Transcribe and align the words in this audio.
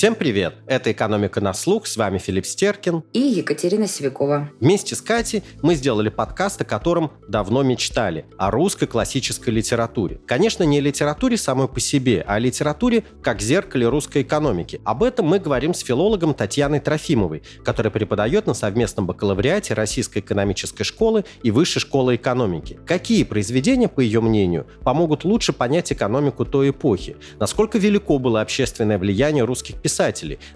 Всем 0.00 0.14
привет! 0.14 0.54
Это 0.66 0.92
«Экономика 0.92 1.42
на 1.42 1.52
слух», 1.52 1.86
с 1.86 1.98
вами 1.98 2.16
Филипп 2.16 2.46
Стеркин 2.46 3.02
и 3.12 3.20
Екатерина 3.20 3.86
Севикова. 3.86 4.48
Вместе 4.58 4.96
с 4.96 5.02
Катей 5.02 5.42
мы 5.60 5.74
сделали 5.74 6.08
подкаст, 6.08 6.62
о 6.62 6.64
котором 6.64 7.12
давно 7.28 7.62
мечтали, 7.62 8.24
о 8.38 8.50
русской 8.50 8.86
классической 8.86 9.50
литературе. 9.50 10.18
Конечно, 10.26 10.62
не 10.62 10.80
литературе 10.80 11.36
самой 11.36 11.68
по 11.68 11.80
себе, 11.80 12.24
а 12.26 12.36
о 12.36 12.38
литературе 12.38 13.04
как 13.22 13.42
зеркале 13.42 13.90
русской 13.90 14.22
экономики. 14.22 14.80
Об 14.86 15.02
этом 15.02 15.26
мы 15.26 15.38
говорим 15.38 15.74
с 15.74 15.80
филологом 15.80 16.32
Татьяной 16.32 16.80
Трофимовой, 16.80 17.42
которая 17.62 17.90
преподает 17.90 18.46
на 18.46 18.54
совместном 18.54 19.06
бакалавриате 19.06 19.74
Российской 19.74 20.20
экономической 20.20 20.84
школы 20.84 21.26
и 21.42 21.50
Высшей 21.50 21.82
школы 21.82 22.14
экономики. 22.14 22.80
Какие 22.86 23.24
произведения, 23.24 23.88
по 23.88 24.00
ее 24.00 24.22
мнению, 24.22 24.66
помогут 24.82 25.24
лучше 25.24 25.52
понять 25.52 25.92
экономику 25.92 26.46
той 26.46 26.70
эпохи? 26.70 27.18
Насколько 27.38 27.76
велико 27.76 28.18
было 28.18 28.40
общественное 28.40 28.96
влияние 28.96 29.44
русских 29.44 29.74
писателей, 29.74 29.89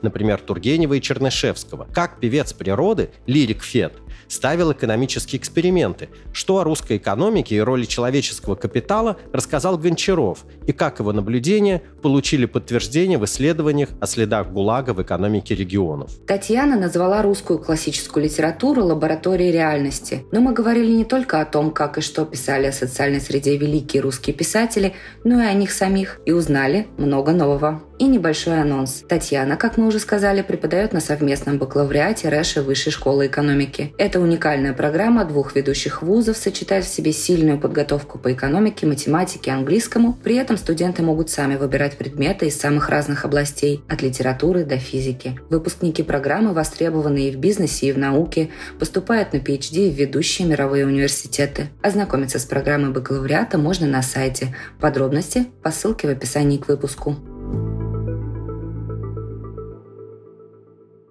например, 0.02 0.40
Тургенева 0.40 0.94
и 0.94 1.00
Чернышевского. 1.00 1.86
Как 1.92 2.20
певец 2.20 2.52
природы, 2.52 3.10
лирик 3.26 3.62
Фет, 3.62 3.94
ставил 4.28 4.72
экономические 4.72 5.40
эксперименты, 5.40 6.08
что 6.32 6.58
о 6.58 6.64
русской 6.64 6.96
экономике 6.96 7.56
и 7.56 7.60
роли 7.60 7.84
человеческого 7.84 8.54
капитала 8.54 9.16
рассказал 9.32 9.78
Гончаров, 9.78 10.44
и 10.66 10.72
как 10.72 10.98
его 10.98 11.12
наблюдения 11.12 11.82
получили 12.02 12.46
подтверждение 12.46 13.18
в 13.18 13.24
исследованиях 13.24 13.90
о 14.00 14.06
следах 14.06 14.50
ГУЛАГа 14.50 14.94
в 14.94 15.02
экономике 15.02 15.54
регионов. 15.54 16.10
Татьяна 16.26 16.76
назвала 16.78 17.22
русскую 17.22 17.58
классическую 17.58 18.24
литературу 18.24 18.84
лабораторией 18.84 19.52
реальности. 19.52 20.24
Но 20.32 20.40
мы 20.40 20.52
говорили 20.52 20.92
не 20.92 21.04
только 21.04 21.40
о 21.40 21.44
том, 21.44 21.70
как 21.70 21.98
и 21.98 22.00
что 22.00 22.24
писали 22.24 22.66
о 22.66 22.72
социальной 22.72 23.20
среде 23.20 23.56
великие 23.56 24.02
русские 24.02 24.34
писатели, 24.34 24.94
но 25.24 25.42
и 25.42 25.46
о 25.46 25.52
них 25.52 25.70
самих, 25.72 26.20
и 26.26 26.32
узнали 26.32 26.86
много 26.98 27.32
нового. 27.32 27.82
И 27.98 28.06
небольшой 28.06 28.60
анонс. 28.60 29.04
Татьяна, 29.08 29.56
как 29.56 29.76
мы 29.76 29.86
уже 29.86 30.00
сказали, 30.00 30.42
преподает 30.42 30.92
на 30.92 31.00
совместном 31.00 31.58
бакалавриате 31.58 32.28
РЭШа 32.28 32.62
Высшей 32.62 32.90
школы 32.90 33.28
экономики. 33.28 33.94
Это 33.98 34.18
уникальная 34.18 34.72
программа 34.72 35.24
двух 35.24 35.54
ведущих 35.54 36.02
вузов 36.02 36.36
сочетает 36.36 36.84
в 36.84 36.88
себе 36.88 37.12
сильную 37.12 37.60
подготовку 37.60 38.18
по 38.18 38.32
экономике, 38.32 38.86
математике, 38.86 39.52
английскому. 39.52 40.18
При 40.24 40.34
этом 40.34 40.56
студенты 40.56 41.02
могут 41.02 41.30
сами 41.30 41.54
выбирать 41.54 41.96
предметы 41.96 42.46
из 42.46 42.58
самых 42.58 42.88
разных 42.88 43.24
областей, 43.24 43.82
от 43.88 44.02
литературы 44.02 44.64
до 44.64 44.76
физики. 44.76 45.38
Выпускники 45.48 46.02
программы 46.02 46.52
востребованы 46.52 47.28
и 47.28 47.30
в 47.30 47.36
бизнесе, 47.36 47.86
и 47.86 47.92
в 47.92 47.98
науке, 47.98 48.50
поступают 48.80 49.32
на 49.32 49.36
PhD 49.36 49.90
в 49.90 49.94
ведущие 49.94 50.48
мировые 50.48 50.84
университеты. 50.84 51.68
Ознакомиться 51.80 52.40
с 52.40 52.44
программой 52.44 52.90
бакалавриата 52.90 53.56
можно 53.56 53.86
на 53.86 54.02
сайте. 54.02 54.56
Подробности 54.80 55.46
по 55.62 55.70
ссылке 55.70 56.08
в 56.08 56.10
описании 56.10 56.58
к 56.58 56.66
выпуску. 56.66 57.16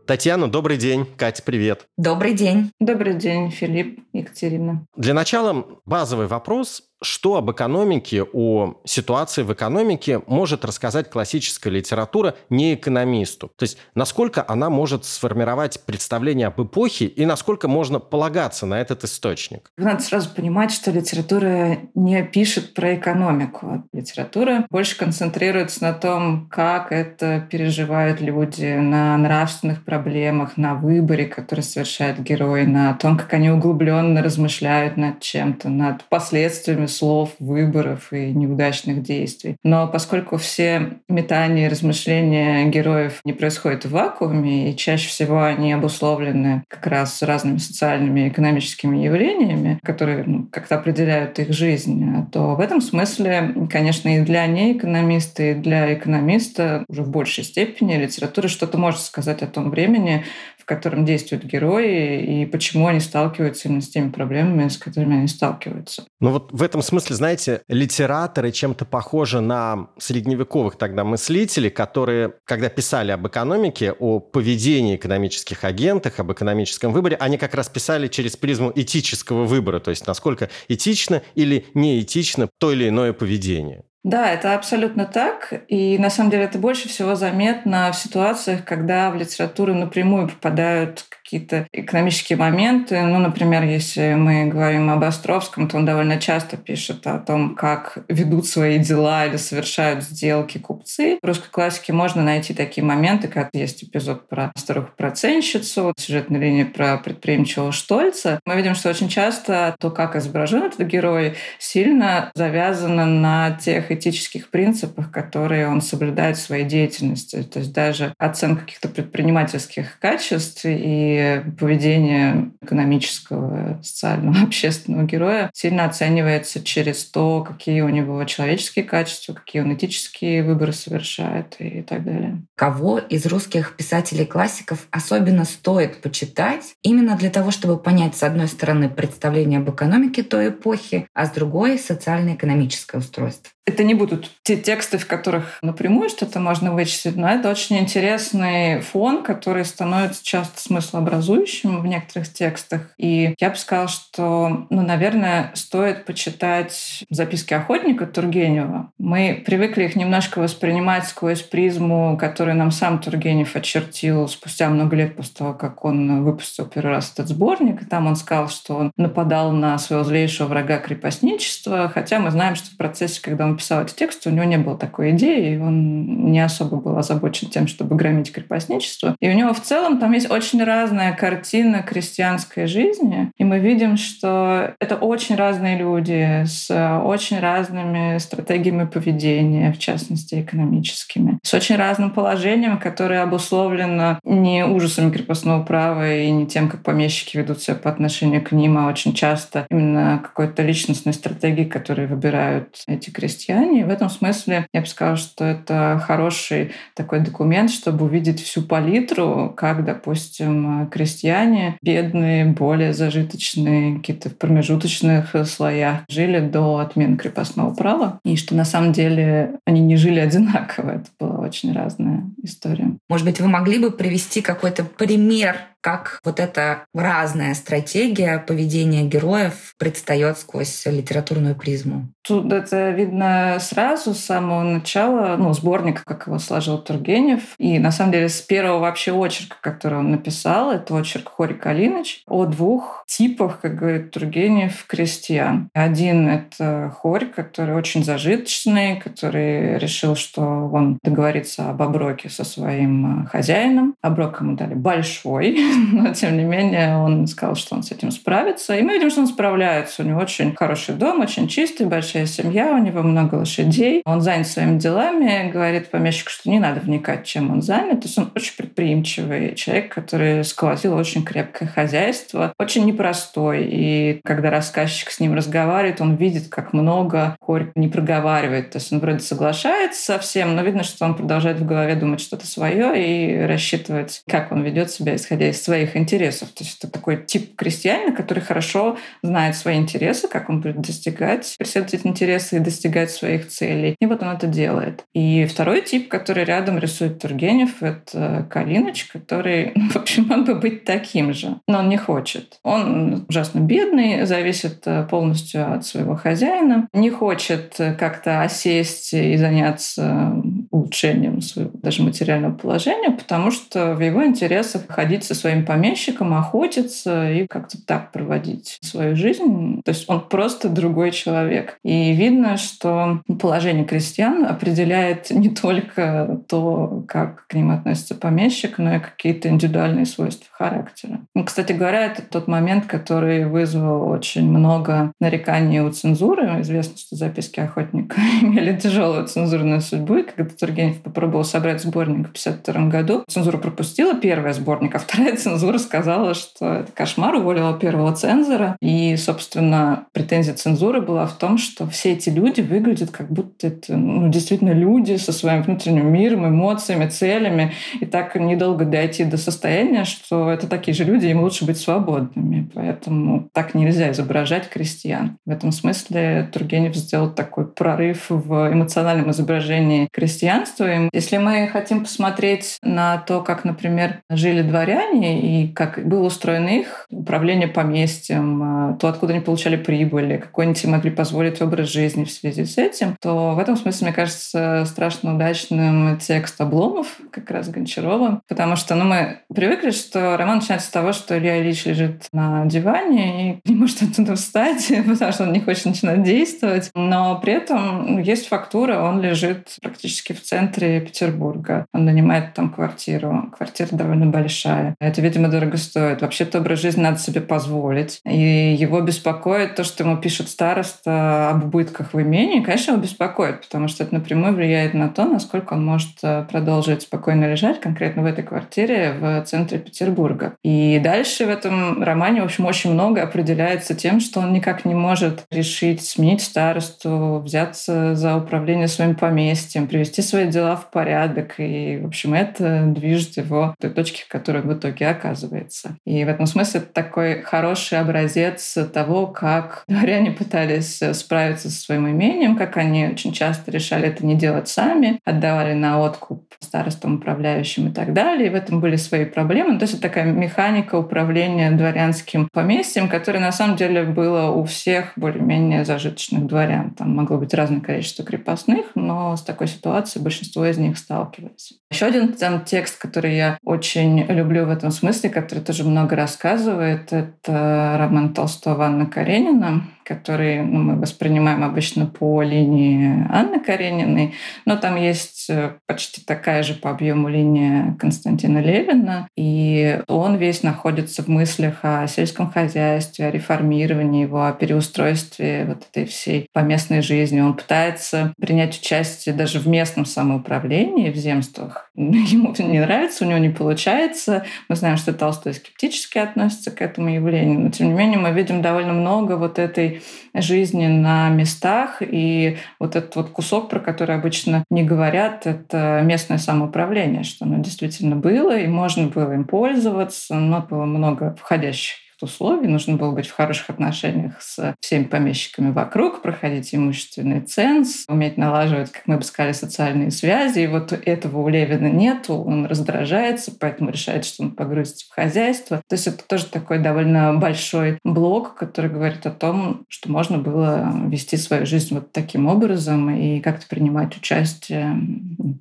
Татьяна, 0.06 0.52
добрый 0.52 0.76
день. 0.76 1.06
Катя, 1.18 1.42
привет. 1.44 1.88
Добрый 1.98 2.34
день. 2.34 2.72
Добрый 2.82 3.14
день, 3.14 3.50
Филипп, 3.52 4.02
Екатерина. 4.12 4.86
Для 4.98 5.14
начала 5.14 5.66
базовый 5.86 6.28
вопрос 6.28 6.84
что 7.04 7.36
об 7.36 7.52
экономике, 7.52 8.24
о 8.24 8.76
ситуации 8.86 9.44
в 9.44 9.54
экономике 9.54 10.22
может 10.28 10.66
рассказать 10.66 11.10
классическая 11.10 11.70
литература 11.70 12.36
не 12.50 12.74
экономисту? 12.74 13.52
То 13.56 13.64
есть 13.64 13.78
насколько 13.96 14.44
она 14.48 14.70
может 14.70 15.06
сформировать 15.06 15.82
представление 15.86 16.48
об 16.48 16.62
эпохе 16.62 17.06
и 17.06 17.26
насколько 17.26 17.68
можно 17.68 18.00
полагаться 18.00 18.66
на 18.66 18.80
этот 18.80 19.04
источник? 19.04 19.72
Надо 19.78 20.02
сразу 20.02 20.30
понимать, 20.30 20.72
что 20.72 20.92
литература 20.92 21.78
не 21.94 22.24
пишет 22.24 22.74
про 22.74 22.96
экономику. 22.96 23.84
Литература 23.92 24.66
больше 24.70 24.98
концентрируется 24.98 25.84
на 25.84 25.94
том, 25.94 26.48
как 26.50 26.92
это 26.92 27.46
переживают 27.52 28.22
люди, 28.22 28.78
на 28.78 29.18
нравственных 29.18 29.84
проблемах, 29.84 30.58
на 30.58 30.76
выборе, 30.76 31.26
который 31.26 31.62
совершают 31.62 32.20
герои, 32.20 32.64
на 32.64 32.94
том, 32.94 33.18
как 33.18 33.34
они 33.34 33.50
углубленно 33.50 34.22
размышляют 34.22 34.98
над 34.98 35.20
чем-то, 35.20 35.70
над 35.70 36.04
последствиями 36.06 36.86
слов, 36.94 37.32
выборов 37.40 38.14
и 38.14 38.32
неудачных 38.32 39.04
действий. 39.04 39.58
Но 39.64 39.88
поскольку 39.88 40.38
все 40.38 41.00
метания 41.10 41.68
и 41.68 41.70
размышления 41.70 42.66
героев 42.66 43.20
не 43.26 43.34
происходят 43.34 43.86
в 43.86 43.92
вакууме, 43.92 44.72
и 44.72 44.76
чаще 44.76 45.08
всего 45.08 45.44
они 45.44 45.74
обусловлены 45.74 46.64
как 46.68 46.88
раз 46.88 47.22
разными 47.22 47.58
социальными 47.58 48.22
и 48.22 48.30
экономическими 48.30 48.98
явлениями, 48.98 49.80
которые 49.84 50.24
ну, 50.26 50.48
как-то 50.52 50.76
определяют 50.76 51.40
их 51.40 51.54
жизнь, 51.54 52.06
то 52.32 52.56
в 52.56 52.60
этом 52.60 52.82
смысле, 52.82 53.54
конечно, 53.70 54.18
и 54.18 54.22
для 54.22 54.46
неэкономиста, 54.48 55.44
и 55.44 55.54
для 55.54 55.94
экономиста 55.94 56.86
уже 56.88 57.04
в 57.04 57.10
большей 57.10 57.44
степени 57.44 57.96
литература 57.96 58.48
что-то 58.48 58.78
может 58.78 59.02
сказать 59.02 59.42
о 59.42 59.48
том 59.48 59.70
времени, 59.70 60.24
в 60.64 60.66
котором 60.66 61.04
действуют 61.04 61.44
герои, 61.44 62.42
и 62.42 62.46
почему 62.46 62.88
они 62.88 63.02
сталкиваются 63.02 63.68
именно 63.68 63.82
с 63.82 63.90
теми 63.90 64.12
проблемами, 64.12 64.70
с 64.70 64.78
которыми 64.78 65.18
они 65.18 65.28
сталкиваются. 65.28 66.06
Ну 66.22 66.32
вот 66.32 66.54
в 66.54 66.64
этом 66.64 66.82
смысле, 66.82 67.18
знаете, 67.18 67.64
литераторы 67.68 68.54
чем-то 68.54 68.86
похожи 68.86 69.42
на 69.42 69.90
средневековых 69.98 70.78
тогда 70.78 71.04
мыслителей, 71.04 71.70
которые, 71.70 72.36
когда 72.46 72.70
писали 72.70 73.12
об 73.12 73.28
экономике, 73.28 73.92
о 73.92 74.22
поведении 74.22 74.96
экономических 74.96 75.66
агентах, 75.66 76.22
об 76.22 76.32
экономическом 76.32 76.94
выборе, 76.94 77.18
они 77.18 77.38
как 77.38 77.56
раз 77.56 77.68
писали 77.68 78.08
через 78.08 78.38
призму 78.38 78.72
этического 78.74 79.44
выбора, 79.44 79.82
то 79.82 79.90
есть 79.90 80.08
насколько 80.08 80.50
этично 80.70 81.24
или 81.36 81.66
неэтично 81.74 82.48
то 82.58 82.72
или 82.72 82.88
иное 82.88 83.12
поведение. 83.12 83.84
Да, 84.04 84.30
это 84.32 84.54
абсолютно 84.54 85.06
так. 85.06 85.64
И 85.70 85.98
на 85.98 86.10
самом 86.10 86.30
деле 86.30 86.44
это 86.44 86.60
больше 86.60 86.90
всего 86.90 87.16
заметно 87.16 87.90
в 87.94 87.96
ситуациях, 87.96 88.66
когда 88.66 89.10
в 89.12 89.16
литературу 89.16 89.74
напрямую 89.74 90.28
попадают 90.28 91.06
какие-то 91.24 91.68
экономические 91.72 92.38
моменты. 92.38 93.02
Ну, 93.02 93.18
например, 93.20 93.64
если 93.64 94.14
мы 94.14 94.46
говорим 94.46 94.90
об 94.90 95.04
Островском, 95.04 95.68
то 95.68 95.78
он 95.78 95.86
довольно 95.86 96.20
часто 96.20 96.58
пишет 96.58 97.08
о 97.08 97.18
том, 97.20 97.56
как 97.56 98.00
ведут 98.10 98.46
свои 98.46 98.78
дела 98.78 99.26
или 99.26 99.38
совершают 99.38 100.04
сделки 100.04 100.58
купцы. 100.58 101.18
В 101.22 101.26
русской 101.26 101.50
классике 101.50 101.94
можно 101.94 102.22
найти 102.22 102.54
такие 102.54 102.84
моменты, 102.84 103.28
как 103.28 103.50
есть 103.54 103.84
эпизод 103.84 104.28
про 104.28 104.52
старуху-проценщицу, 104.58 105.94
сюжетная 105.98 106.42
линия 106.42 106.66
про 106.66 106.98
предприимчивого 106.98 107.72
Штольца. 107.72 108.40
Мы 108.46 108.56
видим, 108.56 108.76
что 108.76 108.90
очень 108.90 109.10
часто 109.10 109.76
то, 109.80 109.92
как 109.92 110.16
изображен 110.16 110.64
этот 110.64 110.86
герой, 110.88 111.36
сильно 111.58 112.32
завязано 112.36 113.06
на 113.06 113.52
тех 113.52 113.92
этических 113.92 114.50
принципах, 114.50 115.12
которые 115.12 115.68
он 115.68 115.82
соблюдает 115.82 116.38
в 116.38 116.42
своей 116.42 116.66
деятельности. 116.66 117.44
То 117.44 117.60
есть 117.60 117.74
даже 117.74 118.14
оценка 118.18 118.64
каких-то 118.64 118.90
предпринимательских 118.90 120.00
качеств 120.00 120.66
и 120.66 121.13
поведение 121.58 122.52
экономического, 122.62 123.80
социального, 123.82 124.42
общественного 124.44 125.04
героя 125.04 125.50
сильно 125.54 125.86
оценивается 125.86 126.64
через 126.64 127.06
то, 127.06 127.44
какие 127.44 127.82
у 127.82 127.90
него 127.90 128.24
человеческие 128.26 128.86
качества, 128.86 129.34
какие 129.34 129.62
он 129.62 129.74
этические 129.74 130.44
выборы 130.44 130.74
совершает 130.74 131.56
и 131.60 131.82
так 131.82 132.04
далее. 132.04 132.44
Кого 132.56 133.00
из 133.00 133.26
русских 133.26 133.76
писателей-классиков 133.76 134.88
особенно 134.92 135.46
стоит 135.46 136.02
почитать 136.02 136.76
именно 136.82 137.16
для 137.16 137.30
того, 137.30 137.52
чтобы 137.52 137.78
понять, 137.78 138.16
с 138.16 138.24
одной 138.24 138.48
стороны, 138.48 138.90
представление 138.90 139.60
об 139.60 139.70
экономике 139.70 140.24
той 140.24 140.50
эпохи, 140.50 141.08
а 141.14 141.26
с 141.26 141.32
другой— 141.32 141.78
социально-экономическое 141.80 142.98
устройство? 142.98 143.52
Это 143.66 143.84
не 143.84 143.94
будут 143.94 144.30
те 144.44 144.58
тексты, 144.58 144.98
в 144.98 145.08
которых 145.08 145.58
напрямую 145.62 146.10
что-то 146.10 146.40
можно 146.42 146.74
вычислить, 146.74 147.16
но 147.16 147.30
это 147.30 147.50
очень 147.50 147.80
интересный 147.80 148.82
фон, 148.82 149.24
который 149.24 149.64
становится 149.64 150.24
часто 150.24 150.60
смыслообразующим 150.60 151.80
в 151.80 151.88
некоторых 151.88 152.32
текстах. 152.32 152.82
И 152.98 153.34
я 153.40 153.50
бы 153.50 153.56
сказала, 153.56 153.88
что, 153.88 154.68
ну, 154.70 154.82
наверное, 154.82 155.52
стоит 155.56 156.04
почитать 156.06 157.06
записки 157.10 157.54
охотника 157.54 158.06
Тургенева. 158.06 158.92
Мы 158.98 159.42
привыкли 159.46 159.86
их 159.86 159.96
немножко 159.96 160.40
воспринимать 160.40 161.08
сквозь 161.08 161.42
призму, 161.42 162.18
которую 162.20 162.58
нам 162.58 162.72
сам 162.72 163.00
Тургенев 163.00 163.56
очертил 163.56 164.28
спустя 164.28 164.70
много 164.70 164.98
лет 164.98 165.16
после 165.16 165.36
того, 165.36 165.54
как 165.54 165.86
он 165.86 166.26
выпустил 166.26 166.66
первый 166.66 166.92
раз 166.92 167.14
этот 167.14 167.30
сборник. 167.30 167.82
И 167.82 167.86
там 167.86 168.08
он 168.08 168.18
сказал, 168.18 168.50
что 168.50 168.76
он 168.76 168.92
нападал 168.98 169.54
на 169.54 169.78
своего 169.78 170.04
злейшего 170.04 170.48
врага 170.48 170.80
крепостничества, 170.80 171.90
хотя 171.94 172.20
мы 172.20 172.30
знаем, 172.30 172.56
что 172.56 172.70
в 172.70 172.78
процессе, 172.78 173.22
когда 173.22 173.46
он 173.46 173.53
он 173.54 173.58
писал 173.58 173.84
эти 173.84 173.94
тексты, 173.94 174.30
у 174.30 174.34
него 174.34 174.46
не 174.46 174.58
было 174.58 174.78
такой 174.78 175.12
идеи, 175.12 175.56
и 175.56 175.58
он 175.58 176.32
не 176.32 176.40
особо 176.40 176.78
был 176.78 176.98
озабочен 176.98 177.50
тем, 177.50 177.68
чтобы 177.68 177.96
громить 177.96 178.32
крепостничество. 178.32 179.16
И 179.20 179.30
у 179.30 179.34
него 179.34 179.54
в 179.54 179.62
целом 179.62 180.00
там 180.00 180.12
есть 180.14 180.30
очень 180.30 180.64
разная 180.64 181.14
картина 181.14 181.84
крестьянской 181.84 182.66
жизни, 182.66 183.32
и 183.38 183.44
мы 183.44 183.60
видим, 183.60 183.98
что 183.98 184.74
это 184.80 184.96
очень 184.96 185.36
разные 185.36 185.78
люди 185.78 186.44
с 186.46 186.70
очень 187.04 187.40
разными 187.40 188.18
стратегиями 188.18 188.86
поведения, 188.86 189.72
в 189.72 189.80
частности, 189.80 190.42
экономическими, 190.42 191.40
с 191.44 191.54
очень 191.54 191.76
разным 191.76 192.12
положением, 192.12 192.80
которое 192.80 193.22
обусловлено 193.22 194.20
не 194.24 194.66
ужасами 194.66 195.12
крепостного 195.12 195.64
права 195.64 196.16
и 196.16 196.32
не 196.32 196.48
тем, 196.48 196.70
как 196.70 196.84
помещики 196.84 197.38
ведут 197.38 197.62
себя 197.62 197.76
по 197.76 197.90
отношению 197.90 198.44
к 198.44 198.52
ним, 198.52 198.78
а 198.78 198.88
очень 198.88 199.14
часто 199.14 199.68
именно 199.70 200.20
какой-то 200.24 200.64
личностной 200.64 201.14
стратегией, 201.14 201.68
которые 201.68 202.08
выбирают 202.08 202.82
эти 202.88 203.10
крестьяне. 203.10 203.43
И 203.50 203.84
в 203.84 203.90
этом 203.90 204.10
смысле 204.10 204.68
я 204.74 204.82
бы 204.82 204.88
сказала, 204.88 205.18
что 205.18 205.46
это 205.46 206.02
хороший 206.06 206.72
такой 206.96 207.20
документ, 207.20 207.72
чтобы 207.72 208.06
увидеть 208.06 208.42
всю 208.42 208.62
палитру, 208.62 209.54
как, 209.56 209.86
допустим, 209.86 210.88
крестьяне, 210.90 211.78
бедные, 211.82 212.46
более 212.46 212.94
зажиточные, 212.94 213.98
какие-то 213.98 214.30
в 214.30 214.38
промежуточных 214.38 215.36
слоях 215.46 216.00
жили 216.10 216.40
до 216.40 216.78
отмены 216.78 217.18
крепостного 217.18 217.74
права, 217.74 218.20
и 218.24 218.36
что 218.36 218.56
на 218.56 218.66
самом 218.66 218.94
деле 218.94 219.60
они 219.66 219.82
не 219.82 219.96
жили 219.96 220.20
одинаково. 220.20 220.92
Это 220.92 221.10
была 221.20 221.40
очень 221.40 221.74
разная 221.74 222.24
история. 222.42 222.98
Может 223.10 223.26
быть, 223.26 223.40
вы 223.40 223.48
могли 223.48 223.80
бы 223.80 223.92
привести 223.92 224.42
какой-то 224.42 224.84
пример 224.84 225.58
как 225.84 226.20
вот 226.24 226.40
эта 226.40 226.86
разная 226.94 227.54
стратегия 227.54 228.40
поведения 228.40 229.04
героев 229.04 229.74
предстает 229.78 230.38
сквозь 230.38 230.86
литературную 230.86 231.56
призму. 231.56 232.08
Тут 232.26 232.54
это 232.54 232.92
видно 232.92 233.33
сразу 233.60 234.14
с 234.14 234.20
самого 234.20 234.64
начала, 234.64 235.36
ну, 235.38 235.54
сборника, 235.54 236.04
как 236.06 236.28
его 236.28 236.40
сложил 236.40 236.78
Тургенев. 236.78 237.42
И 237.58 237.80
на 237.80 237.92
самом 237.92 238.12
деле 238.12 238.30
с 238.30 238.42
первого 238.42 238.80
вообще 238.80 239.12
очерка, 239.12 239.58
который 239.62 240.00
он 240.00 240.12
написал, 240.12 240.72
это 240.72 240.94
очерк 240.94 241.30
Хори 241.30 241.54
Калиныч, 241.54 242.24
о 242.28 242.46
двух 242.46 243.04
типах, 243.08 243.60
как 243.62 243.76
говорит 243.76 244.12
Тургенев, 244.12 244.86
крестьян. 244.88 245.70
Один— 245.74 246.28
это 246.30 246.94
Хорь, 246.98 247.26
который 247.26 247.76
очень 247.76 248.04
зажиточный, 248.04 248.98
который 248.98 249.78
решил, 249.78 250.16
что 250.16 250.42
он 250.42 251.00
договорится 251.04 251.70
об 251.70 251.82
оброке 251.82 252.30
со 252.30 252.44
своим 252.44 253.28
хозяином. 253.32 253.96
Оброк 254.02 254.42
ему 254.42 254.56
дали 254.56 254.74
большой, 254.74 255.60
но 255.92 256.14
тем 256.14 256.38
не 256.38 256.44
менее 256.44 256.98
он 256.98 257.28
сказал, 257.28 257.56
что 257.56 257.76
он 257.76 257.84
с 257.84 257.92
этим 257.92 258.12
справится. 258.12 258.76
И 258.76 258.82
мы 258.82 258.94
видим, 258.94 259.10
что 259.10 259.22
он 259.22 259.28
справляется. 259.28 260.04
У 260.04 260.06
него 260.06 260.20
очень 260.20 260.56
хороший 260.56 260.96
дом, 260.96 261.22
очень 261.22 261.48
чистый, 261.48 261.86
большая 261.86 262.26
семья, 262.26 262.74
у 262.74 262.78
него 262.78 263.02
много 263.04 263.23
лошадей. 263.32 264.02
Он 264.06 264.22
занят 264.22 264.48
своими 264.48 264.78
делами, 264.78 265.52
говорит 265.52 265.90
помещику, 265.90 266.30
что 266.30 266.50
не 266.50 266.60
надо 266.60 266.80
вникать, 266.80 267.26
чем 267.26 267.52
он 267.52 267.62
занят. 267.62 268.02
То 268.02 268.08
есть 268.08 268.18
он 268.18 268.32
очень 268.36 268.56
предприимчивый 268.58 269.56
человек, 269.56 269.94
который 269.94 270.44
сколотил 270.44 270.96
очень 270.96 271.24
крепкое 271.24 271.68
хозяйство, 271.68 272.54
очень 272.60 272.86
непростой. 272.86 273.68
И 273.70 274.22
когда 274.24 274.50
рассказчик 274.50 275.10
с 275.10 275.20
ним 275.20 275.34
разговаривает, 275.34 276.02
он 276.02 276.16
видит, 276.16 276.48
как 276.50 276.74
много 276.74 277.36
Хорь 277.40 277.72
не 277.76 277.88
проговаривает. 277.88 278.72
То 278.72 278.78
есть 278.78 278.92
он 278.92 279.00
вроде 279.00 279.20
соглашается 279.20 280.04
со 280.04 280.20
всем, 280.20 280.56
но 280.56 280.62
видно, 280.62 280.84
что 280.84 281.06
он 281.06 281.16
продолжает 281.16 281.60
в 281.60 281.66
голове 281.66 281.96
думать 281.96 282.22
что-то 282.22 282.48
свое 282.48 282.94
и 282.96 283.46
рассчитывать, 283.46 284.22
как 284.28 284.52
он 284.52 284.64
ведет 284.64 284.92
себя, 284.92 285.16
исходя 285.16 285.50
из 285.50 285.62
своих 285.62 285.96
интересов. 285.96 286.50
То 286.50 286.64
есть 286.64 286.84
это 286.84 286.92
такой 286.92 287.24
тип 287.24 287.56
крестьянина, 287.56 288.16
который 288.16 288.42
хорошо 288.42 288.98
знает 289.22 289.56
свои 289.56 289.78
интересы, 289.78 290.28
как 290.28 290.50
он 290.50 290.62
будет 290.62 290.82
достигать, 290.82 291.56
преследовать 291.58 292.06
интересы 292.06 292.58
и 292.58 292.60
достигать 292.60 293.12
своих 293.14 293.48
целей. 293.48 293.96
И 294.00 294.06
вот 294.06 294.22
он 294.22 294.30
это 294.30 294.48
делает. 294.48 295.06
И 295.14 295.46
второй 295.46 295.82
тип, 295.82 296.10
который 296.10 296.44
рядом 296.44 296.78
рисует 296.78 297.20
Тургенев, 297.20 297.82
это 297.82 298.48
Калиныч, 298.50 299.06
который, 299.06 299.72
ну, 299.76 299.90
в 299.90 299.96
общем, 299.96 300.28
мог 300.28 300.46
бы 300.46 300.56
быть 300.56 300.86
таким 300.86 301.34
же, 301.34 301.58
но 301.68 301.80
он 301.80 301.90
не 301.90 301.98
хочет. 301.98 302.60
Он 302.64 303.26
ужасно 303.28 303.60
бедный, 303.60 304.26
зависит 304.26 304.82
э, 304.86 305.04
полностью 305.10 305.74
от 305.74 305.86
своего 305.86 306.16
хозяина, 306.16 306.88
не 306.94 307.10
хочет 307.10 307.76
как-то 307.78 308.42
осесть 308.42 309.14
и 309.14 309.38
заняться 309.38 310.34
улучшением 310.72 311.42
своего 311.42 311.72
даже 311.74 312.04
материального 312.04 312.54
положения, 312.54 313.12
потому 313.12 313.52
что 313.52 313.94
в 313.96 314.02
его 314.02 314.26
интересах 314.26 314.84
ходить 314.88 315.24
со 315.24 315.36
своим 315.36 315.66
помещиком, 315.66 316.34
охотиться 316.34 317.32
и 317.32 317.48
как-то 317.48 317.78
так 317.86 318.12
проводить 318.12 318.80
свою 318.82 319.16
жизнь. 319.16 319.82
То 319.84 319.90
есть 319.90 320.10
он 320.10 320.22
просто 320.22 320.70
другой 320.70 321.12
человек. 321.12 321.78
И 321.84 322.12
видно, 322.14 322.58
что 322.58 323.03
положение 323.40 323.86
крестьян 323.86 324.46
определяет 324.46 325.30
не 325.32 325.50
только 325.50 326.40
то, 326.48 327.04
как 327.08 327.48
к 327.48 327.54
ним 327.54 327.72
относится 327.72 328.16
помещик, 328.16 328.78
но 328.78 328.96
и 328.96 329.00
какие-то 329.00 329.50
индивидуальные 329.50 330.06
свойства 330.06 330.48
характера. 330.52 331.20
И, 331.36 331.44
кстати 331.44 331.74
говоря, 331.74 332.06
это 332.06 332.22
тот 332.22 332.48
момент, 332.48 332.86
который 332.86 333.46
вызвал 333.46 334.10
очень 334.10 334.50
много 334.50 335.12
нареканий 335.20 335.80
у 335.82 335.92
цензуры. 335.92 336.62
Известно, 336.62 336.98
что 336.98 337.16
записки 337.16 337.60
охотника 337.60 338.20
имели 338.42 338.76
тяжелую 338.78 339.28
цензурную 339.28 339.82
судьбу. 339.82 340.16
И 340.16 340.24
когда 340.24 340.50
Тургенев 340.50 341.02
попробовал 341.02 341.44
собрать 341.44 341.82
сборник 341.82 342.28
в 342.28 342.32
1952 342.32 342.88
году, 342.88 343.24
цензура 343.28 343.58
пропустила 343.58 344.16
первый 344.16 344.54
сборник, 344.54 344.96
а 344.96 345.00
вторая 345.00 345.36
цензура 345.36 345.78
сказала, 345.78 346.34
что 346.34 346.74
это 346.74 346.92
кошмар, 346.92 347.36
уволила 347.36 347.78
первого 347.78 348.14
цензора. 348.14 348.78
И, 348.82 349.16
собственно, 349.18 350.06
претензия 350.14 350.54
цензуры 350.54 351.02
была 351.02 351.26
в 351.26 351.34
том, 351.38 351.58
что 351.58 351.88
все 351.88 352.14
эти 352.14 352.30
люди 352.30 352.62
выглядят 352.62 352.93
как 353.12 353.30
будто 353.30 353.68
это 353.68 353.96
ну, 353.96 354.30
действительно 354.30 354.72
люди 354.72 355.16
со 355.18 355.32
своим 355.32 355.64
внутренним 355.64 356.12
миром, 356.12 356.48
эмоциями, 356.48 357.10
целями. 357.10 357.74
И 358.00 358.06
так 358.06 358.36
недолго 358.36 358.86
дойти 358.86 359.24
до 359.24 359.38
состояния, 359.38 360.06
что 360.06 360.50
это 360.50 360.68
такие 360.68 360.94
же 360.94 361.04
люди, 361.04 361.28
им 361.28 361.42
лучше 361.42 361.66
быть 361.66 361.78
свободными. 361.78 362.70
Поэтому 362.74 363.50
так 363.54 363.76
нельзя 363.76 364.12
изображать 364.12 364.70
крестьян. 364.70 365.38
В 365.46 365.52
этом 365.52 365.72
смысле 365.72 366.50
Тургенев 366.52 366.96
сделал 366.96 367.32
такой 367.32 367.68
прорыв 367.68 368.26
в 368.30 368.72
эмоциональном 368.72 369.32
изображении 369.32 370.08
крестьянства. 370.12 370.92
И 370.92 371.10
если 371.14 371.38
мы 371.38 371.68
хотим 371.68 372.02
посмотреть 372.02 372.78
на 372.82 373.18
то, 373.18 373.42
как, 373.42 373.64
например, 373.64 374.22
жили 374.30 374.62
дворяне 374.62 375.64
и 375.64 375.68
как 375.68 376.06
было 376.08 376.26
устроено 376.26 376.70
их 376.70 377.06
управление 377.10 377.68
поместьем, 377.68 378.98
то, 379.00 379.08
откуда 379.08 379.34
они 379.34 379.42
получали 379.42 379.76
прибыль, 379.76 380.38
какой 380.40 380.66
они 380.66 380.76
себе 380.76 380.94
могли 380.94 381.12
позволить 381.12 381.62
образ 381.62 381.90
жизни 381.90 382.24
в 382.24 382.32
связи 382.32 382.66
этим, 382.78 383.16
то 383.22 383.54
в 383.56 383.60
этом 383.60 383.78
смысле, 383.78 384.08
мне 384.08 384.16
кажется, 384.16 384.84
страшно 384.86 385.36
удачным 385.36 386.18
текст 386.18 386.60
Обломов, 386.60 387.08
как 387.32 387.50
раз 387.52 387.70
Гончарова, 387.70 388.42
потому 388.48 388.76
что 388.76 388.96
ну, 388.96 389.06
мы 389.06 389.40
привыкли, 389.54 389.92
что 389.92 390.38
роман 390.38 390.58
начинается 390.58 390.88
с 390.88 390.92
того, 390.92 391.14
что 391.14 391.38
Илья 391.38 391.62
Ильич 391.62 391.86
лежит 391.86 392.28
на 392.32 392.66
диване 392.66 393.54
и 393.54 393.62
не 393.70 393.76
может 393.76 394.02
оттуда 394.04 394.36
встать, 394.36 394.92
потому 395.08 395.32
что 395.32 395.44
он 395.44 395.54
не 395.54 395.60
хочет 395.60 395.86
начинать 395.86 396.24
действовать, 396.24 396.92
но 396.96 397.40
при 397.40 397.54
этом 397.54 398.20
есть 398.20 398.48
фактура, 398.48 399.00
он 399.00 399.22
лежит 399.22 399.78
практически 399.82 400.34
в 400.34 400.42
центре 400.42 401.02
Петербурга. 401.02 401.86
Он 401.94 402.06
нанимает 402.06 402.54
там 402.54 402.70
квартиру. 402.70 403.52
Квартира 403.56 403.90
довольно 403.92 404.26
большая. 404.26 404.96
Это, 405.00 405.22
видимо, 405.22 405.50
дорого 405.50 405.78
стоит. 405.78 406.22
Вообще-то 406.22 406.60
образ 406.60 406.80
жизни 406.80 407.02
надо 407.02 407.20
себе 407.20 407.42
позволить. 407.42 408.22
И 408.26 408.76
его 408.78 409.02
беспокоит 409.02 409.76
то, 409.76 409.84
что 409.84 410.04
ему 410.04 410.18
пишет 410.18 410.50
староста 410.50 411.50
об 411.50 411.66
убытках 411.66 412.14
в 412.14 412.22
имении. 412.22 412.63
Конечно, 412.64 412.92
его 412.92 413.02
беспокоит, 413.02 413.62
потому 413.62 413.88
что 413.88 414.04
это 414.04 414.14
напрямую 414.14 414.54
влияет 414.54 414.94
на 414.94 415.10
то, 415.10 415.26
насколько 415.26 415.74
он 415.74 415.86
может 415.86 416.10
э, 416.24 416.46
продолжить 416.50 417.04
спокойно 417.04 417.50
лежать 417.52 417.80
конкретно 417.80 418.24
в 418.24 418.26
этой 418.26 418.44
квартире 418.44 419.14
в 419.20 419.44
центре 419.46 419.80
Петербурга. 419.80 420.56
И 420.64 421.00
дальше 421.04 421.46
в 421.46 421.50
этом 421.50 422.02
романе, 422.04 422.42
в 422.42 422.46
общем, 422.46 422.66
очень 422.66 422.94
много 422.94 423.22
определяется 423.22 423.96
тем, 423.96 424.20
что 424.20 424.40
он 424.40 424.54
никак 424.54 424.86
не 424.86 424.96
может 424.96 425.46
решить 425.52 426.04
сменить 426.04 426.42
старосту, 426.42 427.42
взяться 427.44 428.16
за 428.16 428.38
управление 428.38 428.88
своим 428.88 429.16
поместьем, 429.16 429.88
привести 429.88 430.22
свои 430.22 430.48
дела 430.48 430.76
в 430.76 430.90
порядок. 430.90 431.56
И, 431.58 432.00
в 432.02 432.08
общем, 432.08 432.34
это 432.34 432.86
движет 432.88 433.38
его 433.38 433.76
той 433.80 433.90
точке, 433.90 434.24
в 434.24 434.28
которой 434.28 434.62
в 434.62 434.74
итоге 434.74 435.08
оказывается. 435.08 435.98
И 436.06 436.24
в 436.24 436.28
этом 436.28 436.46
смысле 436.46 436.82
это 436.82 436.94
такой 436.94 437.42
хороший 437.42 438.00
образец 438.00 438.78
того, 438.94 439.28
как 439.28 439.84
дворяне 439.88 440.32
пытались 440.32 441.02
справиться 441.14 441.70
со 441.70 441.82
своим 441.82 442.10
имением, 442.10 442.53
как 442.56 442.78
они 442.78 443.08
очень 443.08 443.34
часто 443.34 443.72
решали 443.72 444.08
это 444.08 444.26
не 444.26 444.36
делать 444.36 444.68
сами, 444.68 445.20
отдавали 445.26 445.74
на 445.74 446.00
откуп 446.00 446.54
старостам, 446.60 447.16
управляющим 447.16 447.90
и 447.90 447.92
так 447.92 448.14
далее. 448.14 448.48
И 448.48 448.50
в 448.50 448.56
этом 448.56 448.80
были 448.80 448.96
свои 448.96 449.26
проблемы. 449.26 449.78
То 449.78 449.84
есть 449.84 449.94
это 449.94 450.04
такая 450.04 450.26
механика 450.26 450.96
управления 450.96 451.72
дворянским 451.72 452.48
поместьем, 452.52 453.10
которая 453.10 453.42
на 453.42 453.52
самом 453.52 453.76
деле 453.76 454.04
была 454.04 454.52
у 454.52 454.64
всех 454.64 455.14
более-менее 455.16 455.86
зажиточных 455.86 456.48
дворян. 456.48 456.92
Там 456.92 457.16
могло 457.16 457.38
быть 457.38 457.54
разное 457.54 457.82
количество 457.82 458.24
крепостных, 458.24 458.88
но 458.96 459.36
с 459.36 459.42
такой 459.44 459.68
ситуацией 459.68 460.24
большинство 460.24 460.66
из 460.66 460.78
них 460.78 460.98
сталкивались. 460.98 461.74
Еще 461.92 462.06
один 462.06 462.34
там 462.34 462.64
текст, 462.64 463.00
который 463.00 463.36
я 463.36 463.58
очень 463.64 464.24
люблю 464.24 464.66
в 464.66 464.70
этом 464.70 464.92
смысле, 464.92 465.30
который 465.30 465.60
тоже 465.60 465.84
много 465.84 466.16
рассказывает, 466.16 467.14
это 467.14 467.96
роман 468.00 468.34
Толстого 468.34 468.86
Анна 468.86 469.06
Каренина 469.06 469.84
который 470.04 470.62
ну, 470.62 470.80
мы 470.80 471.00
воспринимаем 471.00 471.64
обычно 471.64 472.06
по 472.06 472.42
линии 472.42 473.26
Анны 473.30 473.60
Карениной, 473.60 474.36
но 474.66 474.78
там 474.78 474.96
есть 474.96 475.43
э, 475.50 475.74
почти 475.88 476.22
такая 476.22 476.64
же 476.64 476.74
по 476.74 476.90
объему 476.90 477.28
линия 477.28 477.96
Константина 478.00 478.60
Левина, 478.60 479.28
и 479.38 480.02
он 480.08 480.36
весь 480.36 480.64
находится 480.64 481.24
в 481.24 481.28
мыслях 481.28 481.80
о 481.84 482.08
сельском 482.08 482.52
хозяйстве, 482.52 483.28
о 483.28 483.32
реформировании 483.32 484.24
его, 484.24 484.46
о 484.46 484.54
переустройстве 484.54 485.66
вот 485.68 485.86
этой 485.90 486.06
всей 486.06 486.48
поместной 486.54 487.02
жизни. 487.02 487.42
Он 487.42 487.54
пытается 487.54 488.34
принять 488.40 488.80
участие 488.80 489.36
даже 489.36 489.60
в 489.60 489.68
местном 489.68 490.06
самоуправлении, 490.06 491.12
в 491.12 491.16
земствах. 491.16 491.90
Ему 491.96 492.54
не 492.58 492.80
нравится, 492.80 493.26
у 493.26 493.28
него 493.28 493.40
не 493.40 493.50
получается. 493.50 494.46
Мы 494.70 494.76
знаем, 494.76 494.98
что 494.98 495.14
Толстой 495.14 495.54
скептически 495.54 496.18
относится 496.18 496.72
к 496.72 496.82
этому 496.82 497.10
явлению, 497.10 497.60
но 497.60 497.70
тем 497.70 497.88
не 497.88 497.94
менее 497.94 498.20
мы 498.20 498.32
видим 498.32 498.62
довольно 498.62 498.94
много 498.94 499.38
вот 499.38 499.60
этой 499.60 500.02
жизни 500.34 500.88
на 500.88 501.30
местах, 501.30 502.02
и 502.02 502.58
вот 502.80 502.96
этот 502.96 503.16
вот 503.16 503.30
кусок, 503.30 503.70
про 503.70 503.80
который 503.80 504.16
обычно 504.16 504.64
не 504.70 504.84
говорят, 504.84 505.33
это 505.46 506.02
местное 506.04 506.38
самоуправление, 506.38 507.24
что 507.24 507.46
оно 507.46 507.60
действительно 507.60 508.16
было, 508.16 508.58
и 508.58 508.68
можно 508.68 509.08
было 509.08 509.34
им 509.34 509.46
пользоваться, 509.46 510.36
но 510.36 510.62
было 510.62 510.86
много 510.86 511.36
входящих 511.40 512.03
условий. 512.24 512.68
Нужно 512.68 512.96
было 512.96 513.12
быть 513.12 513.28
в 513.28 513.36
хороших 513.36 513.70
отношениях 513.70 514.42
с 514.42 514.76
всеми 514.80 515.04
помещиками 515.04 515.72
вокруг, 515.72 516.22
проходить 516.22 516.74
имущественный 516.74 517.42
ценз, 517.42 518.06
уметь 518.08 518.38
налаживать, 518.38 518.92
как 518.92 519.04
мы 519.08 519.18
бы 519.18 519.24
сказали, 519.24 519.54
социальные 519.54 520.12
связи. 520.12 520.60
И 520.60 520.68
вот 520.68 520.94
этого 520.94 521.40
у 521.40 521.48
Левина 521.48 521.88
нету, 521.88 522.36
он 522.36 522.66
раздражается, 522.66 523.52
поэтому 523.60 523.92
решает, 523.92 524.26
что 524.26 524.44
он 524.44 524.52
погрузится 524.52 525.06
в 525.10 525.14
хозяйство. 525.14 525.82
То 525.88 525.94
есть 525.94 526.08
это 526.08 526.24
тоже 526.26 526.46
такой 526.46 526.80
довольно 526.80 527.34
большой 527.34 528.00
блок, 528.04 528.56
который 528.56 528.90
говорит 528.90 529.26
о 529.26 529.32
том, 529.32 529.86
что 529.90 530.12
можно 530.12 530.38
было 530.38 530.92
вести 531.08 531.38
свою 531.38 531.66
жизнь 531.66 531.94
вот 531.94 532.12
таким 532.12 532.48
образом 532.48 533.10
и 533.10 533.40
как-то 533.40 533.68
принимать 533.68 534.16
участие 534.18 534.96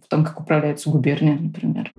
в 0.05 0.09
том, 0.09 0.25
как 0.25 0.41
управляется 0.41 0.91
губерния, 0.91 1.39
например. 1.39 1.93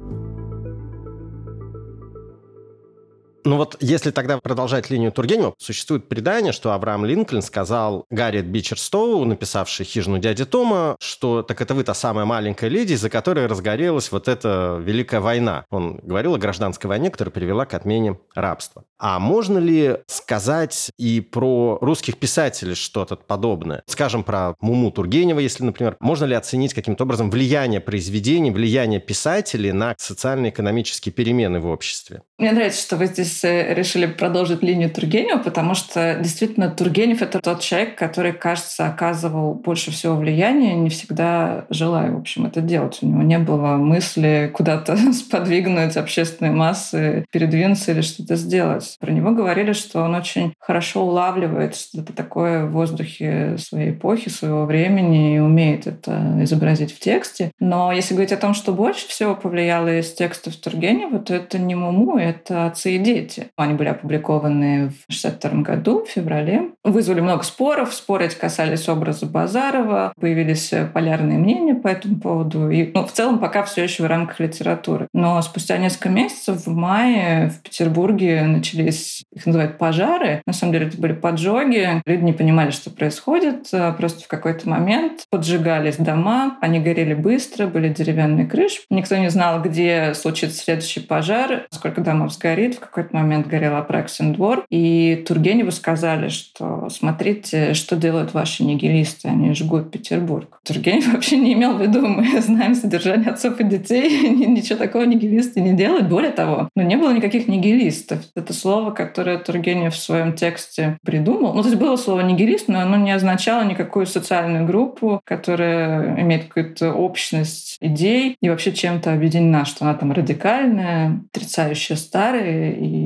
Ну 3.45 3.57
вот 3.57 3.75
если 3.81 4.11
тогда 4.11 4.37
продолжать 4.39 4.89
линию 4.89 5.11
Тургенева, 5.11 5.53
существует 5.57 6.07
предание, 6.07 6.53
что 6.53 6.71
Авраам 6.71 7.05
Линкольн 7.05 7.41
сказал 7.41 8.05
Гарриет 8.09 8.45
Бичерстоу, 8.45 9.25
написавшей 9.25 9.85
«Хижину 9.85 10.19
дяди 10.19 10.45
Тома», 10.45 10.95
что 10.99 11.41
так 11.43 11.59
это 11.61 11.73
вы 11.73 11.83
та 11.83 11.93
самая 11.93 12.25
маленькая 12.25 12.69
леди, 12.69 12.93
из-за 12.93 13.09
которой 13.09 13.47
разгорелась 13.47 14.11
вот 14.11 14.27
эта 14.27 14.81
Великая 14.81 15.19
война. 15.19 15.65
Он 15.69 15.99
говорил 16.03 16.35
о 16.35 16.37
гражданской 16.37 16.87
войне, 16.87 17.09
которая 17.09 17.31
привела 17.31 17.65
к 17.65 17.73
отмене 17.73 18.17
рабства. 18.33 18.85
А 18.97 19.19
можно 19.19 19.57
ли 19.57 19.97
сказать 20.07 20.91
и 20.97 21.19
про 21.19 21.77
русских 21.81 22.17
писателей 22.17 22.75
что-то 22.75 23.17
подобное? 23.17 23.83
Скажем, 23.87 24.23
про 24.23 24.55
Муму 24.61 24.91
Тургенева, 24.91 25.39
если, 25.39 25.65
например, 25.65 25.97
можно 25.99 26.23
ли 26.23 26.35
оценить 26.35 26.73
каким-то 26.73 27.03
образом 27.03 27.29
влияние 27.29 27.81
произведений, 27.81 28.51
влияние 28.51 29.01
писателей 29.01 29.73
на 29.73 29.95
социально-экономические 29.97 31.11
перемены 31.11 31.59
в 31.59 31.67
обществе? 31.67 32.21
Мне 32.37 32.53
нравится, 32.53 32.81
что 32.81 32.95
вы 32.95 33.07
здесь 33.07 33.32
э, 33.43 33.73
решили 33.73 34.05
продолжить 34.05 34.61
линию 34.63 34.89
Тургенева, 34.89 35.39
потому 35.39 35.75
что 35.75 36.17
действительно 36.21 36.69
Тургенев— 36.69 37.21
это 37.21 37.39
тот 37.39 37.61
человек, 37.61 37.95
который, 37.95 38.33
кажется, 38.33 38.87
оказывал 38.87 39.53
больше 39.53 39.91
всего 39.91 40.15
влияния, 40.15 40.73
не 40.73 40.89
всегда 40.89 41.65
желая, 41.69 42.11
в 42.11 42.17
общем, 42.17 42.45
это 42.45 42.61
делать. 42.61 42.99
У 43.01 43.07
него 43.07 43.23
не 43.23 43.39
было 43.39 43.77
мысли 43.77 44.51
куда-то 44.53 44.97
сподвигнуть 45.13 45.97
общественные 45.97 46.51
массы, 46.51 47.25
передвинуться 47.31 47.91
или 47.91 48.01
что-то 48.01 48.35
сделать. 48.35 48.97
Про 48.99 49.11
него 49.11 49.31
говорили, 49.31 49.73
что 49.73 50.01
он 50.01 50.15
очень 50.15 50.53
хорошо 50.59 51.05
улавливает 51.05 51.75
что-то 51.75 52.13
такое 52.13 52.65
в 52.65 52.71
воздухе 52.71 53.57
своей 53.57 53.91
эпохи, 53.91 54.29
своего 54.29 54.65
времени 54.65 55.35
и 55.35 55.39
умеет 55.39 55.87
это 55.87 56.37
изобразить 56.41 56.93
в 56.93 56.99
тексте. 56.99 57.51
Но 57.59 57.91
если 57.91 58.13
говорить 58.13 58.33
о 58.33 58.37
том, 58.37 58.53
что 58.53 58.73
больше 58.73 59.07
всего 59.07 59.35
повлияло 59.35 59.99
из 59.99 60.13
текстов 60.13 60.55
Тургенева, 60.55 61.19
то 61.19 61.33
это 61.33 61.59
не 61.59 61.75
Муму, 61.75 62.17
это 62.17 62.65
«Отцы 62.65 62.95
и 62.95 62.99
дети». 62.99 63.22
Они 63.57 63.73
были 63.73 63.89
опубликованы 63.89 64.89
в 64.89 65.05
1962 65.05 65.61
году, 65.61 66.03
в 66.05 66.09
феврале. 66.09 66.71
Вызвали 66.83 67.21
много 67.21 67.43
споров. 67.43 67.93
Споры 67.93 68.25
эти 68.25 68.35
касались 68.35 68.89
образа 68.89 69.25
Базарова. 69.25 70.13
Появились 70.19 70.73
полярные 70.93 71.37
мнения 71.37 71.75
по 71.75 71.87
этому 71.87 72.19
поводу. 72.19 72.69
И 72.69 72.91
ну, 72.93 73.05
в 73.05 73.11
целом 73.11 73.39
пока 73.39 73.63
все 73.63 73.83
еще 73.83 74.03
в 74.03 74.07
рамках 74.07 74.39
литературы. 74.39 75.07
Но 75.13 75.41
спустя 75.41 75.77
несколько 75.77 76.09
месяцев, 76.09 76.65
в 76.65 76.69
мае, 76.73 77.49
в 77.49 77.61
Петербурге 77.61 78.43
начались, 78.43 79.23
их 79.33 79.45
называют 79.45 79.77
пожары. 79.77 80.41
На 80.45 80.53
самом 80.53 80.73
деле 80.73 80.87
это 80.87 80.97
были 80.97 81.13
поджоги. 81.13 82.01
Люди 82.05 82.23
не 82.23 82.33
понимали, 82.33 82.71
что 82.71 82.89
происходит. 82.89 83.69
Просто 83.97 84.23
в 84.23 84.27
какой-то 84.27 84.67
момент 84.69 85.25
поджигались 85.29 85.97
дома. 85.97 86.57
Они 86.61 86.79
горели 86.79 87.13
быстро, 87.13 87.67
были 87.67 87.89
деревянные 87.89 88.45
крыши. 88.45 88.81
Никто 88.89 89.15
не 89.17 89.29
знал, 89.29 89.61
где 89.61 90.13
случится 90.13 90.63
следующий 90.63 90.99
пожар, 90.99 91.65
сколько 91.71 92.01
домов 92.01 92.33
сгорит. 92.33 92.75
В 92.75 92.79
какой-то 92.79 93.12
момент 93.13 93.47
горел 93.47 93.75
Апраксин 93.75 94.33
двор. 94.33 94.65
И 94.69 95.23
Тургеневу 95.27 95.71
сказали, 95.71 96.29
что 96.29 96.89
смотрите, 96.89 97.73
что 97.73 97.95
делают 97.95 98.33
ваши 98.33 98.63
нигилисты. 98.63 99.29
Они 99.29 99.53
жгут 99.53 99.91
Петербург. 99.91 100.59
Тургенев 100.63 101.07
вообще 101.13 101.37
не 101.37 101.53
имел 101.53 101.77
в 101.77 101.81
виду, 101.81 102.05
мы 102.05 102.41
знаем 102.41 102.75
содержание 102.75 103.31
отцов 103.31 103.59
и 103.59 103.63
детей. 103.63 104.29
Ничего 104.47 104.77
такого 104.77 105.03
нигилисты 105.03 105.61
не 105.61 105.73
делают. 105.73 106.09
Более 106.09 106.31
того, 106.31 106.69
ну, 106.75 106.83
не 106.83 106.95
было 106.95 107.13
никаких 107.13 107.47
нигилистов. 107.47 108.19
Это 108.35 108.53
слово, 108.53 108.91
которое 108.91 109.37
Тургенев 109.37 109.93
в 109.93 109.99
своем 109.99 110.33
тексте 110.33 110.97
придумал. 111.05 111.53
Ну, 111.53 111.61
то 111.61 111.69
есть 111.69 111.79
было 111.79 111.95
слово 111.95 112.21
нигилист, 112.21 112.67
но 112.67 112.79
оно 112.79 112.97
не 112.97 113.11
означало 113.11 113.63
никакую 113.63 114.05
социальную 114.05 114.65
группу, 114.65 115.21
которая 115.25 116.19
имеет 116.21 116.45
какую-то 116.45 116.93
общность 116.93 117.77
идей 117.81 118.37
и 118.41 118.49
вообще 118.49 118.71
чем-то 118.71 119.13
объединена, 119.13 119.65
что 119.65 119.85
она 119.85 119.93
там 119.93 120.11
радикальная, 120.11 121.21
отрицающая 121.33 121.95
старые, 121.95 122.75
и 122.75 123.02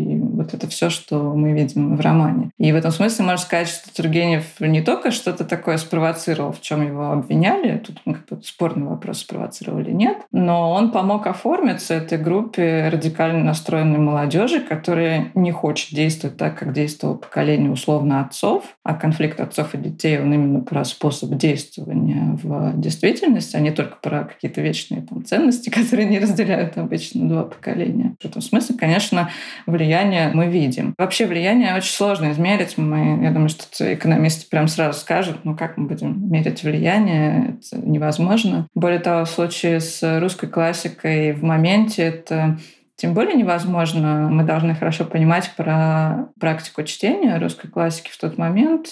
вот 0.47 0.53
это 0.53 0.67
все, 0.69 0.89
что 0.89 1.33
мы 1.33 1.51
видим 1.51 1.95
в 1.95 1.99
романе. 1.99 2.51
И 2.57 2.71
в 2.71 2.75
этом 2.75 2.91
смысле 2.91 3.25
можно 3.25 3.37
сказать, 3.37 3.67
что 3.67 3.93
Тургенев 3.93 4.59
не 4.59 4.81
только 4.81 5.11
что-то 5.11 5.43
такое 5.43 5.77
спровоцировал, 5.77 6.51
в 6.51 6.61
чем 6.61 6.85
его 6.85 7.11
обвиняли, 7.11 7.77
тут 7.77 7.99
как 8.05 8.25
бы 8.25 8.43
спорный 8.43 8.87
вопрос, 8.87 9.19
спровоцировал 9.19 9.79
или 9.79 9.91
нет, 9.91 10.17
но 10.31 10.71
он 10.71 10.91
помог 10.91 11.27
оформиться 11.27 11.93
этой 11.93 12.17
группе 12.17 12.89
радикально 12.89 13.43
настроенной 13.43 13.99
молодежи, 13.99 14.61
которая 14.61 15.31
не 15.35 15.51
хочет 15.51 15.93
действовать 15.93 16.37
так, 16.37 16.57
как 16.57 16.73
действовало 16.73 17.17
поколение 17.17 17.71
условно 17.71 18.21
отцов, 18.21 18.63
а 18.83 18.93
конфликт 18.93 19.39
отцов 19.39 19.73
и 19.73 19.77
детей, 19.77 20.19
он 20.19 20.33
именно 20.33 20.61
про 20.61 20.85
способ 20.85 21.31
действования 21.31 22.37
в 22.41 22.79
действительности, 22.79 23.55
а 23.55 23.59
не 23.59 23.71
только 23.71 23.97
про 24.01 24.23
какие-то 24.23 24.61
вечные 24.61 25.01
там, 25.01 25.25
ценности, 25.25 25.69
которые 25.77 26.07
не 26.07 26.19
разделяют 26.19 26.77
обычно 26.77 27.27
два 27.27 27.43
поколения. 27.43 28.15
В 28.21 28.25
этом 28.25 28.41
смысле, 28.41 28.77
конечно, 28.77 29.29
влияние 29.65 30.29
мы 30.37 30.47
видим. 30.47 30.93
Вообще 30.97 31.25
влияние 31.25 31.75
очень 31.75 31.91
сложно 31.91 32.31
измерить. 32.31 32.77
Мы, 32.77 33.23
я 33.23 33.31
думаю, 33.31 33.49
что 33.49 33.93
экономисты 33.93 34.47
прям 34.49 34.67
сразу 34.67 34.99
скажут, 34.99 35.39
ну 35.43 35.55
как 35.55 35.77
мы 35.77 35.87
будем 35.87 36.31
мерить 36.31 36.63
влияние, 36.63 37.55
это 37.71 37.81
невозможно. 37.85 38.67
Более 38.75 38.99
того, 38.99 39.25
в 39.25 39.29
случае 39.29 39.79
с 39.79 40.19
русской 40.19 40.47
классикой 40.47 41.33
в 41.33 41.43
моменте 41.43 42.03
это 42.03 42.59
тем 42.97 43.13
более 43.13 43.35
невозможно. 43.35 44.27
Мы 44.29 44.43
должны 44.43 44.73
хорошо 44.73 45.05
понимать 45.05 45.51
про 45.55 46.29
практику 46.39 46.81
чтения 46.81 47.37
русской 47.37 47.67
классики 47.67 48.09
в 48.11 48.17
тот 48.17 48.39
момент. 48.39 48.91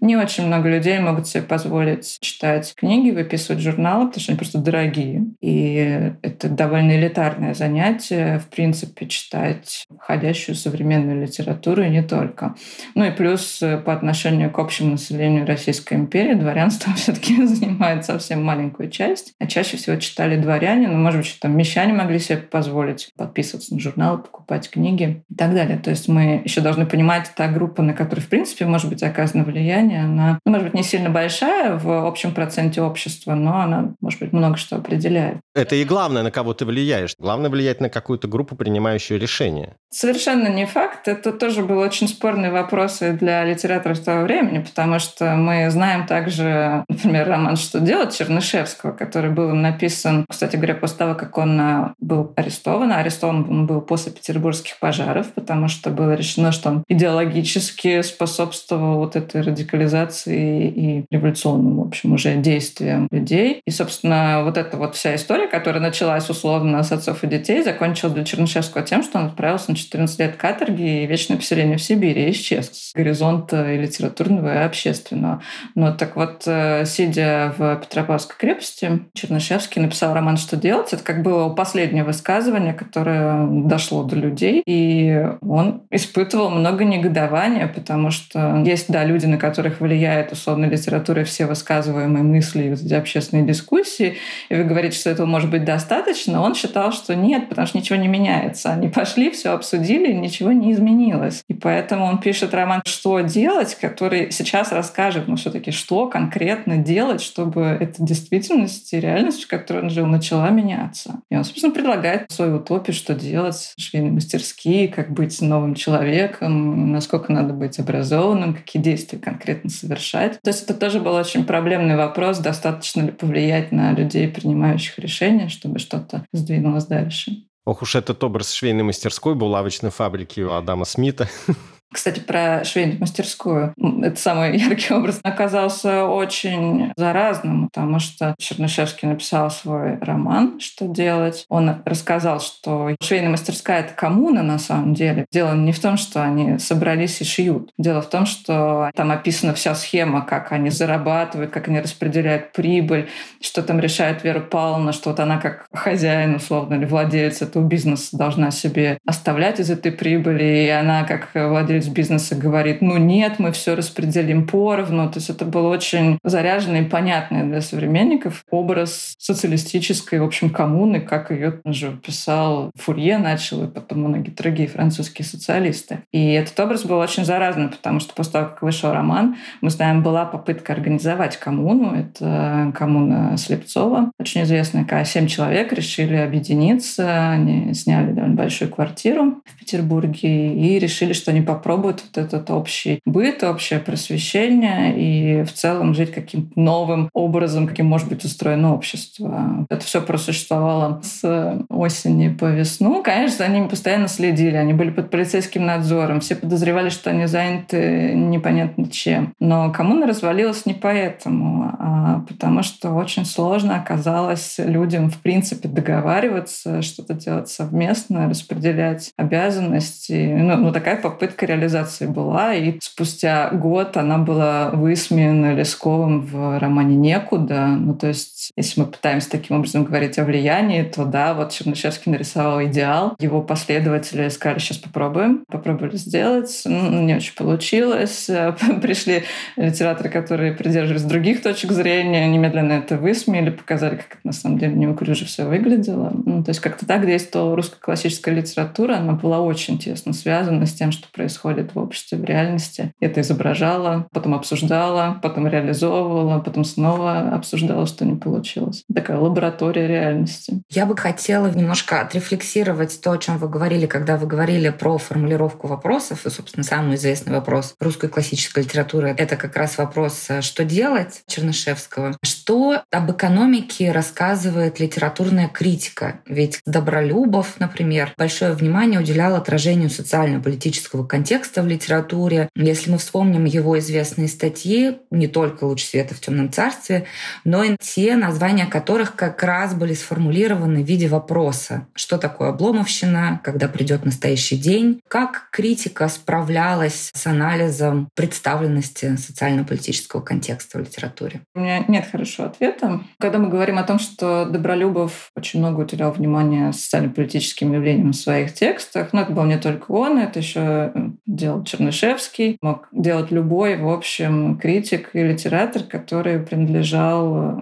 Не 0.00 0.16
очень 0.16 0.46
много 0.46 0.68
людей 0.68 0.98
могут 0.98 1.28
себе 1.28 1.44
позволить 1.44 2.18
читать 2.20 2.74
книги, 2.74 3.12
выписывать 3.12 3.62
журналы, 3.62 4.06
потому 4.06 4.20
что 4.20 4.32
они 4.32 4.38
просто 4.38 4.58
дорогие. 4.58 5.26
И 5.40 6.12
это 6.22 6.48
довольно 6.48 6.96
элитарное 6.96 7.54
занятие, 7.54 8.40
в 8.40 8.48
принципе, 8.48 9.06
читать 9.06 9.84
входящую 10.00 10.56
современную 10.56 11.22
литературу 11.22 11.84
и 11.84 11.90
не 11.90 12.02
только. 12.02 12.56
Ну 12.96 13.04
и 13.04 13.12
плюс 13.12 13.62
по 13.84 13.92
отношению 13.92 14.50
к 14.50 14.58
общему 14.58 14.92
населению 14.92 15.46
Российской 15.46 15.94
империи 15.94 16.34
дворянство 16.34 16.92
все-таки 16.96 17.46
занимает 17.46 18.04
совсем 18.04 18.42
маленькую 18.42 18.90
часть. 18.90 19.34
А 19.38 19.46
чаще 19.46 19.76
всего 19.76 19.94
читали 19.94 20.40
дворяне, 20.40 20.88
но, 20.88 20.98
может 20.98 21.20
быть, 21.20 21.38
там 21.40 21.56
мещане 21.56 21.92
могли 21.92 22.18
себе 22.18 22.38
позволить 22.38 23.12
подписывать 23.16 23.43
подписываться 23.44 23.74
на 23.74 23.80
журналы, 23.80 24.18
покупать 24.18 24.70
книги 24.70 25.22
и 25.28 25.34
так 25.34 25.54
далее. 25.54 25.78
То 25.78 25.90
есть 25.90 26.08
мы 26.08 26.42
еще 26.44 26.60
должны 26.60 26.86
понимать, 26.86 27.30
та 27.36 27.48
группа, 27.48 27.82
на 27.82 27.92
которую, 27.92 28.24
в 28.24 28.28
принципе, 28.28 28.64
может 28.66 28.88
быть 28.88 29.02
оказано 29.02 29.44
влияние, 29.44 30.04
она, 30.04 30.38
ну, 30.44 30.52
может 30.52 30.66
быть, 30.66 30.74
не 30.74 30.82
сильно 30.82 31.10
большая 31.10 31.76
в 31.76 32.06
общем 32.06 32.32
проценте 32.32 32.80
общества, 32.82 33.34
но 33.34 33.60
она, 33.60 33.94
может 34.00 34.20
быть, 34.20 34.32
много 34.32 34.56
что 34.56 34.76
определяет. 34.76 35.38
Это 35.54 35.76
и 35.76 35.84
главное, 35.84 36.22
на 36.22 36.30
кого 36.30 36.54
ты 36.54 36.64
влияешь. 36.64 37.14
Главное 37.18 37.50
влиять 37.50 37.80
на 37.80 37.88
какую-то 37.88 38.28
группу, 38.28 38.56
принимающую 38.56 39.20
решения. 39.20 39.76
Совершенно 39.90 40.48
не 40.48 40.66
факт. 40.66 41.06
Это 41.08 41.32
тоже 41.32 41.62
был 41.62 41.78
очень 41.78 42.08
спорный 42.08 42.50
вопрос 42.50 43.02
и 43.02 43.12
для 43.12 43.44
литераторов 43.44 44.00
того 44.00 44.24
времени, 44.24 44.58
потому 44.58 44.98
что 44.98 45.36
мы 45.36 45.70
знаем 45.70 46.06
также, 46.06 46.84
например, 46.88 47.28
роман 47.28 47.56
«Что 47.56 47.80
делать» 47.80 48.16
Чернышевского, 48.16 48.92
который 48.92 49.30
был 49.30 49.54
написан, 49.54 50.24
кстати 50.28 50.56
говоря, 50.56 50.74
после 50.74 50.98
того, 50.98 51.14
как 51.14 51.36
он 51.38 51.94
был 51.98 52.32
арестован. 52.36 52.92
Арестован 52.92 53.33
создан 53.42 53.66
был 53.66 53.80
после 53.80 54.12
петербургских 54.12 54.78
пожаров, 54.78 55.32
потому 55.32 55.68
что 55.68 55.90
было 55.90 56.14
решено, 56.14 56.52
что 56.52 56.70
он 56.70 56.84
идеологически 56.88 58.02
способствовал 58.02 58.98
вот 58.98 59.16
этой 59.16 59.42
радикализации 59.42 60.68
и 60.68 61.04
революционным, 61.10 61.78
в 61.78 61.86
общем, 61.86 62.12
уже 62.12 62.36
действиям 62.36 63.08
людей. 63.10 63.62
И, 63.66 63.70
собственно, 63.70 64.42
вот 64.44 64.56
эта 64.56 64.76
вот 64.76 64.94
вся 64.94 65.14
история, 65.14 65.46
которая 65.46 65.82
началась 65.82 66.28
условно 66.30 66.82
с 66.82 66.92
отцов 66.92 67.24
и 67.24 67.26
детей, 67.26 67.62
закончилась 67.62 68.14
для 68.14 68.24
Чернышевского 68.24 68.84
тем, 68.84 69.02
что 69.02 69.18
он 69.18 69.26
отправился 69.26 69.70
на 69.70 69.76
14 69.76 70.18
лет 70.18 70.36
каторги 70.36 71.02
и 71.02 71.06
вечное 71.06 71.36
поселение 71.36 71.76
в 71.76 71.82
Сибири 71.82 72.26
и 72.26 72.30
исчез 72.30 72.70
с 72.72 72.92
горизонта 72.94 73.72
и 73.72 73.78
литературного, 73.78 74.54
и 74.54 74.64
общественного. 74.64 75.42
Но 75.74 75.92
так 75.92 76.16
вот, 76.16 76.42
э, 76.46 76.84
сидя 76.86 77.54
в 77.56 77.76
Петропавловской 77.76 78.36
крепости, 78.38 79.00
Чернышевский 79.14 79.80
написал 79.80 80.14
роман 80.14 80.36
«Что 80.36 80.56
делать?». 80.56 80.92
Это 80.92 81.02
как 81.02 81.22
было 81.22 81.48
последнее 81.48 82.04
высказывание, 82.04 82.74
которое 82.74 83.23
дошло 83.50 84.02
до 84.04 84.16
людей. 84.16 84.62
И 84.66 85.28
он 85.42 85.82
испытывал 85.90 86.50
много 86.50 86.84
негодования, 86.84 87.66
потому 87.66 88.10
что 88.10 88.62
есть, 88.64 88.90
да, 88.90 89.04
люди, 89.04 89.26
на 89.26 89.38
которых 89.38 89.80
влияет 89.80 90.32
условно 90.32 90.66
литература, 90.66 91.24
все 91.24 91.46
высказываемые 91.46 92.22
мысли 92.22 92.76
и 92.76 92.94
общественные 92.94 93.46
дискуссии, 93.46 94.16
и 94.48 94.54
вы 94.54 94.64
говорите, 94.64 94.98
что 94.98 95.10
этого 95.10 95.26
может 95.26 95.50
быть 95.50 95.64
достаточно. 95.64 96.42
Он 96.42 96.54
считал, 96.54 96.92
что 96.92 97.14
нет, 97.14 97.48
потому 97.48 97.66
что 97.66 97.78
ничего 97.78 97.98
не 97.98 98.08
меняется. 98.08 98.72
Они 98.72 98.88
пошли, 98.88 99.30
все 99.30 99.50
обсудили, 99.50 100.12
ничего 100.12 100.52
не 100.52 100.72
изменилось. 100.72 101.42
И 101.48 101.54
поэтому 101.54 102.04
он 102.04 102.18
пишет 102.18 102.54
роман 102.54 102.82
«Что 102.86 103.20
делать?», 103.20 103.76
который 103.80 104.30
сейчас 104.30 104.72
расскажет, 104.72 105.28
ну, 105.28 105.36
все-таки, 105.36 105.70
что 105.70 106.06
конкретно 106.06 106.76
делать, 106.76 107.20
чтобы 107.20 107.62
эта 107.80 108.02
действительность 108.02 108.92
и 108.92 109.00
реальность, 109.00 109.44
в 109.44 109.48
которой 109.48 109.82
он 109.84 109.90
жил, 109.90 110.06
начала 110.06 110.50
меняться. 110.50 111.20
И 111.30 111.36
он, 111.36 111.44
собственно, 111.44 111.72
предлагает 111.72 112.30
свою 112.30 112.56
утопию, 112.56 112.94
что 112.94 113.13
делать, 113.14 113.72
швейные 113.78 114.12
мастерские, 114.12 114.88
как 114.88 115.10
быть 115.10 115.40
новым 115.40 115.74
человеком, 115.74 116.92
насколько 116.92 117.32
надо 117.32 117.54
быть 117.54 117.78
образованным, 117.78 118.54
какие 118.54 118.82
действия 118.82 119.18
конкретно 119.18 119.70
совершать. 119.70 120.38
То 120.42 120.50
есть 120.50 120.64
это 120.64 120.74
тоже 120.74 121.00
был 121.00 121.14
очень 121.14 121.44
проблемный 121.44 121.96
вопрос, 121.96 122.38
достаточно 122.38 123.02
ли 123.02 123.12
повлиять 123.12 123.72
на 123.72 123.92
людей, 123.92 124.28
принимающих 124.28 124.98
решения, 124.98 125.48
чтобы 125.48 125.78
что-то 125.78 126.24
сдвинулось 126.32 126.86
дальше. 126.86 127.44
Ох 127.64 127.80
уж 127.80 127.94
этот 127.96 128.22
образ 128.22 128.52
швейной 128.52 128.84
мастерской, 128.84 129.34
булавочной 129.34 129.90
фабрики 129.90 130.40
у 130.40 130.52
Адама 130.52 130.84
Смита. 130.84 131.28
Кстати, 131.94 132.18
про 132.18 132.64
швейную 132.64 132.98
мастерскую. 132.98 133.72
Это 134.02 134.16
самый 134.16 134.58
яркий 134.58 134.92
образ 134.92 135.20
оказался 135.22 136.06
очень 136.06 136.92
заразным, 136.96 137.68
потому 137.68 138.00
что 138.00 138.34
Чернышевский 138.36 139.06
написал 139.06 139.48
свой 139.48 139.98
роман 140.00 140.58
«Что 140.58 140.86
делать?». 140.86 141.46
Он 141.48 141.76
рассказал, 141.84 142.40
что 142.40 142.96
швейная 143.00 143.30
мастерская— 143.30 143.80
это 143.80 143.94
коммуна 143.94 144.42
на 144.42 144.58
самом 144.58 144.94
деле. 144.94 145.26
Дело 145.30 145.54
не 145.54 145.70
в 145.70 145.78
том, 145.78 145.96
что 145.96 146.20
они 146.24 146.58
собрались 146.58 147.20
и 147.20 147.24
шьют. 147.24 147.70
Дело 147.78 148.02
в 148.02 148.10
том, 148.10 148.26
что 148.26 148.90
там 148.96 149.12
описана 149.12 149.54
вся 149.54 149.76
схема, 149.76 150.22
как 150.22 150.50
они 150.50 150.70
зарабатывают, 150.70 151.52
как 151.52 151.68
они 151.68 151.78
распределяют 151.80 152.52
прибыль, 152.52 153.08
что 153.40 153.62
там 153.62 153.78
решает 153.78 154.24
Вера 154.24 154.40
Павловна, 154.40 154.92
что 154.92 155.10
вот 155.10 155.20
она 155.20 155.38
как 155.38 155.66
хозяин, 155.72 156.34
условно, 156.34 156.74
или 156.74 156.86
владелец 156.86 157.40
этого 157.40 157.64
бизнеса 157.64 158.16
должна 158.16 158.50
себе 158.50 158.98
оставлять 159.06 159.60
из 159.60 159.70
этой 159.70 159.92
прибыли, 159.92 160.64
и 160.66 160.68
она 160.68 161.04
как 161.04 161.28
владелец 161.34 161.83
владелец 161.84 161.88
бизнеса 161.88 162.34
говорит, 162.34 162.82
ну 162.82 162.96
нет, 162.96 163.38
мы 163.38 163.52
все 163.52 163.74
распределим 163.74 164.46
поровну. 164.46 165.10
То 165.10 165.18
есть 165.18 165.30
это 165.30 165.44
был 165.44 165.66
очень 165.66 166.18
заряженный 166.24 166.82
и 166.82 166.84
понятный 166.84 167.44
для 167.44 167.60
современников 167.60 168.44
образ 168.50 169.14
социалистической, 169.18 170.20
в 170.20 170.24
общем, 170.24 170.50
коммуны, 170.50 171.00
как 171.00 171.30
ее 171.30 171.60
уже 171.64 171.92
писал 171.92 172.70
Фурье 172.76 173.18
начал, 173.18 173.64
и 173.64 173.68
потом 173.68 174.00
многие 174.00 174.30
другие 174.30 174.68
французские 174.68 175.24
социалисты. 175.24 176.00
И 176.12 176.32
этот 176.32 176.58
образ 176.60 176.84
был 176.84 176.98
очень 176.98 177.24
заразный, 177.24 177.68
потому 177.68 178.00
что 178.00 178.14
после 178.14 178.32
того, 178.32 178.46
как 178.46 178.62
вышел 178.62 178.92
роман, 178.92 179.36
мы 179.60 179.70
знаем, 179.70 180.02
была 180.02 180.24
попытка 180.24 180.72
организовать 180.72 181.36
коммуну. 181.36 181.94
Это 181.94 182.72
коммуна 182.76 183.36
Слепцова, 183.36 184.10
очень 184.18 184.42
известная, 184.42 184.84
когда 184.84 185.04
семь 185.04 185.26
человек 185.26 185.72
решили 185.72 186.16
объединиться, 186.16 187.30
они 187.30 187.74
сняли 187.74 188.12
довольно 188.12 188.36
большую 188.36 188.70
квартиру 188.70 189.42
в 189.44 189.58
Петербурге 189.58 190.54
и 190.54 190.78
решили, 190.78 191.12
что 191.12 191.30
они 191.30 191.40
попробуют 191.40 191.73
попробуют 191.74 192.04
вот 192.04 192.24
этот 192.24 192.50
общий 192.50 193.00
быт, 193.04 193.42
общее 193.42 193.80
просвещение 193.80 194.94
и 194.96 195.42
в 195.42 195.52
целом 195.52 195.94
жить 195.94 196.12
каким-то 196.12 196.58
новым 196.58 197.08
образом, 197.12 197.66
каким 197.66 197.86
может 197.86 198.08
быть 198.08 198.24
устроено 198.24 198.74
общество. 198.74 199.66
Это 199.68 199.84
все 199.84 200.00
просуществовало 200.00 201.00
с 201.02 201.64
осени 201.68 202.28
по 202.28 202.46
весну. 202.46 203.02
Конечно, 203.02 203.38
за 203.38 203.48
ними 203.48 203.66
постоянно 203.66 204.08
следили, 204.08 204.56
они 204.56 204.72
были 204.72 204.90
под 204.90 205.10
полицейским 205.10 205.66
надзором, 205.66 206.20
все 206.20 206.36
подозревали, 206.36 206.90
что 206.90 207.10
они 207.10 207.26
заняты 207.26 208.14
непонятно 208.14 208.86
чем. 208.88 209.34
Но 209.40 209.72
коммуна 209.72 210.06
развалилась 210.06 210.66
не 210.66 210.74
поэтому, 210.74 211.72
а 211.78 212.24
потому 212.28 212.62
что 212.62 212.90
очень 212.90 213.24
сложно 213.24 213.76
оказалось 213.76 214.56
людям, 214.58 215.10
в 215.10 215.18
принципе, 215.18 215.68
договариваться, 215.68 216.82
что-то 216.82 217.14
делать 217.14 217.48
совместно, 217.48 218.28
распределять 218.28 219.12
обязанности. 219.16 220.36
Ну, 220.38 220.56
ну 220.56 220.72
такая 220.72 221.00
попытка 221.00 221.46
реализации 221.54 222.06
была, 222.06 222.54
и 222.54 222.78
спустя 222.82 223.50
год 223.50 223.96
она 223.96 224.18
была 224.18 224.70
высмеяна 224.70 225.54
Лесковым 225.54 226.20
в 226.20 226.58
романе 226.58 226.96
«Некуда». 226.96 227.66
Ну, 227.66 227.94
то 227.94 228.08
есть, 228.08 228.50
если 228.56 228.80
мы 228.80 228.86
пытаемся 228.86 229.30
таким 229.30 229.56
образом 229.56 229.84
говорить 229.84 230.18
о 230.18 230.24
влиянии, 230.24 230.82
то 230.82 231.04
да, 231.04 231.34
вот 231.34 231.52
Чернышевский 231.52 232.10
нарисовал 232.12 232.62
идеал. 232.64 233.14
Его 233.18 233.42
последователи 233.42 234.28
сказали, 234.28 234.58
сейчас 234.58 234.78
попробуем. 234.78 235.44
Попробовали 235.48 235.96
сделать. 235.96 236.62
Не 236.64 237.14
очень 237.16 237.34
получилось. 237.34 238.28
Пришли 238.82 239.24
литераторы, 239.56 240.08
которые 240.08 240.52
придерживались 240.52 241.02
других 241.02 241.42
точек 241.42 241.72
зрения, 241.72 242.28
немедленно 242.28 242.72
это 242.72 242.96
высмеяли, 242.96 243.50
показали, 243.50 243.96
как 243.96 244.06
это 244.06 244.20
на 244.24 244.32
самом 244.32 244.58
деле 244.58 244.74
неуклюже 244.74 245.24
все 245.24 245.44
выглядело. 245.44 246.12
Ну, 246.24 246.42
то 246.42 246.50
есть 246.50 246.60
как-то 246.60 246.86
так 246.86 247.06
действовала 247.06 247.56
русская 247.56 247.80
классическая 247.80 248.34
литература. 248.34 248.96
Она 248.96 249.12
была 249.12 249.40
очень 249.40 249.78
тесно 249.78 250.12
связана 250.12 250.66
с 250.66 250.72
тем, 250.72 250.92
что 250.92 251.06
происходит 251.12 251.43
происходит 251.44 251.74
в 251.74 251.78
обществе, 251.78 252.18
в 252.18 252.24
реальности. 252.24 252.92
Это 253.00 253.20
изображала, 253.20 254.08
потом 254.12 254.34
обсуждала, 254.34 255.18
потом 255.22 255.46
реализовывала, 255.46 256.40
потом 256.40 256.64
снова 256.64 257.34
обсуждала, 257.34 257.86
что 257.86 258.04
не 258.04 258.16
получилось. 258.16 258.84
Такая 258.94 259.18
лаборатория 259.18 259.86
реальности. 259.86 260.62
Я 260.70 260.86
бы 260.86 260.96
хотела 260.96 261.50
немножко 261.50 262.00
отрефлексировать 262.00 262.98
то, 263.02 263.12
о 263.12 263.18
чем 263.18 263.38
вы 263.38 263.48
говорили, 263.48 263.86
когда 263.86 264.16
вы 264.16 264.26
говорили 264.26 264.70
про 264.70 264.96
формулировку 264.98 265.66
вопросов. 265.66 266.24
И, 266.26 266.30
собственно, 266.30 266.64
самый 266.64 266.96
известный 266.96 267.32
вопрос 267.34 267.74
русской 267.78 268.08
классической 268.08 268.64
литературы— 268.64 269.14
это 269.18 269.36
как 269.36 269.56
раз 269.56 269.76
вопрос 269.78 270.28
«что 270.40 270.64
делать?» 270.64 271.22
Чернышевского. 271.26 272.16
Что 272.22 272.82
об 272.90 273.10
экономике 273.10 273.92
рассказывает 273.92 274.80
литературная 274.80 275.48
критика? 275.48 276.20
Ведь 276.26 276.60
Добролюбов, 276.64 277.60
например, 277.60 278.14
большое 278.16 278.52
внимание 278.52 279.00
уделял 279.00 279.34
отражению 279.34 279.90
социально-политического 279.90 281.04
контекста 281.06 281.33
текста 281.34 281.62
в 281.62 281.66
литературе. 281.66 282.48
Если 282.54 282.92
мы 282.92 282.98
вспомним 282.98 283.44
его 283.44 283.76
известные 283.80 284.28
статьи, 284.28 284.98
не 285.10 285.26
только 285.26 285.64
«Луч 285.64 285.84
света 285.84 286.14
в 286.14 286.20
темном 286.20 286.52
царстве», 286.52 287.06
но 287.44 287.64
и 287.64 287.76
те, 287.80 288.14
названия 288.14 288.66
которых 288.66 289.16
как 289.16 289.42
раз 289.42 289.74
были 289.74 289.94
сформулированы 289.94 290.84
в 290.84 290.86
виде 290.86 291.08
вопроса. 291.08 291.88
Что 291.96 292.18
такое 292.18 292.50
обломовщина, 292.50 293.40
когда 293.42 293.66
придет 293.66 294.04
настоящий 294.04 294.56
день? 294.56 295.00
Как 295.08 295.48
критика 295.50 296.06
справлялась 296.06 297.10
с 297.12 297.26
анализом 297.26 298.08
представленности 298.14 299.16
социально-политического 299.16 300.20
контекста 300.20 300.78
в 300.78 300.82
литературе? 300.82 301.40
У 301.56 301.58
меня 301.58 301.84
нет 301.88 302.06
хорошего 302.12 302.46
ответа. 302.46 303.00
Когда 303.18 303.38
мы 303.38 303.48
говорим 303.48 303.78
о 303.78 303.82
том, 303.82 303.98
что 303.98 304.44
Добролюбов 304.44 305.30
очень 305.34 305.58
много 305.58 305.80
уделял 305.80 306.12
внимания 306.12 306.72
социально-политическим 306.72 307.72
явлениям 307.72 308.12
в 308.12 308.16
своих 308.16 308.54
текстах, 308.54 309.12
но 309.12 309.22
это 309.22 309.32
был 309.32 309.42
не 309.44 309.58
только 309.58 309.90
он, 309.90 310.18
это 310.18 310.38
еще 310.38 310.92
делал 311.26 311.64
Чернышевский, 311.64 312.58
мог 312.60 312.88
делать 312.92 313.30
любой, 313.30 313.76
в 313.76 313.88
общем, 313.88 314.58
критик 314.58 315.10
и 315.14 315.22
литератор, 315.22 315.82
который 315.82 316.38
принадлежал 316.38 317.36
э, 317.36 317.56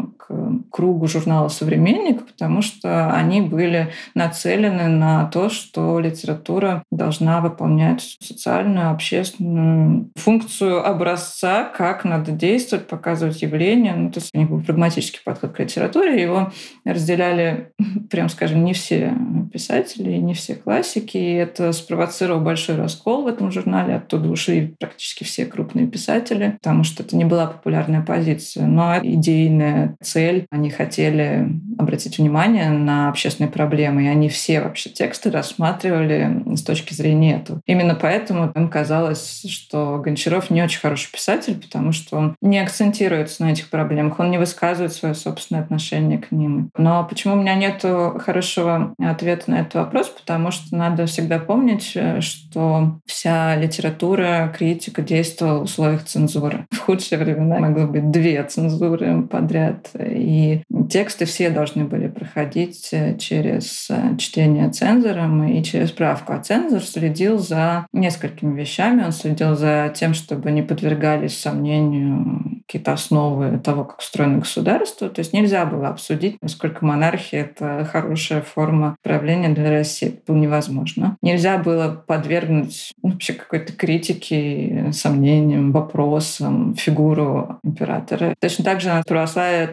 кругу 0.71 1.07
журнала 1.07 1.49
«Современник», 1.49 2.27
потому 2.27 2.63
что 2.63 3.13
они 3.13 3.41
были 3.41 3.93
нацелены 4.15 4.89
на 4.89 5.27
то, 5.27 5.49
что 5.49 6.01
литература 6.01 6.83
должна 6.91 7.41
выполнять 7.41 8.17
социальную, 8.21 8.91
общественную 8.91 10.11
функцию 10.17 10.87
образца, 10.87 11.65
как 11.65 12.05
надо 12.05 12.33
действовать, 12.33 12.87
показывать 12.87 13.43
явления. 13.43 13.95
Ну, 13.95 14.11
то 14.11 14.21
есть 14.21 14.31
у 14.35 14.39
них 14.39 14.51
был 14.51 14.61
прагматический 14.61 15.21
подход 15.25 15.53
к 15.53 15.61
литературе. 15.61 16.21
Его 16.21 16.53
разделяли, 16.85 17.73
прям 18.11 18.29
скажем, 18.29 18.65
не 18.65 18.73
все 18.73 19.15
писатели, 19.53 20.13
не 20.13 20.35
все 20.35 20.55
классики. 20.55 21.17
И 21.17 21.35
это 21.35 21.73
спровоцировало 21.73 22.43
большой 22.43 22.77
раскол 22.77 23.23
в 23.23 23.27
этом 23.27 23.53
журнале. 23.53 23.97
Оттуда 23.97 24.29
ушли 24.29 24.75
практически 24.79 25.25
все 25.25 25.47
крупные 25.47 25.87
писатели, 25.87 26.57
потому 26.63 26.85
что 26.85 27.03
это 27.03 27.17
не 27.17 27.25
была 27.25 27.47
популярная 27.47 28.03
позиция. 28.03 28.67
Но 28.67 28.99
идейная 29.03 29.97
цель, 30.01 30.22
они 30.51 30.63
они 30.63 30.71
хотели 30.71 31.49
обратить 31.77 32.19
внимание 32.19 32.71
на 32.71 33.09
общественные 33.09 33.51
проблемы, 33.51 34.05
и 34.05 34.07
они 34.07 34.29
все 34.29 34.61
вообще 34.61 34.91
тексты 34.91 35.33
рассматривали 35.33 36.41
с 36.55 36.63
точки 36.63 36.95
зрения 36.95 37.39
этого. 37.39 37.61
Именно 37.67 37.97
поэтому 37.97 38.53
им 38.55 38.69
казалось, 38.69 39.45
что 39.49 39.99
Гончаров 39.99 40.51
не 40.51 40.63
очень 40.63 40.79
хороший 40.79 41.11
писатель, 41.11 41.61
потому 41.61 41.91
что 41.91 42.17
он 42.17 42.37
не 42.41 42.61
акцентируется 42.61 43.43
на 43.43 43.51
этих 43.51 43.71
проблемах, 43.71 44.21
он 44.21 44.31
не 44.31 44.39
высказывает 44.39 44.93
свое 44.93 45.15
собственное 45.15 45.65
отношение 45.65 46.19
к 46.19 46.31
ним. 46.31 46.71
Но 46.79 47.05
почему 47.11 47.35
у 47.35 47.39
меня 47.39 47.57
нет 47.57 47.85
хорошего 48.21 48.95
ответа 49.01 49.51
на 49.51 49.61
этот 49.63 49.75
вопрос? 49.75 50.11
Потому 50.11 50.53
что 50.53 50.77
надо 50.77 51.07
всегда 51.07 51.41
помнить, 51.41 51.97
что 52.21 53.01
вся 53.05 53.57
литература, 53.57 54.55
критика 54.57 55.03
действовала 55.03 55.59
в 55.59 55.63
условиях 55.63 56.05
цензуры. 56.05 56.67
В 56.71 56.79
худшие 56.79 57.19
времена 57.19 57.59
могло 57.59 57.89
быть 57.89 58.13
две 58.13 58.45
цензуры 58.45 59.23
подряд, 59.23 59.91
и 60.07 60.63
тексты 60.91 61.25
все 61.25 61.51
должны 61.51 61.85
были 61.85 62.09
проходить 62.09 62.89
э, 62.93 63.17
через 63.19 63.89
э, 63.91 64.17
чтение 64.19 64.71
цензором 64.71 65.47
и 65.49 65.63
через 65.63 65.91
справку. 65.91 66.33
А 66.33 66.41
цензор 66.41 66.83
следил 66.83 67.39
за 67.39 67.87
несколькими 67.93 68.59
вещами. 68.59 69.05
Он 69.05 69.13
следил 69.13 69.55
за 69.55 69.93
тем, 69.95 70.15
чтобы 70.15 70.51
не 70.51 70.63
подвергались 70.63 71.39
сомнению 71.39 72.63
какие-то 72.67 72.93
основы 72.93 73.59
того, 73.59 73.85
как 73.85 73.99
устроено 73.99 74.39
государство. 74.39 75.09
То 75.09 75.21
есть 75.21 75.33
нельзя 75.33 75.67
было 75.67 75.89
обсудить, 75.89 76.37
насколько 76.41 76.85
монархия— 76.85 77.41
это 77.43 77.85
хорошая 77.91 78.41
форма 78.41 78.97
правления 79.03 79.51
для 79.51 79.71
России. 79.71 80.09
Это 80.09 80.33
было 80.33 80.37
невозможно. 80.37 81.17
Нельзя 81.23 81.59
было 81.59 82.03
подвергнуть 82.07 82.93
ну, 83.03 83.11
вообще 83.11 83.35
какой-то 83.35 83.73
критике, 83.73 84.91
сомнениям, 84.93 85.73
вопросам 85.73 86.75
фигуру 86.75 87.59
императора. 87.65 88.35
Точно 88.41 88.65
так 88.65 88.81
же 88.81 89.03
православие 89.07 89.67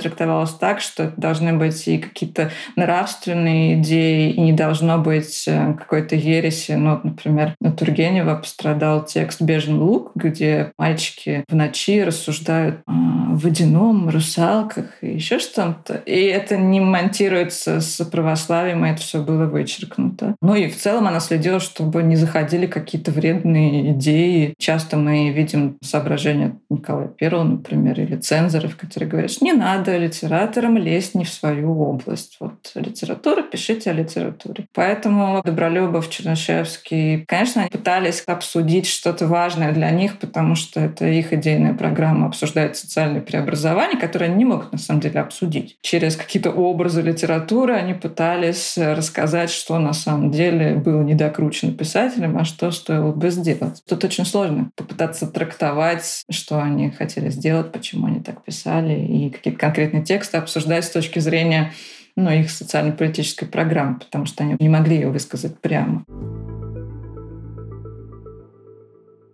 так, 0.59 0.81
что 0.81 1.13
должны 1.17 1.53
быть 1.53 1.87
и 1.87 1.97
какие-то 1.97 2.51
нравственные 2.75 3.79
идеи, 3.79 4.31
и 4.31 4.41
не 4.41 4.53
должно 4.53 4.97
быть 4.97 5.45
э, 5.47 5.73
какой-то 5.77 6.15
ереси. 6.15 6.73
Ну, 6.73 6.99
например, 7.03 7.55
на 7.59 7.71
Тургенева 7.71 8.35
пострадал 8.35 9.05
текст 9.05 9.41
«Бежен 9.41 9.81
лук», 9.81 10.11
где 10.15 10.71
мальчики 10.77 11.43
в 11.47 11.55
ночи 11.55 12.03
рассуждают 12.03 12.81
о 12.87 13.35
водяном, 13.35 14.09
русалках 14.09 14.85
и 15.01 15.13
еще 15.13 15.39
что-то. 15.39 15.95
И 16.05 16.19
это 16.25 16.57
не 16.57 16.79
монтируется 16.79 17.79
с 17.79 18.03
православием, 18.05 18.85
и 18.85 18.89
это 18.89 19.01
все 19.01 19.23
было 19.23 19.45
вычеркнуто. 19.45 20.35
Ну 20.41 20.55
и 20.55 20.67
в 20.67 20.77
целом 20.77 21.07
она 21.07 21.19
следила, 21.19 21.59
чтобы 21.59 22.03
не 22.03 22.15
заходили 22.15 22.65
какие-то 22.65 23.11
вредные 23.11 23.91
идеи. 23.91 24.53
Часто 24.57 24.97
мы 24.97 25.29
видим 25.29 25.77
соображения 25.81 26.57
Николая 26.69 27.07
Первого, 27.07 27.43
например, 27.43 27.99
или 27.99 28.15
цензоров, 28.15 28.75
которые 28.75 29.09
говорят, 29.09 29.31
что 29.31 29.45
не 29.45 29.53
надо 29.53 29.97
литераторам 30.09 30.77
лезть 30.77 31.15
не 31.15 31.23
в 31.23 31.29
свою 31.29 31.79
область. 31.81 32.37
Вот 32.39 32.71
литература, 32.75 33.43
пишите 33.43 33.91
о 33.91 33.93
литературе. 33.93 34.65
Поэтому 34.73 35.41
Добролюбов, 35.43 36.09
Чернышевский, 36.09 37.25
конечно, 37.25 37.61
они 37.61 37.69
пытались 37.69 38.23
обсудить 38.25 38.87
что-то 38.87 39.27
важное 39.27 39.71
для 39.71 39.91
них, 39.91 40.17
потому 40.19 40.55
что 40.55 40.79
это 40.79 41.05
их 41.05 41.31
идейная 41.31 41.73
программа 41.73 42.27
обсуждает 42.27 42.75
социальные 42.75 43.21
преобразования, 43.21 43.97
которые 43.97 44.29
они 44.29 44.39
не 44.39 44.45
могут 44.45 44.71
на 44.71 44.77
самом 44.77 45.01
деле 45.01 45.19
обсудить. 45.19 45.77
Через 45.81 46.15
какие-то 46.15 46.51
образы 46.51 47.01
литературы 47.01 47.73
они 47.73 47.93
пытались 47.93 48.77
рассказать, 48.77 49.51
что 49.51 49.77
на 49.79 49.93
самом 49.93 50.31
деле 50.31 50.75
было 50.75 51.01
недокручено 51.01 51.71
писателем, 51.71 52.37
а 52.37 52.45
что 52.45 52.71
стоило 52.71 53.11
бы 53.11 53.29
сделать. 53.29 53.81
Тут 53.87 54.03
очень 54.03 54.25
сложно 54.25 54.71
попытаться 54.75 55.27
трактовать, 55.27 56.23
что 56.29 56.61
они 56.61 56.89
хотели 56.89 57.29
сделать, 57.29 57.71
почему 57.71 58.07
они 58.07 58.21
так 58.21 58.43
писали, 58.43 58.99
и 58.99 59.29
какие-то 59.29 59.59
конкретные 59.59 59.98
тексты 60.03 60.37
обсуждать 60.37 60.85
с 60.85 60.89
точки 60.89 61.19
зрения 61.19 61.73
ну, 62.15 62.31
их 62.31 62.51
социально-политической 62.51 63.45
программы, 63.45 63.99
потому 63.99 64.25
что 64.25 64.43
они 64.43 64.55
не 64.59 64.69
могли 64.69 64.95
ее 64.95 65.09
высказать 65.09 65.59
прямо. 65.59 66.03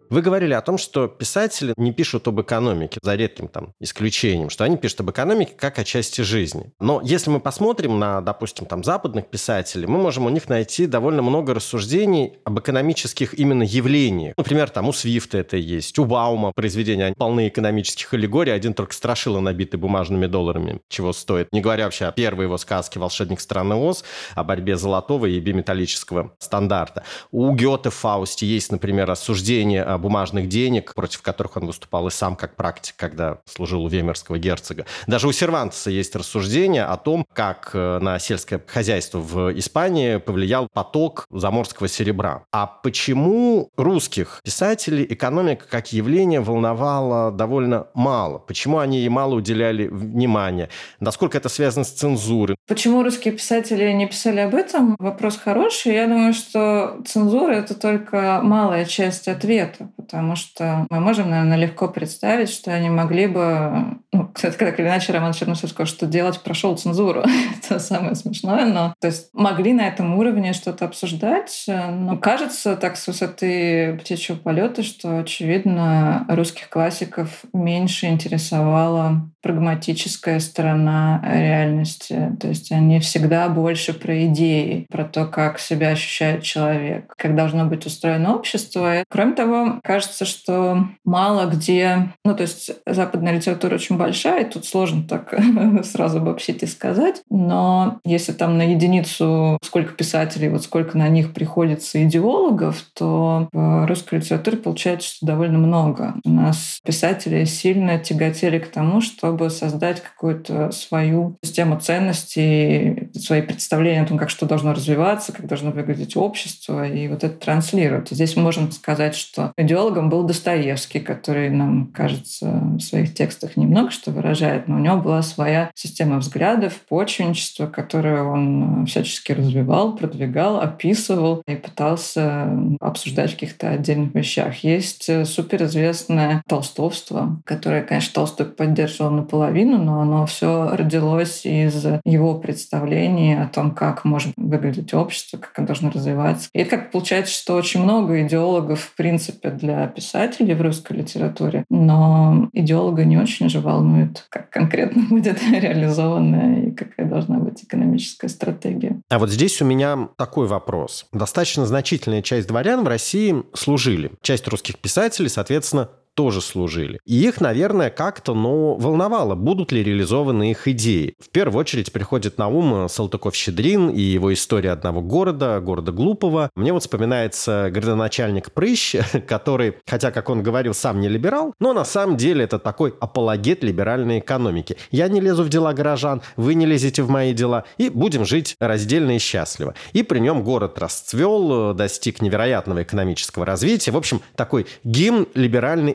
Вы 0.09 0.21
говорили 0.21 0.53
о 0.53 0.61
том, 0.61 0.77
что 0.77 1.07
писатели 1.07 1.73
не 1.77 1.91
пишут 1.91 2.27
об 2.27 2.39
экономике, 2.41 2.99
за 3.01 3.15
редким 3.15 3.47
там 3.47 3.73
исключением, 3.79 4.49
что 4.49 4.63
они 4.63 4.77
пишут 4.77 5.01
об 5.01 5.11
экономике 5.11 5.53
как 5.57 5.79
о 5.79 5.83
части 5.83 6.21
жизни. 6.21 6.71
Но 6.79 7.01
если 7.03 7.29
мы 7.29 7.39
посмотрим 7.39 7.99
на, 7.99 8.21
допустим, 8.21 8.65
там 8.65 8.83
западных 8.83 9.27
писателей, 9.27 9.87
мы 9.87 9.97
можем 9.97 10.25
у 10.25 10.29
них 10.29 10.49
найти 10.49 10.85
довольно 10.85 11.21
много 11.21 11.53
рассуждений 11.53 12.37
об 12.43 12.59
экономических 12.59 13.33
именно 13.33 13.63
явлениях. 13.63 14.35
Например, 14.37 14.69
там 14.69 14.87
у 14.87 14.93
Свифта 14.93 15.39
это 15.39 15.57
есть, 15.57 15.97
у 15.97 16.05
Баума 16.05 16.51
произведения 16.55 17.13
полны 17.17 17.47
экономических 17.47 18.13
аллегорий, 18.13 18.51
один 18.51 18.73
только 18.73 18.93
страшило 18.93 19.39
набитый 19.39 19.79
бумажными 19.79 20.27
долларами, 20.27 20.81
чего 20.89 21.13
стоит. 21.13 21.47
Не 21.51 21.61
говоря 21.61 21.85
вообще 21.85 22.05
о 22.05 22.11
первой 22.11 22.45
его 22.45 22.57
сказке 22.57 22.99
«Волшебник 22.99 23.39
страны 23.39 23.75
Оз», 23.75 24.03
о 24.35 24.43
борьбе 24.43 24.77
золотого 24.77 25.25
и 25.25 25.39
биметаллического 25.39 26.33
стандарта. 26.39 27.03
У 27.31 27.51
Гёте 27.53 27.89
в 27.89 27.95
Фаусте 27.95 28.45
есть, 28.45 28.71
например, 28.71 29.07
рассуждение 29.07 29.83
бумажных 29.97 30.47
денег, 30.47 30.93
против 30.93 31.21
которых 31.21 31.57
он 31.57 31.65
выступал 31.67 32.07
и 32.07 32.11
сам 32.11 32.35
как 32.35 32.55
практик, 32.55 32.95
когда 32.97 33.39
служил 33.45 33.83
у 33.83 33.87
вемерского 33.87 34.37
герцога. 34.37 34.85
Даже 35.07 35.27
у 35.27 35.31
Сервантеса 35.31 35.89
есть 35.91 36.15
рассуждение 36.15 36.83
о 36.85 36.97
том, 36.97 37.25
как 37.33 37.71
э, 37.73 37.99
на 37.99 38.19
сельское 38.19 38.61
хозяйство 38.65 39.19
в 39.19 39.57
Испании 39.57 40.17
повлиял 40.17 40.67
поток 40.73 41.25
заморского 41.29 41.87
серебра. 41.87 42.43
А 42.51 42.67
почему 42.67 43.69
русских 43.77 44.41
писателей 44.43 45.05
экономика 45.09 45.65
как 45.69 45.91
явление 45.93 46.41
волновала 46.41 47.31
довольно 47.31 47.87
мало? 47.93 48.39
Почему 48.39 48.79
они 48.79 48.99
ей 48.99 49.09
мало 49.09 49.35
уделяли 49.35 49.87
внимания? 49.87 50.69
Насколько 50.99 51.37
это 51.37 51.49
связано 51.49 51.85
с 51.85 51.91
цензурой? 51.91 52.55
Почему 52.67 53.03
русские 53.03 53.33
писатели 53.33 53.91
не 53.91 54.07
писали 54.07 54.39
об 54.39 54.55
этом? 54.55 54.95
Вопрос 54.99 55.37
хороший. 55.37 55.93
Я 55.93 56.07
думаю, 56.07 56.33
что 56.33 57.01
цензура— 57.05 57.51
это 57.53 57.73
только 57.73 58.41
малая 58.43 58.85
часть 58.85 59.27
ответа 59.27 59.84
потому 59.97 60.35
что 60.35 60.85
мы 60.89 60.99
можем, 60.99 61.29
наверное, 61.29 61.57
легко 61.57 61.87
представить, 61.87 62.49
что 62.49 62.71
они 62.71 62.89
могли 62.89 63.27
бы... 63.27 63.99
Ну, 64.11 64.29
кстати, 64.33 64.57
так 64.57 64.79
или 64.79 64.87
иначе, 64.87 65.13
Роман 65.13 65.33
Чернышев 65.33 65.69
сказал, 65.69 65.87
что 65.87 66.05
делать 66.05 66.41
прошел 66.41 66.77
цензуру. 66.77 67.23
Это 67.57 67.79
самое 67.79 68.15
смешное, 68.15 68.65
но... 68.65 68.93
То 68.99 69.07
есть 69.07 69.29
могли 69.33 69.73
на 69.73 69.87
этом 69.87 70.15
уровне 70.17 70.53
что-то 70.53 70.85
обсуждать, 70.85 71.65
но 71.67 72.17
кажется 72.17 72.75
так 72.75 72.97
с 72.97 73.07
высоты 73.07 73.97
птичьего 73.97 74.35
полета, 74.35 74.83
что, 74.83 75.19
очевидно, 75.19 76.25
русских 76.29 76.69
классиков 76.69 77.43
меньше 77.53 78.07
интересовала 78.07 79.29
прагматическая 79.45 80.39
сторона 80.39 81.21
реальности. 81.23 82.35
То 82.39 82.47
есть 82.47 82.71
они 82.71 82.99
всегда 82.99 83.47
больше 83.47 83.93
про 83.93 84.25
идеи, 84.25 84.87
про 84.89 85.03
то, 85.03 85.27
как 85.27 85.59
себя 85.59 85.89
ощущает 85.89 86.41
человек, 86.41 87.13
как 87.15 87.35
должно 87.35 87.65
быть 87.65 87.85
устроено 87.85 88.35
общество. 88.35 89.03
Кроме 89.07 89.33
того, 89.33 89.74
кажется, 89.83 90.25
что 90.25 90.87
мало 91.03 91.45
где... 91.49 92.13
Ну, 92.23 92.35
то 92.35 92.41
есть 92.41 92.71
западная 92.85 93.33
литература 93.33 93.75
очень 93.75 93.97
большая, 93.97 94.43
и 94.43 94.49
тут 94.49 94.65
сложно 94.65 95.03
так 95.07 95.33
сразу 95.83 96.17
обобщить 96.17 96.63
и 96.63 96.67
сказать. 96.67 97.21
Но 97.29 97.99
если 98.05 98.31
там 98.31 98.57
на 98.57 98.63
единицу 98.63 99.57
сколько 99.63 99.93
писателей, 99.93 100.49
вот 100.49 100.63
сколько 100.63 100.97
на 100.97 101.07
них 101.07 101.33
приходится 101.33 102.03
идеологов, 102.03 102.83
то 102.93 103.49
в 103.51 103.87
русской 103.87 104.15
литературе 104.15 104.57
получается, 104.57 105.09
что 105.09 105.25
довольно 105.25 105.57
много. 105.57 106.15
У 106.23 106.29
нас 106.29 106.79
писатели 106.83 107.45
сильно 107.45 107.99
тяготели 107.99 108.59
к 108.59 108.67
тому, 108.71 109.01
чтобы 109.01 109.49
создать 109.49 110.01
какую-то 110.01 110.71
свою 110.71 111.35
систему 111.43 111.79
ценностей, 111.79 113.04
свои 113.23 113.41
представления 113.41 114.01
о 114.01 114.07
том, 114.07 114.17
как 114.17 114.29
что 114.29 114.45
должно 114.45 114.73
развиваться, 114.73 115.31
как 115.31 115.47
должно 115.47 115.71
выглядеть 115.71 116.17
общество, 116.17 116.87
и 116.87 117.07
вот 117.07 117.23
это 117.23 117.35
транслировать. 117.37 118.11
И 118.11 118.15
здесь 118.15 118.35
можем 118.35 118.71
сказать, 118.71 119.15
что 119.15 119.53
идеолог 119.57 119.85
идеологом 119.85 120.09
был 120.09 120.23
Достоевский, 120.23 120.99
который, 120.99 121.49
нам 121.49 121.87
кажется, 121.87 122.45
в 122.45 122.79
своих 122.79 123.13
текстах 123.13 123.55
немного 123.57 123.91
что 123.91 124.11
выражает, 124.11 124.67
но 124.67 124.75
у 124.75 124.79
него 124.79 124.97
была 124.97 125.21
своя 125.21 125.71
система 125.75 126.17
взглядов, 126.17 126.73
почвенничество, 126.89 127.67
которое 127.67 128.23
он 128.23 128.85
всячески 128.85 129.31
развивал, 129.31 129.95
продвигал, 129.95 130.59
описывал 130.59 131.43
и 131.47 131.55
пытался 131.55 132.49
обсуждать 132.79 133.31
в 133.31 133.33
каких-то 133.33 133.69
отдельных 133.69 134.15
вещах. 134.15 134.63
Есть 134.63 135.09
суперизвестное 135.25 136.41
толстовство, 136.47 137.41
которое, 137.45 137.81
конечно, 137.81 138.13
Толстой 138.15 138.45
поддерживал 138.45 139.11
наполовину, 139.11 139.77
но 139.77 140.01
оно 140.01 140.25
все 140.25 140.69
родилось 140.75 141.45
из 141.45 141.85
его 142.05 142.35
представлений 142.35 143.04
о 143.07 143.47
том, 143.47 143.71
как 143.71 144.05
может 144.05 144.33
выглядеть 144.37 144.93
общество, 144.93 145.37
как 145.37 145.51
оно 145.57 145.67
должно 145.67 145.89
развиваться. 145.89 146.49
И 146.53 146.59
это 146.59 146.77
как 146.77 146.91
получается, 146.91 147.33
что 147.33 147.55
очень 147.55 147.81
много 147.83 148.21
идеологов, 148.25 148.81
в 148.81 148.95
принципе, 148.95 149.49
для 149.49 149.87
писателей 149.87 150.53
в 150.53 150.61
русской 150.61 150.93
литературе, 150.97 151.65
но 151.69 152.49
идеолога 152.53 153.05
не 153.05 153.17
очень 153.17 153.49
же 153.49 153.59
волнует, 153.59 154.25
как 154.29 154.49
конкретно 154.49 155.03
будет 155.09 155.41
реализована 155.43 156.67
и 156.67 156.71
какая 156.71 157.07
должна 157.07 157.39
быть 157.39 157.63
экономическая 157.63 158.29
стратегия. 158.29 158.99
А 159.09 159.19
вот 159.19 159.29
здесь 159.29 159.61
у 159.61 159.65
меня 159.65 160.09
такой 160.17 160.47
вопрос. 160.47 161.05
Достаточно 161.11 161.65
значительная 161.65 162.21
часть 162.21 162.47
дворян 162.47 162.83
в 162.83 162.87
России 162.87 163.43
служили. 163.53 164.11
Часть 164.21 164.47
русских 164.47 164.79
писателей, 164.79 165.29
соответственно, 165.29 165.89
тоже 166.15 166.41
служили. 166.41 166.99
И 167.05 167.15
их, 167.15 167.41
наверное, 167.41 167.89
как-то, 167.89 168.33
ну, 168.33 168.75
волновало, 168.75 169.35
будут 169.35 169.71
ли 169.71 169.83
реализованы 169.83 170.51
их 170.51 170.67
идеи. 170.67 171.15
В 171.19 171.29
первую 171.29 171.59
очередь 171.59 171.91
приходит 171.91 172.37
на 172.37 172.47
ум 172.47 172.87
Салтыков-Щедрин 172.87 173.89
и 173.89 174.01
его 174.01 174.33
история 174.33 174.71
одного 174.71 175.01
города, 175.01 175.59
города 175.59 175.91
Глупого. 175.91 176.49
Мне 176.55 176.73
вот 176.73 176.83
вспоминается 176.83 177.69
градоначальник 177.71 178.51
Прыщ, 178.51 178.95
который, 179.27 179.75
хотя, 179.85 180.11
как 180.11 180.29
он 180.29 180.41
говорил, 180.41 180.73
сам 180.73 180.99
не 181.01 181.09
либерал, 181.09 181.53
но 181.59 181.73
на 181.73 181.85
самом 181.85 182.17
деле 182.17 182.45
это 182.45 182.59
такой 182.59 182.95
апологет 182.99 183.63
либеральной 183.63 184.19
экономики. 184.19 184.77
Я 184.91 185.09
не 185.09 185.19
лезу 185.19 185.43
в 185.43 185.49
дела 185.49 185.73
горожан, 185.73 186.21
вы 186.37 186.55
не 186.55 186.65
лезете 186.65 187.03
в 187.03 187.09
мои 187.09 187.33
дела, 187.33 187.65
и 187.77 187.89
будем 187.89 188.25
жить 188.25 188.55
раздельно 188.59 189.15
и 189.15 189.19
счастливо. 189.19 189.75
И 189.93 190.03
при 190.03 190.19
нем 190.19 190.43
город 190.43 190.79
расцвел, 190.79 191.73
достиг 191.73 192.21
невероятного 192.21 192.83
экономического 192.83 193.45
развития. 193.45 193.91
В 193.91 193.97
общем, 193.97 194.21
такой 194.35 194.65
гимн 194.83 195.27
либеральной. 195.33 195.93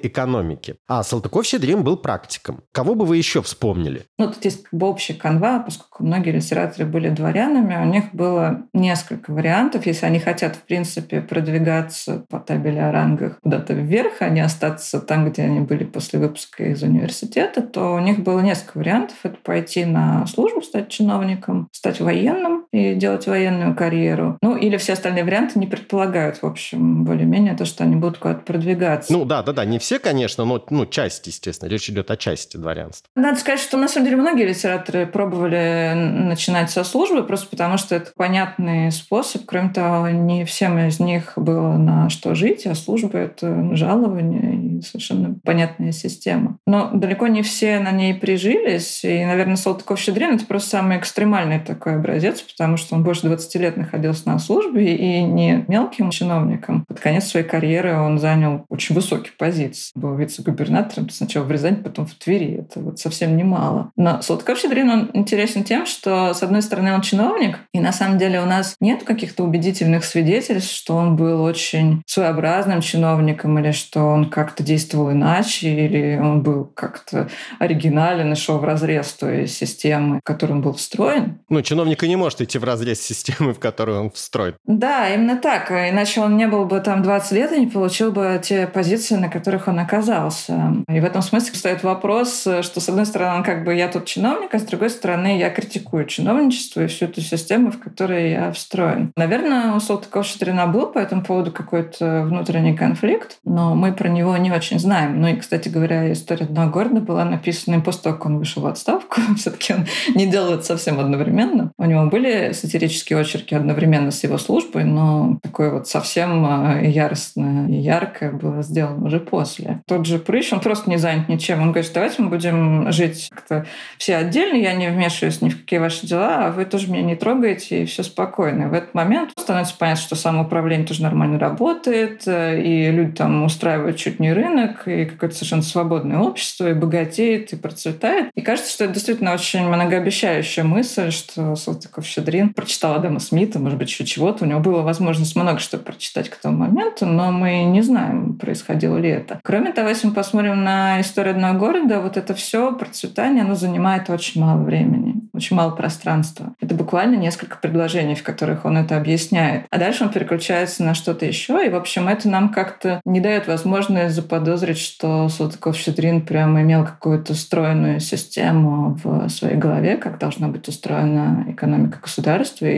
А 0.86 1.02
Салтыков-Щедрин 1.02 1.82
был 1.82 1.96
практиком. 1.96 2.62
Кого 2.72 2.94
бы 2.94 3.04
вы 3.04 3.16
еще 3.16 3.42
вспомнили? 3.42 4.04
Ну, 4.18 4.28
тут 4.28 4.44
есть 4.44 4.64
общая 4.72 5.14
канва, 5.14 5.60
поскольку 5.60 6.04
многие 6.04 6.30
литераторы 6.30 6.86
были 6.86 7.08
дворянами, 7.08 7.76
у 7.76 7.84
них 7.84 8.12
было 8.12 8.62
несколько 8.72 9.32
вариантов. 9.32 9.86
Если 9.86 10.06
они 10.06 10.18
хотят, 10.18 10.56
в 10.56 10.62
принципе, 10.62 11.20
продвигаться 11.20 12.24
по 12.28 12.38
табели 12.38 12.78
о 12.78 12.92
рангах 12.92 13.38
куда-то 13.42 13.72
вверх, 13.72 14.14
а 14.20 14.28
не 14.28 14.40
остаться 14.40 15.00
там, 15.00 15.30
где 15.30 15.42
они 15.42 15.60
были 15.60 15.84
после 15.84 16.18
выпуска 16.18 16.64
из 16.64 16.82
университета, 16.82 17.62
то 17.62 17.94
у 17.94 17.98
них 17.98 18.20
было 18.20 18.40
несколько 18.40 18.78
вариантов. 18.78 19.16
Это 19.22 19.36
пойти 19.42 19.84
на 19.84 20.26
службу, 20.26 20.62
стать 20.62 20.88
чиновником, 20.88 21.68
стать 21.72 22.00
военным 22.00 22.59
и 22.72 22.94
делать 22.94 23.26
военную 23.26 23.74
карьеру. 23.74 24.38
Ну, 24.42 24.56
или 24.56 24.76
все 24.76 24.92
остальные 24.92 25.24
варианты 25.24 25.58
не 25.58 25.66
предполагают, 25.66 26.42
в 26.42 26.46
общем, 26.46 27.04
более-менее 27.04 27.56
то, 27.56 27.64
что 27.64 27.84
они 27.84 27.96
будут 27.96 28.18
куда-то 28.18 28.40
продвигаться. 28.40 29.12
Ну, 29.12 29.24
да, 29.24 29.42
да, 29.42 29.52
да, 29.52 29.64
не 29.64 29.78
все, 29.78 29.98
конечно, 29.98 30.44
но 30.44 30.64
ну, 30.70 30.86
часть, 30.86 31.26
естественно. 31.26 31.68
Речь 31.68 31.88
идет 31.90 32.10
о 32.10 32.16
части 32.16 32.56
дворянства. 32.56 33.08
Надо 33.16 33.38
сказать, 33.38 33.60
что 33.60 33.76
на 33.76 33.88
самом 33.88 34.06
деле 34.06 34.16
многие 34.18 34.46
литераторы 34.46 35.06
пробовали 35.06 35.92
начинать 35.94 36.70
со 36.70 36.84
службы, 36.84 37.22
просто 37.24 37.48
потому 37.48 37.76
что 37.78 37.94
это 37.94 38.12
понятный 38.16 38.92
способ. 38.92 39.44
Кроме 39.46 39.70
того, 39.70 40.08
не 40.08 40.44
всем 40.44 40.78
из 40.78 41.00
них 41.00 41.32
было 41.36 41.76
на 41.76 42.08
что 42.10 42.34
жить, 42.34 42.66
а 42.66 42.74
служба— 42.74 43.18
это 43.18 43.74
жалование 43.74 44.78
и 44.78 44.82
совершенно 44.82 45.36
понятная 45.44 45.92
система. 45.92 46.58
Но 46.66 46.90
далеко 46.92 47.26
не 47.26 47.42
все 47.42 47.80
на 47.80 47.90
ней 47.90 48.14
прижились, 48.14 49.04
и, 49.04 49.24
наверное, 49.24 49.56
Салтыков-Щедрин— 49.56 50.34
это 50.36 50.46
просто 50.46 50.70
самый 50.70 50.98
экстремальный 50.98 51.60
такой 51.60 51.96
образец, 51.96 52.40
потому 52.60 52.76
что 52.76 52.94
он 52.94 53.02
больше 53.02 53.22
20 53.22 53.54
лет 53.54 53.78
находился 53.78 54.28
на 54.28 54.38
службе, 54.38 54.94
и 54.94 55.22
не 55.22 55.64
мелким 55.66 56.10
чиновником. 56.10 56.84
Под 56.86 57.00
конец 57.00 57.28
своей 57.28 57.46
карьеры 57.46 57.96
он 57.96 58.18
занял 58.18 58.66
очень 58.68 58.94
высокие 58.94 59.32
позиции. 59.38 59.92
Был 59.94 60.14
вице-губернатором 60.14 61.08
сначала 61.08 61.44
в 61.44 61.50
Рязани, 61.50 61.76
потом 61.76 62.04
в 62.04 62.14
Твери. 62.16 62.58
Это 62.58 62.80
вот 62.80 62.98
совсем 62.98 63.34
немало. 63.34 63.92
Но 63.96 64.20
Салтыков-Щедрин, 64.20 64.90
он 64.90 65.10
интересен 65.14 65.64
тем, 65.64 65.86
что, 65.86 66.34
с 66.34 66.42
одной 66.42 66.60
стороны, 66.60 66.92
он 66.92 67.00
чиновник, 67.00 67.60
и 67.72 67.80
на 67.80 67.92
самом 67.92 68.18
деле 68.18 68.42
у 68.42 68.44
нас 68.44 68.76
нет 68.78 69.04
каких-то 69.04 69.42
убедительных 69.42 70.04
свидетельств, 70.04 70.70
что 70.70 70.96
он 70.96 71.16
был 71.16 71.42
очень 71.42 72.02
своеобразным 72.04 72.82
чиновником 72.82 73.58
или 73.58 73.70
что 73.70 74.02
он 74.02 74.28
как-то 74.28 74.62
действовал 74.62 75.12
иначе, 75.12 75.86
или 75.86 76.18
он 76.20 76.42
был 76.42 76.66
как-то 76.66 77.30
оригинален 77.58 78.30
и 78.34 78.36
шел 78.36 78.58
в 78.58 78.64
разрез 78.64 79.14
той 79.14 79.46
системы, 79.46 80.18
в 80.18 80.24
которой 80.24 80.52
он 80.52 80.60
был 80.60 80.74
встроен. 80.74 81.38
Ну, 81.48 81.62
чиновник 81.62 82.02
и 82.02 82.08
не 82.08 82.16
может 82.16 82.49
идти 82.50 82.58
в 82.58 82.64
разрез 82.64 83.00
системы, 83.00 83.54
в 83.54 83.60
которую 83.60 84.00
он 84.00 84.10
встроен. 84.10 84.54
Да, 84.66 85.08
именно 85.08 85.36
так. 85.36 85.70
Иначе 85.70 86.20
он 86.20 86.36
не 86.36 86.46
был 86.48 86.64
бы 86.64 86.80
там 86.80 87.02
20 87.02 87.32
лет 87.32 87.52
и 87.52 87.60
не 87.60 87.66
получил 87.66 88.10
бы 88.10 88.40
те 88.42 88.66
позиции, 88.66 89.14
на 89.14 89.28
которых 89.28 89.68
он 89.68 89.78
оказался. 89.78 90.74
И 90.88 91.00
в 91.00 91.04
этом 91.04 91.22
смысле 91.22 91.54
стоит 91.54 91.82
вопрос, 91.82 92.40
что, 92.62 92.80
с 92.80 92.88
одной 92.88 93.06
стороны, 93.06 93.44
как 93.44 93.64
бы 93.64 93.74
я 93.74 93.88
тут 93.88 94.06
чиновник, 94.06 94.54
а 94.54 94.58
с 94.58 94.62
другой 94.62 94.90
стороны, 94.90 95.38
я 95.38 95.50
критикую 95.50 96.06
чиновничество 96.06 96.82
и 96.82 96.86
всю 96.86 97.06
эту 97.06 97.20
систему, 97.20 97.70
в 97.70 97.78
которой 97.78 98.32
я 98.32 98.52
встроен. 98.52 99.12
Наверное, 99.16 99.72
у 99.72 99.76
Салтыкова-Щедрина 99.76 100.66
был 100.66 100.86
по 100.86 100.98
этому 100.98 101.22
поводу 101.22 101.52
какой-то 101.52 102.22
внутренний 102.22 102.76
конфликт, 102.76 103.38
но 103.44 103.74
мы 103.74 103.92
про 103.92 104.08
него 104.08 104.36
не 104.36 104.50
очень 104.50 104.78
знаем. 104.78 105.20
Ну 105.20 105.28
и, 105.28 105.36
кстати 105.36 105.68
говоря, 105.68 106.12
история 106.12 106.46
одного 106.46 106.70
города 106.70 107.00
была 107.00 107.24
написана 107.24 107.80
после 107.80 108.02
того, 108.02 108.16
как 108.16 108.26
он 108.26 108.38
вышел 108.38 108.62
в 108.62 108.66
отставку. 108.66 109.20
Все-таки 109.36 109.74
он 109.74 109.86
не 110.14 110.26
делал 110.26 110.54
это 110.54 110.64
совсем 110.64 110.98
одновременно. 110.98 111.72
У 111.78 111.84
него 111.84 112.06
были 112.06 112.39
сатирические 112.52 113.18
очерки 113.20 113.54
одновременно 113.54 114.10
с 114.10 114.22
его 114.22 114.38
службой, 114.38 114.84
но 114.84 115.38
такое 115.42 115.70
вот 115.70 115.88
совсем 115.88 116.44
а, 116.44 116.80
яростное 116.80 117.68
и 117.68 117.74
яркое 117.74 118.32
было 118.32 118.62
сделано 118.62 119.06
уже 119.06 119.20
после. 119.20 119.82
Тот 119.86 120.06
же 120.06 120.18
Прыщ, 120.18 120.52
он 120.52 120.60
просто 120.60 120.90
не 120.90 120.96
занят 120.96 121.28
ничем. 121.28 121.62
Он 121.62 121.72
говорит, 121.72 121.90
давайте 121.94 122.22
мы 122.22 122.28
будем 122.28 122.90
жить 122.92 123.28
как-то 123.30 123.66
все 123.98 124.16
отдельно, 124.16 124.56
я 124.56 124.74
не 124.74 124.88
вмешиваюсь 124.88 125.40
ни 125.42 125.48
в 125.48 125.60
какие 125.60 125.78
ваши 125.78 126.06
дела, 126.06 126.46
а 126.46 126.50
вы 126.50 126.64
тоже 126.64 126.90
меня 126.90 127.02
не 127.02 127.16
трогаете, 127.16 127.82
и 127.82 127.86
все 127.86 128.02
спокойно. 128.02 128.64
И 128.64 128.66
в 128.66 128.72
этот 128.72 128.94
момент 128.94 129.32
становится 129.38 129.74
понятно, 129.78 130.02
что 130.02 130.16
самоуправление 130.16 130.86
тоже 130.86 131.02
нормально 131.02 131.38
работает, 131.38 132.22
и 132.26 132.90
люди 132.90 133.12
там 133.12 133.44
устраивают 133.44 133.96
чуть 133.96 134.20
не 134.20 134.32
рынок, 134.32 134.86
и 134.86 135.04
какое-то 135.04 135.34
совершенно 135.34 135.62
свободное 135.62 136.18
общество, 136.18 136.70
и 136.70 136.74
богатеет, 136.74 137.52
и 137.52 137.56
процветает. 137.56 138.30
И 138.34 138.40
кажется, 138.40 138.72
что 138.72 138.84
это 138.84 138.94
действительно 138.94 139.34
очень 139.34 139.66
многообещающая 139.66 140.64
мысль, 140.64 141.10
что 141.10 141.56
Салтыков-Щедрин 141.56 142.29
прочитал 142.54 142.94
Адама 142.94 143.20
Смита, 143.20 143.58
может 143.58 143.78
быть, 143.78 143.88
еще 143.88 144.04
чего-то. 144.04 144.44
У 144.44 144.48
него 144.48 144.60
была 144.60 144.82
возможность 144.82 145.36
много 145.36 145.58
что 145.58 145.78
прочитать 145.78 146.28
к 146.28 146.36
тому 146.36 146.58
моменту, 146.58 147.06
но 147.06 147.30
мы 147.32 147.64
не 147.64 147.82
знаем, 147.82 148.34
происходило 148.34 148.96
ли 148.96 149.08
это. 149.08 149.40
Кроме 149.42 149.72
того, 149.72 149.88
если 149.88 150.08
мы 150.08 150.14
посмотрим 150.14 150.64
на 150.64 151.00
историю 151.00 151.34
одного 151.34 151.58
города, 151.58 152.00
вот 152.00 152.16
это 152.16 152.34
все 152.34 152.72
процветание, 152.72 153.44
оно 153.44 153.54
занимает 153.54 154.08
очень 154.08 154.40
мало 154.40 154.62
времени, 154.62 155.14
очень 155.32 155.56
мало 155.56 155.70
пространства. 155.70 156.54
Это 156.60 156.74
буквально 156.74 157.16
несколько 157.16 157.58
предложений, 157.58 158.16
в 158.16 158.22
которых 158.22 158.64
он 158.64 158.78
это 158.78 158.96
объясняет. 158.96 159.66
А 159.70 159.78
дальше 159.78 160.04
он 160.04 160.10
переключается 160.10 160.84
на 160.84 160.94
что-то 160.94 161.26
еще, 161.26 161.64
и, 161.64 161.70
в 161.70 161.76
общем, 161.76 162.08
это 162.08 162.28
нам 162.28 162.50
как-то 162.50 163.00
не 163.04 163.20
дает 163.20 163.48
возможность 163.48 164.14
заподозрить, 164.14 164.78
что 164.78 165.28
Салтыков-Щедрин 165.28 166.22
прямо 166.22 166.62
имел 166.62 166.84
какую-то 166.84 167.34
стройную 167.34 168.00
систему 168.00 168.98
в 169.02 169.28
своей 169.28 169.56
голове, 169.56 169.96
как 169.96 170.18
должна 170.18 170.48
быть 170.48 170.68
устроена 170.68 171.46
экономика 171.48 171.98
государства 172.00 172.19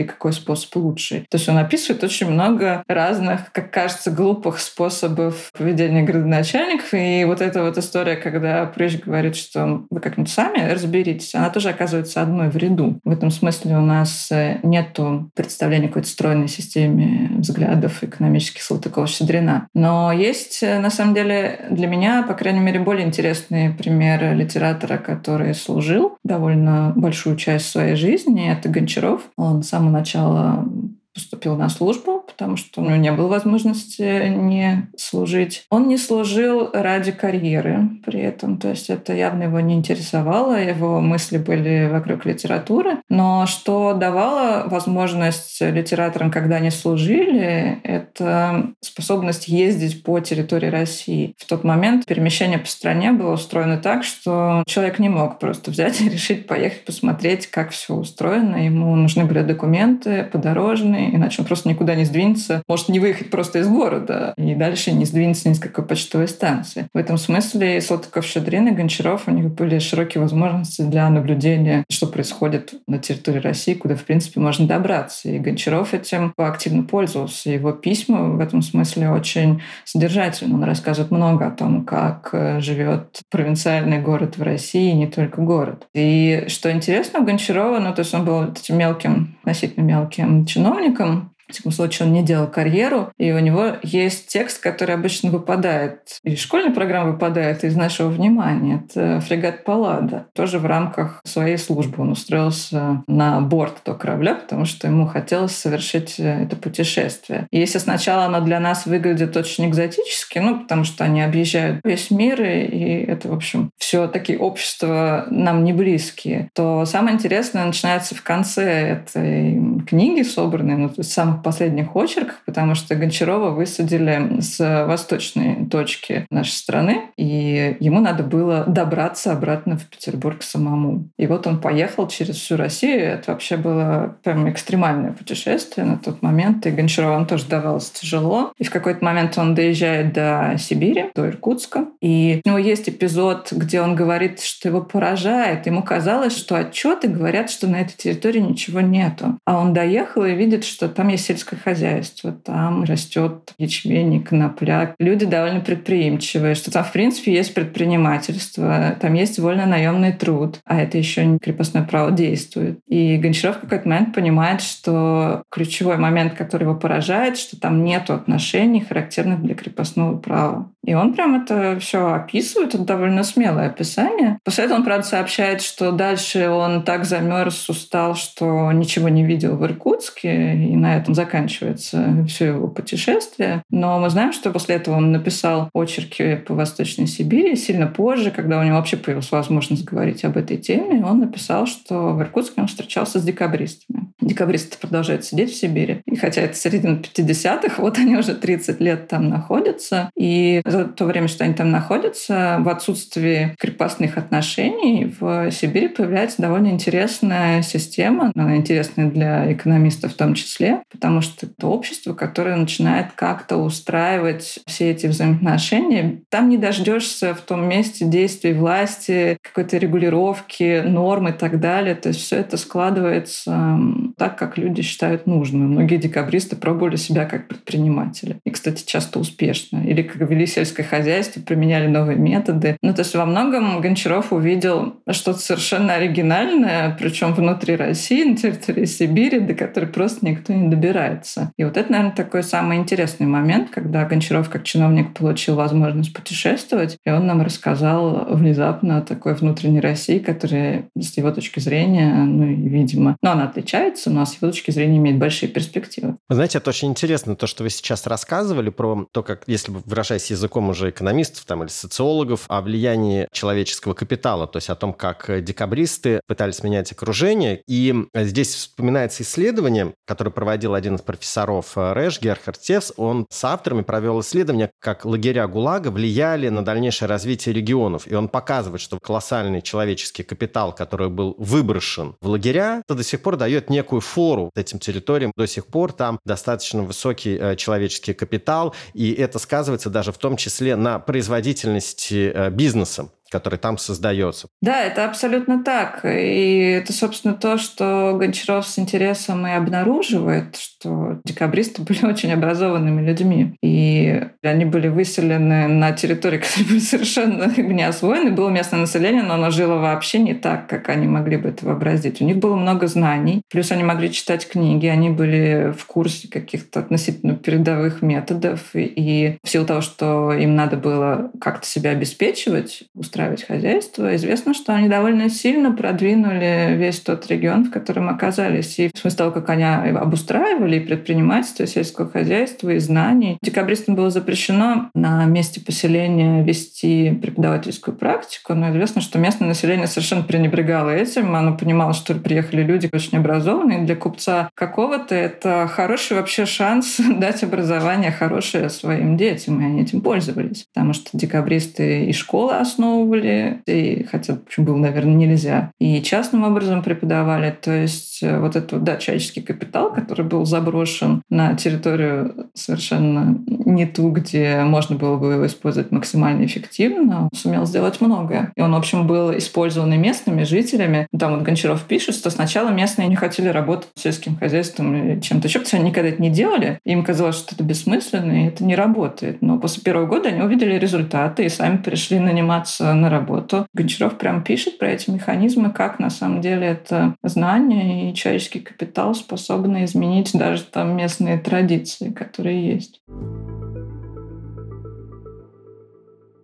и 0.01 0.03
какой 0.03 0.33
способ 0.33 0.75
лучший. 0.75 1.21
То 1.29 1.37
есть 1.37 1.47
он 1.49 1.57
описывает 1.57 2.03
очень 2.03 2.29
много 2.29 2.83
разных, 2.87 3.51
как 3.51 3.71
кажется, 3.71 4.11
глупых 4.11 4.59
способов 4.59 5.51
поведения 5.57 6.03
градоначальников. 6.03 6.93
И 6.93 7.23
вот 7.25 7.41
эта 7.41 7.63
вот 7.63 7.77
история, 7.77 8.15
когда 8.15 8.65
Прыщ 8.65 8.99
говорит, 8.99 9.35
что 9.35 9.85
вы 9.89 9.99
как-нибудь 9.99 10.31
сами 10.31 10.69
разберитесь, 10.71 11.35
она 11.35 11.49
тоже 11.49 11.69
оказывается 11.69 12.21
одной 12.21 12.49
в 12.49 12.57
ряду. 12.57 12.99
В 13.03 13.11
этом 13.11 13.31
смысле 13.31 13.77
у 13.77 13.81
нас 13.81 14.31
э, 14.31 14.59
нету 14.63 15.31
представления 15.35 15.87
какой-то 15.87 16.09
стройной 16.09 16.47
системе 16.47 17.31
взглядов 17.37 18.03
экономических 18.03 18.61
Салтыкова-Щедрина. 18.61 19.67
Но 19.73 20.11
есть, 20.11 20.63
э, 20.63 20.79
на 20.79 20.89
самом 20.89 21.13
деле, 21.13 21.67
для 21.69 21.87
меня, 21.87 22.23
по 22.23 22.33
крайней 22.33 22.59
мере, 22.59 22.79
более 22.79 23.05
интересные 23.05 23.71
примеры 23.71 24.33
литератора, 24.33 24.97
который 24.97 25.53
служил 25.53 26.17
довольно 26.23 26.93
большую 26.95 27.35
часть 27.35 27.69
своей 27.69 27.95
жизни. 27.95 28.51
Это 28.51 28.69
Гончаров. 28.69 29.21
Он 29.35 29.63
с 29.63 29.69
самого 29.69 29.91
начала 29.91 30.67
поступил 31.13 31.55
на 31.55 31.69
службу, 31.69 32.23
потому 32.25 32.57
что 32.57 32.81
у 32.81 32.85
него 32.85 32.95
не 32.95 33.11
было 33.11 33.27
возможности 33.27 34.27
не 34.29 34.87
служить. 34.97 35.65
Он 35.69 35.87
не 35.87 35.97
служил 35.97 36.69
ради 36.73 37.11
карьеры 37.11 37.89
при 38.05 38.19
этом, 38.19 38.57
то 38.57 38.69
есть 38.69 38.89
это 38.89 39.13
явно 39.13 39.43
его 39.43 39.59
не 39.59 39.75
интересовало, 39.75 40.55
его 40.55 40.99
мысли 41.01 41.37
были 41.37 41.87
вокруг 41.91 42.25
литературы. 42.25 42.97
Но 43.09 43.45
что 43.45 43.93
давало 43.93 44.67
возможность 44.67 45.61
литераторам, 45.61 46.31
когда 46.31 46.55
они 46.57 46.71
служили, 46.71 47.79
это 47.83 48.73
способность 48.81 49.47
ездить 49.47 50.03
по 50.03 50.19
территории 50.19 50.67
России. 50.67 51.35
В 51.37 51.47
тот 51.47 51.63
момент 51.63 52.05
перемещение 52.05 52.57
по 52.57 52.67
стране 52.67 53.11
было 53.11 53.33
устроено 53.33 53.77
так, 53.77 54.03
что 54.03 54.63
человек 54.65 54.99
не 54.99 55.09
мог 55.09 55.39
просто 55.39 55.71
взять 55.71 56.01
и 56.01 56.09
решить 56.09 56.47
поехать 56.47 56.85
посмотреть, 56.85 57.47
как 57.47 57.71
все 57.71 57.93
устроено. 57.93 58.57
Ему 58.57 58.95
нужны 58.95 59.25
были 59.25 59.41
документы 59.41 60.23
подорожные, 60.31 61.02
иначе 61.11 61.41
он 61.41 61.47
просто 61.47 61.69
никуда 61.69 61.95
не 61.95 62.05
сдвинется. 62.05 62.63
Может 62.67 62.89
не 62.89 62.99
выехать 62.99 63.29
просто 63.29 63.59
из 63.59 63.67
города 63.67 64.33
и 64.37 64.55
дальше 64.55 64.91
не 64.91 65.05
сдвинется 65.05 65.49
ни 65.49 65.53
с 65.53 65.59
какой 65.59 65.85
почтовой 65.85 66.27
станции. 66.27 66.87
В 66.93 66.97
этом 66.97 67.17
смысле 67.17 67.81
Салтыков-Щедрин 67.81 68.67
и 68.67 68.71
Гончаров, 68.71 69.27
у 69.27 69.31
них 69.31 69.51
были 69.53 69.79
широкие 69.79 70.21
возможности 70.21 70.81
для 70.81 71.09
наблюдения, 71.09 71.83
что 71.89 72.07
происходит 72.07 72.73
на 72.87 72.99
территории 72.99 73.39
России, 73.39 73.73
куда, 73.73 73.95
в 73.95 74.03
принципе, 74.03 74.39
можно 74.39 74.67
добраться. 74.67 75.29
И 75.29 75.39
Гончаров 75.39 75.93
этим 75.93 76.33
активно 76.37 76.83
пользовался. 76.83 77.49
Его 77.49 77.71
письма 77.71 78.29
в 78.29 78.39
этом 78.39 78.61
смысле 78.61 79.09
очень 79.09 79.61
содержательны. 79.85 80.55
Он 80.55 80.63
рассказывает 80.63 81.11
много 81.11 81.47
о 81.47 81.51
том, 81.51 81.85
как 81.85 82.29
э, 82.33 82.59
живет 82.59 83.21
провинциальный 83.29 83.99
город 83.99 84.37
в 84.37 84.43
России, 84.43 84.91
и 84.91 84.93
не 84.93 85.07
только 85.07 85.41
город. 85.41 85.87
И 85.93 86.45
что 86.47 86.71
интересно 86.71 87.19
у 87.19 87.23
Гончарова, 87.23 87.79
ну, 87.79 87.93
то 87.93 87.99
есть 87.99 88.13
он 88.13 88.25
был 88.25 88.43
этим 88.43 88.77
мелким, 88.77 89.32
относительно 89.43 89.83
мелким 89.83 90.45
чиновником, 90.45 91.32
В 91.53 91.57
таком 91.57 91.71
случае 91.71 92.07
он 92.07 92.13
не 92.13 92.23
делал 92.23 92.47
карьеру, 92.47 93.11
и 93.17 93.31
у 93.31 93.39
него 93.39 93.73
есть 93.83 94.27
текст, 94.27 94.59
который 94.61 94.95
обычно 94.95 95.29
выпадает 95.29 96.17
из 96.23 96.39
школьной 96.39 96.71
программы, 96.71 97.11
выпадает 97.11 97.63
из 97.63 97.75
нашего 97.75 98.09
внимания. 98.09 98.83
Это 98.89 99.19
фрегат 99.19 99.63
Паллада. 99.63 100.27
Тоже 100.33 100.57
в 100.57 100.65
рамках 100.65 101.21
своей 101.23 101.57
службы 101.57 102.01
он 102.01 102.11
устроился 102.11 103.03
на 103.07 103.39
борт 103.41 103.81
этого 103.83 103.95
корабля, 103.95 104.35
потому 104.35 104.65
что 104.65 104.87
ему 104.87 105.05
хотелось 105.05 105.55
совершить 105.55 106.15
это 106.17 106.55
путешествие. 106.55 107.47
И 107.51 107.59
если 107.59 107.77
сначала 107.77 108.25
оно 108.25 108.41
для 108.41 108.59
нас 108.59 108.87
выглядит 108.87 109.37
очень 109.37 109.69
экзотически, 109.69 110.39
ну, 110.39 110.61
потому 110.61 110.83
что 110.83 111.03
они 111.03 111.21
объезжают 111.21 111.81
весь 111.83 112.09
мир, 112.09 112.41
и 112.41 113.05
это, 113.05 113.29
в 113.29 113.33
общем, 113.33 113.69
все 113.77 114.07
такие 114.07 114.39
общества 114.39 115.27
нам 115.29 115.63
не 115.63 115.73
близкие, 115.73 116.49
то 116.55 116.85
самое 116.85 117.15
интересное 117.15 117.65
начинается 117.65 118.15
в 118.15 118.23
конце 118.23 119.03
этой 119.03 119.83
книги, 119.87 120.23
собранной, 120.23 120.77
ну, 120.77 120.89
то 120.89 121.01
есть 121.01 121.11
самых 121.11 121.42
последних 121.43 121.95
очерках, 121.95 122.41
потому 122.45 122.75
что 122.75 122.95
Гончарова 122.95 123.51
высадили 123.51 124.39
с 124.39 124.85
восточной 124.85 125.65
точки 125.69 126.25
нашей 126.29 126.51
страны, 126.51 127.01
и 127.17 127.77
ему 127.79 127.99
надо 127.99 128.23
было 128.23 128.63
добраться 128.65 129.31
обратно 129.31 129.77
в 129.77 129.85
Петербург 129.87 130.41
самому. 130.41 131.09
И 131.17 131.27
вот 131.27 131.47
он 131.47 131.59
поехал 131.59 132.07
через 132.07 132.35
всю 132.37 132.57
Россию. 132.57 133.01
Это 133.01 133.31
вообще 133.31 133.57
было 133.57 134.17
прям 134.23 134.49
экстремальное 134.49 135.11
путешествие 135.11 135.85
на 135.85 135.97
тот 135.97 136.21
момент. 136.21 136.65
И 136.65 136.71
Гончарову 136.71 137.25
тоже 137.25 137.45
давалось 137.45 137.91
тяжело. 137.91 138.51
И 138.57 138.63
в 138.63 138.71
какой-то 138.71 139.03
момент 139.03 139.37
он 139.37 139.55
доезжает 139.55 140.13
до 140.13 140.55
Сибири, 140.57 141.05
до 141.15 141.27
Иркутска. 141.27 141.85
И 142.01 142.41
у 142.45 142.49
него 142.49 142.57
есть 142.57 142.89
эпизод, 142.89 143.51
где 143.51 143.81
он 143.81 143.95
говорит, 143.95 144.41
что 144.41 144.69
его 144.69 144.81
поражает. 144.81 145.65
Ему 145.65 145.83
казалось, 145.83 146.35
что 146.35 146.55
отчеты 146.55 147.07
говорят, 147.07 147.49
что 147.49 147.67
на 147.67 147.81
этой 147.81 147.95
территории 147.95 148.39
ничего 148.39 148.81
нету. 148.81 149.37
А 149.45 149.59
он 149.59 149.73
доехал 149.73 150.25
и 150.25 150.33
видит, 150.33 150.63
что 150.63 150.87
там 150.87 151.09
есть 151.09 151.22
сельское 151.23 151.57
хозяйство, 151.57 152.31
там 152.31 152.83
растет 152.83 153.53
ячмень, 153.57 154.23
конопля. 154.23 154.95
Люди 154.99 155.25
довольно 155.25 155.61
предприимчивые, 155.61 156.55
что 156.55 156.71
там, 156.71 156.83
в 156.83 156.91
принципе, 156.91 157.33
есть 157.33 157.53
предпринимательство, 157.53 158.95
там 158.99 159.13
есть 159.13 159.39
вольно 159.39 159.65
наемный 159.65 160.13
труд, 160.13 160.59
а 160.65 160.81
это 160.81 160.97
еще 160.97 161.25
не 161.25 161.39
крепостное 161.39 161.83
право 161.83 162.11
действует. 162.11 162.79
И 162.87 163.17
Гончаров 163.17 163.57
в 163.57 163.61
какой-то 163.61 163.87
момент 163.87 164.13
понимает, 164.13 164.61
что 164.61 165.43
ключевой 165.49 165.97
момент, 165.97 166.33
который 166.33 166.63
его 166.63 166.75
поражает, 166.75 167.37
что 167.37 167.59
там 167.59 167.83
нет 167.83 168.09
отношений, 168.09 168.81
характерных 168.81 169.41
для 169.41 169.55
крепостного 169.55 170.17
права. 170.17 170.69
И 170.85 170.93
он 170.93 171.13
прям 171.13 171.41
это 171.41 171.79
все 171.79 172.13
описывает, 172.13 172.75
это 172.75 172.83
довольно 172.83 173.23
смелое 173.23 173.67
описание. 173.67 174.39
После 174.43 174.65
этого 174.65 174.77
он, 174.77 174.83
правда, 174.83 175.05
сообщает, 175.05 175.61
что 175.61 175.91
дальше 175.91 176.49
он 176.49 176.83
так 176.83 177.05
замерз, 177.05 177.69
устал, 177.69 178.15
что 178.15 178.71
ничего 178.71 179.09
не 179.09 179.23
видел 179.23 179.55
в 179.55 179.65
Иркутске, 179.65 180.55
и 180.55 180.75
на 180.75 180.97
этом 180.97 181.12
заканчивается 181.13 182.25
все 182.27 182.47
его 182.47 182.67
путешествие. 182.67 183.63
Но 183.69 183.99
мы 183.99 184.09
знаем, 184.09 184.33
что 184.33 184.51
после 184.51 184.75
этого 184.75 184.95
он 184.95 185.11
написал 185.11 185.69
очерки 185.73 186.35
по 186.35 186.53
Восточной 186.53 187.07
Сибири. 187.07 187.55
Сильно 187.55 187.87
позже, 187.87 188.31
когда 188.31 188.59
у 188.59 188.63
него 188.63 188.77
вообще 188.77 188.97
появилась 188.97 189.31
возможность 189.31 189.83
говорить 189.83 190.23
об 190.25 190.37
этой 190.37 190.57
теме, 190.57 191.03
он 191.05 191.19
написал, 191.19 191.65
что 191.65 192.13
в 192.13 192.21
Иркутске 192.21 192.61
он 192.61 192.67
встречался 192.67 193.19
с 193.19 193.23
декабристами. 193.23 194.07
Декабристы 194.21 194.77
продолжают 194.77 195.25
сидеть 195.25 195.51
в 195.51 195.55
Сибири. 195.55 196.01
И 196.05 196.15
хотя 196.15 196.41
это 196.41 196.55
середина 196.55 197.01
50-х, 197.01 197.81
вот 197.81 197.97
они 197.97 198.15
уже 198.15 198.35
30 198.35 198.79
лет 198.79 199.07
там 199.07 199.27
находятся. 199.29 200.09
И 200.15 200.61
за 200.65 200.85
то 200.85 201.05
время, 201.05 201.27
что 201.27 201.43
они 201.43 201.53
там 201.53 201.71
находятся, 201.71 202.57
в 202.59 202.69
отсутствии 202.69 203.55
крепостных 203.59 204.17
отношений 204.17 205.13
в 205.19 205.51
Сибири 205.51 205.89
появляется 205.89 206.41
довольно 206.41 206.67
интересная 206.67 207.61
система. 207.61 208.31
Она 208.35 208.55
интересная 208.55 209.09
для 209.09 209.51
экономистов 209.51 210.13
в 210.13 210.15
том 210.15 210.33
числе, 210.33 210.83
потому 211.03 211.19
что 211.19 211.47
это 211.47 211.67
общество, 211.67 212.13
которое 212.13 212.55
начинает 212.55 213.07
как-то 213.13 213.57
устраивать 213.57 214.59
все 214.65 214.91
эти 214.91 215.07
взаимоотношения. 215.07 216.21
Там 216.29 216.47
не 216.47 216.57
дождешься 216.57 217.33
в 217.33 217.41
том 217.41 217.67
месте 217.67 218.05
действий 218.05 218.53
власти, 218.53 219.35
какой-то 219.41 219.75
регулировки, 219.75 220.81
норм 220.85 221.27
и 221.27 221.33
так 221.33 221.59
далее. 221.59 221.95
То 221.95 222.07
есть 222.07 222.21
все 222.21 222.37
это 222.37 222.55
складывается 222.55 223.77
так, 224.17 224.37
как 224.37 224.57
люди 224.57 224.81
считают 224.81 225.27
нужным. 225.27 225.71
Многие 225.71 225.97
декабристы 225.97 226.55
пробовали 226.55 226.95
себя 226.95 227.25
как 227.25 227.49
предприниматели. 227.49 228.37
И, 228.45 228.51
кстати, 228.51 228.85
часто 228.85 229.19
успешно. 229.19 229.83
Или 229.85 230.03
как 230.03 230.21
вели 230.29 230.45
сельское 230.45 230.83
хозяйство, 230.83 231.41
применяли 231.41 231.87
новые 231.87 232.17
методы. 232.17 232.77
Ну, 232.81 232.93
то 232.93 233.01
есть 233.01 233.13
во 233.13 233.25
многом 233.25 233.81
Гончаров 233.81 234.31
увидел 234.31 235.01
что-то 235.11 235.39
совершенно 235.39 235.95
оригинальное, 235.95 236.95
причем 236.97 237.33
внутри 237.33 237.75
России, 237.75 238.23
на 238.23 238.37
территории 238.37 238.85
Сибири, 238.85 239.41
до 239.41 239.53
которой 239.53 239.87
просто 239.87 240.25
никто 240.25 240.53
не 240.53 240.69
добирается. 240.93 241.51
И 241.57 241.63
вот 241.63 241.77
это, 241.77 241.91
наверное, 241.91 242.15
такой 242.15 242.43
самый 242.43 242.77
интересный 242.77 243.25
момент, 243.25 243.69
когда 243.71 244.05
Гончаров 244.05 244.49
как 244.49 244.63
чиновник 244.63 245.13
получил 245.13 245.55
возможность 245.55 246.13
путешествовать, 246.13 246.97
и 247.05 247.09
он 247.09 247.25
нам 247.25 247.41
рассказал 247.41 248.25
внезапно 248.29 248.99
о 248.99 249.01
такой 249.01 249.33
внутренней 249.33 249.79
России, 249.79 250.19
которая 250.19 250.89
с 250.97 251.17
его 251.17 251.31
точки 251.31 251.59
зрения, 251.59 252.13
ну 252.13 252.45
видимо, 252.45 253.17
но 253.21 253.31
она 253.31 253.45
отличается, 253.45 254.09
но 254.09 254.25
с 254.25 254.35
его 254.35 254.51
точки 254.51 254.71
зрения 254.71 254.97
имеет 254.97 255.17
большие 255.17 255.49
перспективы. 255.49 256.17
Вы 256.29 256.35
знаете, 256.35 256.59
это 256.59 256.69
очень 256.69 256.89
интересно, 256.89 257.35
то, 257.35 257.47
что 257.47 257.63
вы 257.63 257.69
сейчас 257.69 258.05
рассказывали 258.07 258.69
про 258.69 259.07
то, 259.11 259.23
как, 259.23 259.43
если 259.47 259.71
бы 259.71 259.81
выражаясь 259.85 260.29
языком 260.29 260.69
уже 260.69 260.89
экономистов 260.89 261.45
там, 261.45 261.63
или 261.63 261.69
социологов, 261.69 262.45
о 262.47 262.61
влиянии 262.61 263.27
человеческого 263.31 263.93
капитала, 263.93 264.47
то 264.47 264.57
есть 264.57 264.69
о 264.69 264.75
том, 264.75 264.93
как 264.93 265.29
декабристы 265.43 266.21
пытались 266.27 266.63
менять 266.63 266.91
окружение. 266.91 267.61
И 267.67 267.93
здесь 268.13 268.53
вспоминается 268.53 269.23
исследование, 269.23 269.93
которое 270.05 270.31
проводил 270.31 270.73
один 270.83 270.95
из 270.95 271.01
профессоров 271.01 271.77
э, 271.77 271.93
РЭШ, 271.93 272.19
Герхард 272.19 272.59
Тевс. 272.59 272.91
Он 272.97 273.25
с 273.29 273.43
авторами 273.45 273.83
провел 273.83 274.19
исследование, 274.19 274.69
как 274.79 275.05
лагеря 275.05 275.47
ГУЛАГа 275.47 275.91
влияли 275.91 276.49
на 276.49 276.63
дальнейшее 276.63 277.07
развитие 277.07 277.55
регионов. 277.55 278.05
И 278.05 278.13
он 278.13 278.27
показывает, 278.27 278.81
что 278.81 278.99
колоссальный 278.99 279.61
человеческий 279.61 280.23
капитал, 280.23 280.75
который 280.75 281.09
был 281.09 281.35
выброшен 281.37 282.15
в 282.21 282.27
лагеря, 282.27 282.81
это 282.85 282.95
до 282.95 283.03
сих 283.03 283.21
пор 283.21 283.37
дает 283.37 283.69
некую 283.69 284.01
фору 284.01 284.51
этим 284.55 284.79
территориям. 284.79 285.31
До 285.37 285.47
сих 285.47 285.67
пор 285.67 285.93
там 285.93 286.19
достаточно 286.25 286.83
высокий 286.83 287.37
э, 287.39 287.55
человеческий 287.55 288.13
капитал, 288.13 288.75
и 288.93 289.13
это 289.13 289.39
сказывается 289.39 289.89
даже 289.89 290.11
в 290.11 290.17
том 290.17 290.35
числе 290.35 290.75
на 290.75 290.99
производительности 290.99 292.29
э, 292.33 292.49
бизнеса 292.49 293.09
который 293.33 293.57
там 293.57 293.79
создается. 293.79 294.47
Да, 294.61 294.83
это 294.83 295.05
абсолютно 295.05 295.63
так. 295.63 296.05
И 296.05 296.77
это, 296.79 296.93
собственно, 296.93 297.33
то, 297.33 297.57
что 297.57 298.15
Гончаров 298.19 298.67
с 298.67 298.77
интересом 298.77 299.47
и 299.47 299.51
обнаруживает, 299.51 300.55
что 300.55 301.19
декабристы 301.25 301.81
были 301.81 302.05
очень 302.13 302.31
образованными 302.31 303.03
людьми. 303.03 303.55
И 303.63 304.23
они 304.43 304.65
были 304.65 304.87
выселены 304.87 305.67
на 305.67 305.93
территории, 305.93 306.37
которые 306.45 306.67
были 306.67 306.79
совершенно 306.79 307.51
не 307.57 307.81
освоены. 307.81 308.29
Было 308.29 308.49
местное 308.49 308.81
население, 308.81 309.23
но 309.23 309.33
оно 309.33 309.49
жило 309.49 309.79
вообще 309.79 310.19
не 310.19 310.35
так, 310.35 310.67
как 310.67 310.89
они 310.89 311.07
могли 311.07 311.37
бы 311.37 311.49
это 311.49 311.65
вообразить. 311.65 312.21
У 312.21 312.25
них 312.25 312.37
было 312.37 312.55
много 312.55 312.85
знаний. 312.85 313.41
Плюс 313.49 313.71
они 313.71 313.83
могли 313.83 314.11
читать 314.11 314.47
книги, 314.47 314.85
они 314.85 315.09
были 315.09 315.73
в 315.75 315.87
курсе 315.87 316.27
каких-то 316.27 316.81
относительно 316.81 317.35
передовых 317.35 318.03
методов. 318.03 318.59
И 318.75 319.37
в 319.43 319.49
силу 319.49 319.65
того, 319.65 319.81
что 319.81 320.33
им 320.33 320.55
надо 320.55 320.77
было 320.77 321.31
как-то 321.41 321.65
себя 321.65 321.89
обеспечивать, 321.89 322.83
устраивать 322.93 323.22
устраивать 323.23 323.43
хозяйство. 323.43 324.15
Известно, 324.15 324.53
что 324.53 324.73
они 324.73 324.89
довольно 324.89 325.29
сильно 325.29 325.71
продвинули 325.71 326.75
весь 326.75 326.99
тот 326.99 327.27
регион, 327.27 327.65
в 327.65 327.71
котором 327.71 328.09
оказались. 328.09 328.79
И 328.79 328.89
в 328.93 328.97
смысле 328.97 329.17
того, 329.17 329.31
как 329.31 329.49
они 329.49 329.63
обустраивали 329.63 330.77
и 330.77 330.79
предпринимательство, 330.79 331.63
и 331.63 331.67
сельское 331.67 332.07
хозяйство, 332.07 332.69
и 332.69 332.79
знаний. 332.79 333.37
Декабристам 333.41 333.95
было 333.95 334.09
запрещено 334.09 334.89
на 334.93 335.25
месте 335.25 335.61
поселения 335.61 336.43
вести 336.43 337.11
преподавательскую 337.11 337.95
практику, 337.95 338.53
но 338.53 338.71
известно, 338.71 339.01
что 339.01 339.19
местное 339.19 339.47
население 339.47 339.87
совершенно 339.87 340.23
пренебрегало 340.23 340.89
этим. 340.89 341.35
Оно 341.35 341.55
понимало, 341.55 341.93
что 341.93 342.15
приехали 342.15 342.63
люди 342.63 342.89
очень 342.91 343.17
образованные. 343.17 343.85
Для 343.85 343.95
купца 343.95 344.49
какого-то 344.55 345.15
это 345.15 345.69
хороший 345.71 346.17
вообще 346.17 346.45
шанс 346.45 346.99
дать 347.17 347.43
образование 347.43 348.11
хорошее 348.11 348.69
своим 348.69 349.17
детям, 349.17 349.61
и 349.61 349.65
они 349.65 349.81
этим 349.81 350.01
пользовались. 350.01 350.65
Потому 350.73 350.93
что 350.93 351.09
декабристы 351.13 352.05
и 352.05 352.13
школы 352.13 352.53
основывали, 352.53 353.12
пробовали, 353.13 353.61
и 353.65 354.05
хотя, 354.09 354.33
в 354.35 354.43
общем, 354.43 354.65
было, 354.65 354.77
наверное, 354.77 355.13
нельзя. 355.13 355.71
И 355.79 356.01
частным 356.01 356.43
образом 356.43 356.81
преподавали. 356.81 357.55
То 357.61 357.71
есть 357.71 358.23
э, 358.23 358.39
вот 358.39 358.55
этот, 358.55 358.83
да, 358.83 358.97
человеческий 358.97 359.41
капитал, 359.41 359.93
который 359.93 360.25
был 360.25 360.45
заброшен 360.45 361.21
на 361.29 361.55
территорию 361.55 362.49
совершенно 362.53 363.37
не 363.47 363.85
ту, 363.85 364.09
где 364.09 364.63
можно 364.63 364.95
было 364.95 365.17
бы 365.17 365.33
его 365.33 365.45
использовать 365.45 365.91
максимально 365.91 366.45
эффективно, 366.45 367.29
сумел 367.33 367.65
сделать 367.65 368.01
многое. 368.01 368.51
И 368.55 368.61
он, 368.61 368.73
в 368.73 368.77
общем, 368.77 369.07
был 369.07 369.35
использован 369.37 369.93
и 369.93 369.97
местными 369.97 370.43
жителями. 370.43 371.07
Там 371.17 371.35
вот 371.35 371.43
Гончаров 371.43 371.83
пишет, 371.83 372.15
что 372.15 372.29
сначала 372.29 372.69
местные 372.69 373.07
не 373.07 373.15
хотели 373.15 373.47
работать 373.49 373.89
сельским 373.95 374.35
хозяйством 374.37 374.95
или 374.95 375.19
чем-то 375.19 375.47
еще, 375.47 375.59
потому 375.59 375.67
что 375.67 375.77
они 375.77 375.89
никогда 375.89 376.09
это 376.09 376.21
не 376.21 376.29
делали. 376.29 376.79
Им 376.85 377.03
казалось, 377.03 377.37
что 377.37 377.55
это 377.55 377.63
бессмысленно, 377.63 378.45
и 378.45 378.47
это 378.47 378.63
не 378.63 378.75
работает. 378.75 379.41
Но 379.41 379.59
после 379.59 379.83
первого 379.83 380.07
года 380.07 380.29
они 380.29 380.41
увидели 380.41 380.75
результаты 380.77 381.45
и 381.45 381.49
сами 381.49 381.77
пришли 381.77 382.19
наниматься 382.19 382.93
на 383.03 383.09
работу. 383.09 383.67
Гончаров 383.73 384.17
прям 384.17 384.43
пишет 384.43 384.79
про 384.79 384.89
эти 384.89 385.09
механизмы, 385.09 385.69
как 385.71 385.99
на 385.99 386.09
самом 386.09 386.41
деле 386.41 386.67
это 386.67 387.15
знание 387.21 388.09
и 388.11 388.15
человеческий 388.15 388.61
капитал 388.61 389.13
способны 389.13 389.85
изменить 389.85 390.31
даже 390.33 390.63
там 390.63 390.95
местные 390.95 391.37
традиции, 391.37 392.11
которые 392.11 392.73
есть. 392.73 393.01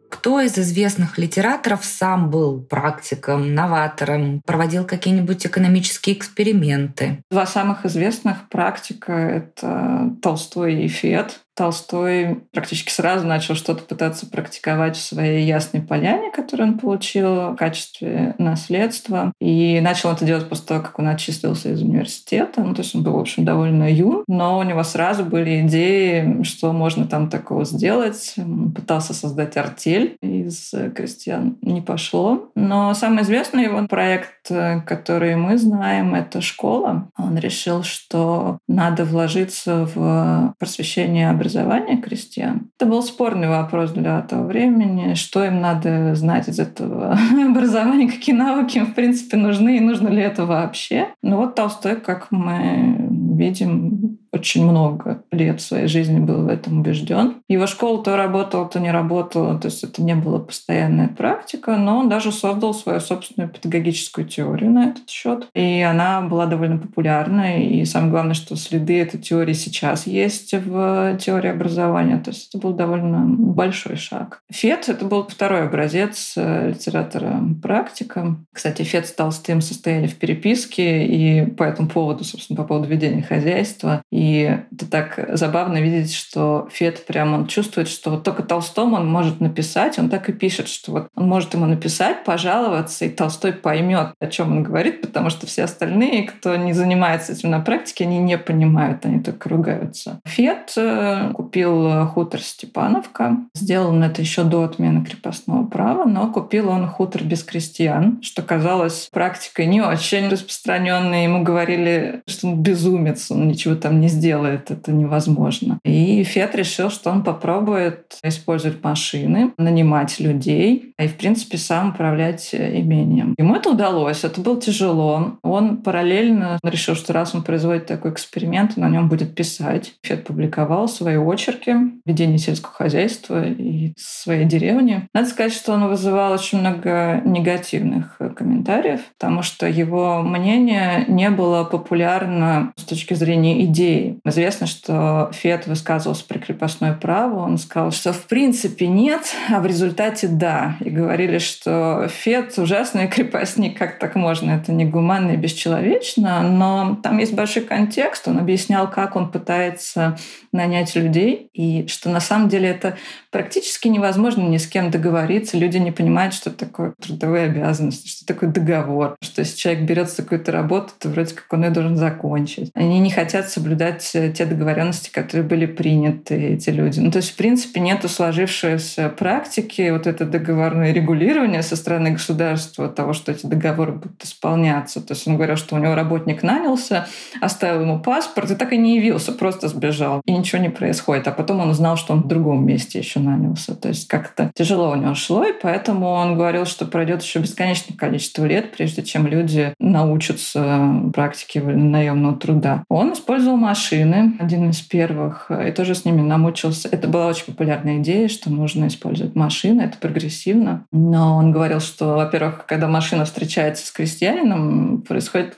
Кто 0.09 0.41
из 0.41 0.57
известных 0.57 1.17
литераторов 1.17 1.85
сам 1.85 2.29
был 2.29 2.61
практиком, 2.61 3.55
новатором, 3.55 4.41
проводил 4.45 4.83
какие-нибудь 4.85 5.45
экономические 5.45 6.17
эксперименты? 6.17 7.23
Два 7.31 7.45
самых 7.45 7.85
известных 7.85 8.49
практика— 8.49 9.13
это 9.13 10.11
Толстой 10.21 10.83
и 10.83 10.89
Фет. 10.89 11.39
Толстой 11.59 12.43
практически 12.53 12.89
сразу 12.89 13.27
начал 13.27 13.53
что-то 13.53 13.83
пытаться 13.83 14.25
практиковать 14.25 14.95
в 14.95 15.01
своей 15.01 15.45
Ясной 15.45 15.81
Поляне, 15.81 16.31
которую 16.31 16.69
он 16.69 16.79
получил 16.79 17.51
в 17.51 17.55
качестве 17.57 18.33
наследства. 18.37 19.33
И 19.41 19.81
начал 19.81 20.13
это 20.13 20.23
делать 20.23 20.47
после 20.47 20.67
того, 20.67 20.81
как 20.81 20.97
он 20.99 21.09
отчислился 21.09 21.71
из 21.71 21.81
университета. 21.81 22.63
Ну, 22.63 22.73
то 22.73 22.81
есть 22.81 22.95
он 22.95 23.03
был, 23.03 23.11
в 23.11 23.19
общем, 23.19 23.43
довольно 23.43 23.93
юн, 23.93 24.23
но 24.29 24.57
у 24.57 24.63
него 24.63 24.83
сразу 24.83 25.25
были 25.25 25.59
идеи, 25.67 26.43
что 26.43 26.71
можно 26.71 27.05
там 27.05 27.29
такого 27.29 27.65
сделать. 27.65 28.35
Он 28.37 28.71
пытался 28.71 29.13
создать 29.13 29.57
артель 29.57 30.15
из 30.49 30.73
крестьян. 30.95 31.57
Не 31.61 31.81
пошло. 31.81 32.49
Но 32.55 32.93
самый 32.93 33.23
известный 33.23 33.63
его 33.63 33.87
проект, 33.87 34.51
который 34.85 35.35
мы 35.35 35.57
знаем, 35.57 36.15
это 36.15 36.41
школа. 36.41 37.09
Он 37.17 37.37
решил, 37.37 37.83
что 37.83 38.59
надо 38.67 39.05
вложиться 39.05 39.87
в 39.93 40.55
просвещение 40.59 41.29
образования 41.29 41.69
образования 41.69 41.97
крестьян. 41.97 42.69
Это 42.77 42.89
был 42.89 43.01
спорный 43.03 43.47
вопрос 43.47 43.91
для 43.91 44.21
того 44.21 44.45
времени, 44.45 45.13
что 45.13 45.43
им 45.43 45.61
надо 45.61 46.15
знать 46.15 46.47
из 46.47 46.59
этого 46.59 47.17
образования, 47.49 48.07
какие 48.07 48.35
навыки 48.35 48.77
им, 48.77 48.87
в 48.87 48.93
принципе, 48.93 49.37
нужны 49.37 49.77
и 49.77 49.81
нужно 49.81 50.09
ли 50.09 50.21
это 50.21 50.45
вообще. 50.45 51.07
Ну 51.21 51.37
вот 51.37 51.55
Толстой, 51.55 51.95
как 51.95 52.27
мы 52.31 53.09
видим, 53.35 54.19
очень 54.31 54.63
много 54.63 55.23
лет 55.31 55.61
своей 55.61 55.87
жизни 55.87 56.19
был 56.19 56.43
в 56.43 56.47
этом 56.47 56.79
убежден. 56.79 57.35
Его 57.47 57.67
школа 57.67 58.03
то 58.03 58.15
работала, 58.15 58.67
то 58.67 58.79
не 58.79 58.91
работала, 58.91 59.57
то 59.59 59.67
есть 59.67 59.83
это 59.83 60.03
не 60.03 60.15
была 60.15 60.39
постоянная 60.39 61.07
практика, 61.07 61.77
но 61.77 61.99
он 61.99 62.09
даже 62.09 62.31
создал 62.31 62.73
свою 62.73 62.99
собственную 62.99 63.49
педагогическую 63.49 64.27
теорию 64.27 64.71
на 64.71 64.89
этот 64.89 65.09
счет. 65.09 65.47
И 65.53 65.81
она 65.81 66.21
была 66.21 66.45
довольно 66.45 66.77
популярной. 66.77 67.65
И 67.65 67.85
самое 67.85 68.11
главное, 68.11 68.33
что 68.33 68.55
следы 68.55 68.99
этой 68.99 69.19
теории 69.19 69.53
сейчас 69.53 70.05
есть 70.07 70.53
в 70.53 71.17
теории 71.19 71.49
образования. 71.49 72.19
То 72.19 72.31
есть 72.31 72.49
это 72.49 72.61
был 72.61 72.73
довольно 72.73 73.25
большой 73.25 73.95
шаг. 73.95 74.41
Фет— 74.51 74.85
это 74.89 75.05
был 75.05 75.27
второй 75.27 75.63
образец 75.67 76.33
э, 76.37 76.69
литератора-практика. 76.69 78.37
Кстати, 78.53 78.83
Фет 78.83 79.07
с 79.07 79.13
Толстым 79.13 79.61
состояли 79.61 80.07
в 80.07 80.15
переписке, 80.15 81.05
и 81.05 81.45
по 81.45 81.63
этому 81.63 81.89
поводу, 81.89 82.23
собственно, 82.23 82.57
по 82.57 82.63
поводу 82.63 82.87
ведения 82.87 83.18
хозяйства. 83.21 84.03
И 84.11 84.59
это 84.71 84.89
так 84.89 85.29
забавно 85.33 85.81
видеть, 85.81 86.13
что 86.13 86.67
Фет 86.71 87.05
прям 87.05 87.33
он 87.33 87.47
чувствует, 87.47 87.87
что 87.87 88.11
вот 88.11 88.23
только 88.23 88.43
Толстому 88.43 88.95
он 88.95 89.09
может 89.09 89.39
написать, 89.39 89.99
он 89.99 90.09
так 90.09 90.29
и 90.29 90.33
пишет, 90.33 90.67
что 90.67 90.91
вот 90.91 91.07
он 91.15 91.27
может 91.27 91.53
ему 91.53 91.65
написать, 91.65 92.23
пожаловаться, 92.23 93.05
и 93.05 93.09
Толстой 93.09 93.53
поймет, 93.53 94.13
о 94.19 94.27
чем 94.27 94.51
он 94.51 94.63
говорит, 94.63 95.01
потому 95.01 95.29
что 95.29 95.47
все 95.47 95.63
остальные, 95.63 96.23
кто 96.23 96.55
не 96.55 96.73
занимается 96.73 97.33
этим 97.33 97.51
на 97.51 97.59
практике, 97.59 98.05
они 98.05 98.19
не 98.19 98.37
понимают, 98.37 99.05
они 99.05 99.19
только 99.19 99.49
ругаются. 99.49 100.19
Фет 100.25 100.73
э, 100.77 101.31
купил 101.33 102.05
хутор 102.07 102.41
Степановка. 102.41 103.37
Сделал 103.53 103.89
он 103.89 104.03
это 104.03 104.21
еще 104.21 104.43
до 104.43 104.63
отмены 104.63 105.03
крепостного 105.05 105.65
права, 105.65 106.05
но 106.05 106.31
купил 106.31 106.69
он 106.69 106.87
хутор 106.87 107.23
без 107.23 107.43
крестьян, 107.43 108.21
что 108.21 108.41
казалось 108.41 109.09
практикой 109.11 109.65
не 109.65 109.81
очень 109.81 110.29
распространенной. 110.29 111.23
Ему 111.23 111.43
говорили, 111.43 112.21
что 112.27 112.47
он 112.47 112.61
безумец, 112.61 113.08
он 113.29 113.47
ничего 113.47 113.75
там 113.75 113.99
не 113.99 114.07
сделает, 114.07 114.71
это 114.71 114.91
невозможно. 114.91 115.79
И 115.83 116.23
Фет 116.23 116.55
решил, 116.55 116.89
что 116.89 117.11
он 117.11 117.23
попробует 117.23 118.17
использовать 118.23 118.83
машины, 118.83 119.51
нанимать 119.57 120.19
людей 120.19 120.93
и, 120.97 121.07
в 121.07 121.15
принципе, 121.15 121.57
сам 121.57 121.89
управлять 121.89 122.49
имением. 122.53 123.35
Ему 123.37 123.55
это 123.55 123.69
удалось, 123.69 124.23
это 124.23 124.41
было 124.41 124.59
тяжело. 124.59 125.37
Он 125.43 125.77
параллельно 125.77 126.59
решил, 126.63 126.95
что 126.95 127.13
раз 127.13 127.33
он 127.35 127.43
производит 127.43 127.85
такой 127.85 128.11
эксперимент, 128.11 128.77
на 128.77 128.89
нем 128.89 129.09
будет 129.09 129.35
писать. 129.35 129.93
Фет 130.03 130.25
публиковал 130.25 130.87
свои 130.87 131.17
очерки 131.17 131.75
ведения 132.05 132.37
сельского 132.37 132.73
хозяйства 132.73 133.45
и 133.47 133.93
своей 133.97 134.45
деревни. 134.45 135.07
Надо 135.13 135.27
сказать, 135.27 135.53
что 135.53 135.73
он 135.73 135.87
вызывал 135.87 136.33
очень 136.33 136.59
много 136.59 137.21
негативных 137.25 138.19
комментариев, 138.35 139.01
потому 139.17 139.41
что 139.41 139.67
его 139.67 140.21
мнение 140.21 141.05
не 141.07 141.29
было 141.29 141.63
популярно 141.63 142.71
с 142.75 142.83
точки 142.83 142.98
зрения 143.07 143.63
идеи. 143.65 144.19
Известно, 144.25 144.67
что 144.67 145.29
Фет 145.33 145.67
высказывался 145.67 146.25
про 146.25 146.39
крепостное 146.39 146.93
право. 146.93 147.39
Он 147.43 147.57
сказал, 147.57 147.91
что 147.91 148.13
в 148.13 148.23
принципе 148.27 148.87
нет, 148.87 149.21
а 149.49 149.59
в 149.59 149.65
результате 149.65 150.27
да. 150.27 150.77
И 150.79 150.89
говорили, 150.89 151.37
что 151.37 152.07
Фет 152.09 152.57
ужасный 152.57 153.07
крепостник, 153.09 153.77
как 153.77 153.99
так 153.99 154.15
можно? 154.15 154.51
Это 154.51 154.71
негуманно 154.71 155.31
и 155.31 155.37
бесчеловечно. 155.37 156.41
Но 156.41 156.99
там 157.01 157.17
есть 157.17 157.33
большой 157.33 157.63
контекст. 157.63 158.27
Он 158.27 158.39
объяснял, 158.39 158.89
как 158.89 159.15
он 159.15 159.31
пытается 159.31 160.17
нанять 160.51 160.95
людей, 160.95 161.49
и 161.53 161.87
что 161.87 162.09
на 162.09 162.19
самом 162.19 162.49
деле 162.49 162.69
это 162.69 162.97
практически 163.31 163.87
невозможно 163.87 164.41
ни 164.41 164.57
с 164.57 164.67
кем 164.67 164.91
договориться. 164.91 165.57
Люди 165.57 165.77
не 165.77 165.91
понимают, 165.91 166.33
что 166.33 166.49
такое 166.49 166.93
трудовые 167.01 167.45
обязанности, 167.45 168.07
что 168.07 168.25
такое 168.25 168.49
договор, 168.49 169.15
что 169.21 169.41
если 169.41 169.57
человек 169.57 169.83
берется 169.83 170.23
какую-то 170.23 170.51
работу, 170.51 170.93
то 170.97 171.09
вроде 171.09 171.35
как 171.35 171.51
он 171.51 171.63
ее 171.63 171.69
должен 171.69 171.97
закончить. 171.97 172.71
Они 172.73 172.88
не 172.97 173.11
хотят 173.11 173.49
соблюдать 173.49 174.09
э, 174.15 174.31
те 174.31 174.45
договоренности, 174.45 175.11
которые 175.11 175.47
были 175.47 175.67
приняты, 175.67 176.53
эти 176.53 176.71
люди. 176.71 176.99
Ну, 176.99 177.11
то 177.11 177.17
есть, 177.17 177.31
в 177.31 177.35
принципе, 177.35 177.79
нету 177.79 178.09
сложившейся 178.09 179.09
практики 179.09 179.91
вот 179.91 180.07
это 180.07 180.25
договорное 180.25 180.91
регулирование 180.91 181.61
со 181.61 181.75
стороны 181.75 182.11
государства 182.11 182.89
того, 182.89 183.13
что 183.13 183.31
эти 183.31 183.45
договоры 183.45 183.91
будут 183.91 184.23
исполняться. 184.23 185.01
То 185.01 185.13
есть 185.13 185.27
он 185.27 185.35
говорил, 185.35 185.57
что 185.57 185.75
у 185.75 185.79
него 185.79 185.93
работник 185.93 186.41
нанялся, 186.41 187.07
оставил 187.41 187.81
ему 187.81 187.99
паспорт 187.99 188.49
и 188.49 188.55
так 188.55 188.73
и 188.73 188.77
не 188.77 188.97
явился, 188.97 189.31
просто 189.33 189.67
сбежал. 189.67 190.21
И 190.25 190.31
ничего 190.31 190.61
не 190.61 190.69
происходит. 190.69 191.27
А 191.27 191.31
потом 191.31 191.59
он 191.59 191.69
узнал, 191.69 191.97
что 191.97 192.13
он 192.13 192.23
в 192.23 192.27
другом 192.27 192.65
месте 192.65 192.97
еще 192.97 193.19
нанялся. 193.19 193.75
То 193.75 193.89
есть 193.89 194.07
как-то 194.07 194.51
тяжело 194.55 194.91
у 194.91 194.95
него 194.95 195.13
шло, 195.13 195.43
и 195.43 195.53
поэтому 195.53 196.07
он 196.07 196.35
говорил, 196.35 196.65
что 196.65 196.85
пройдет 196.85 197.21
еще 197.21 197.39
бесконечное 197.39 197.95
количество 197.95 198.45
лет, 198.45 198.71
прежде 198.71 199.03
чем 199.03 199.27
люди 199.27 199.73
научатся 199.79 201.11
практике 201.13 201.61
наемного 201.61 202.37
труда. 202.37 202.78
Он 202.87 203.13
использовал 203.13 203.57
машины, 203.57 204.35
один 204.39 204.69
из 204.69 204.81
первых, 204.81 205.51
и 205.51 205.71
тоже 205.71 205.95
с 205.95 206.05
ними 206.05 206.21
намучился. 206.21 206.87
Это 206.89 207.07
была 207.07 207.27
очень 207.27 207.45
популярная 207.45 207.99
идея, 207.99 208.27
что 208.27 208.49
нужно 208.49 208.87
использовать 208.87 209.35
машины, 209.35 209.81
это 209.81 209.97
прогрессивно. 209.97 210.85
Но 210.91 211.37
он 211.37 211.51
говорил, 211.51 211.79
что, 211.79 212.15
во-первых, 212.15 212.65
когда 212.65 212.87
машина 212.87 213.25
встречается 213.25 213.85
с 213.85 213.91
крестьянином, 213.91 215.01
происходит 215.01 215.57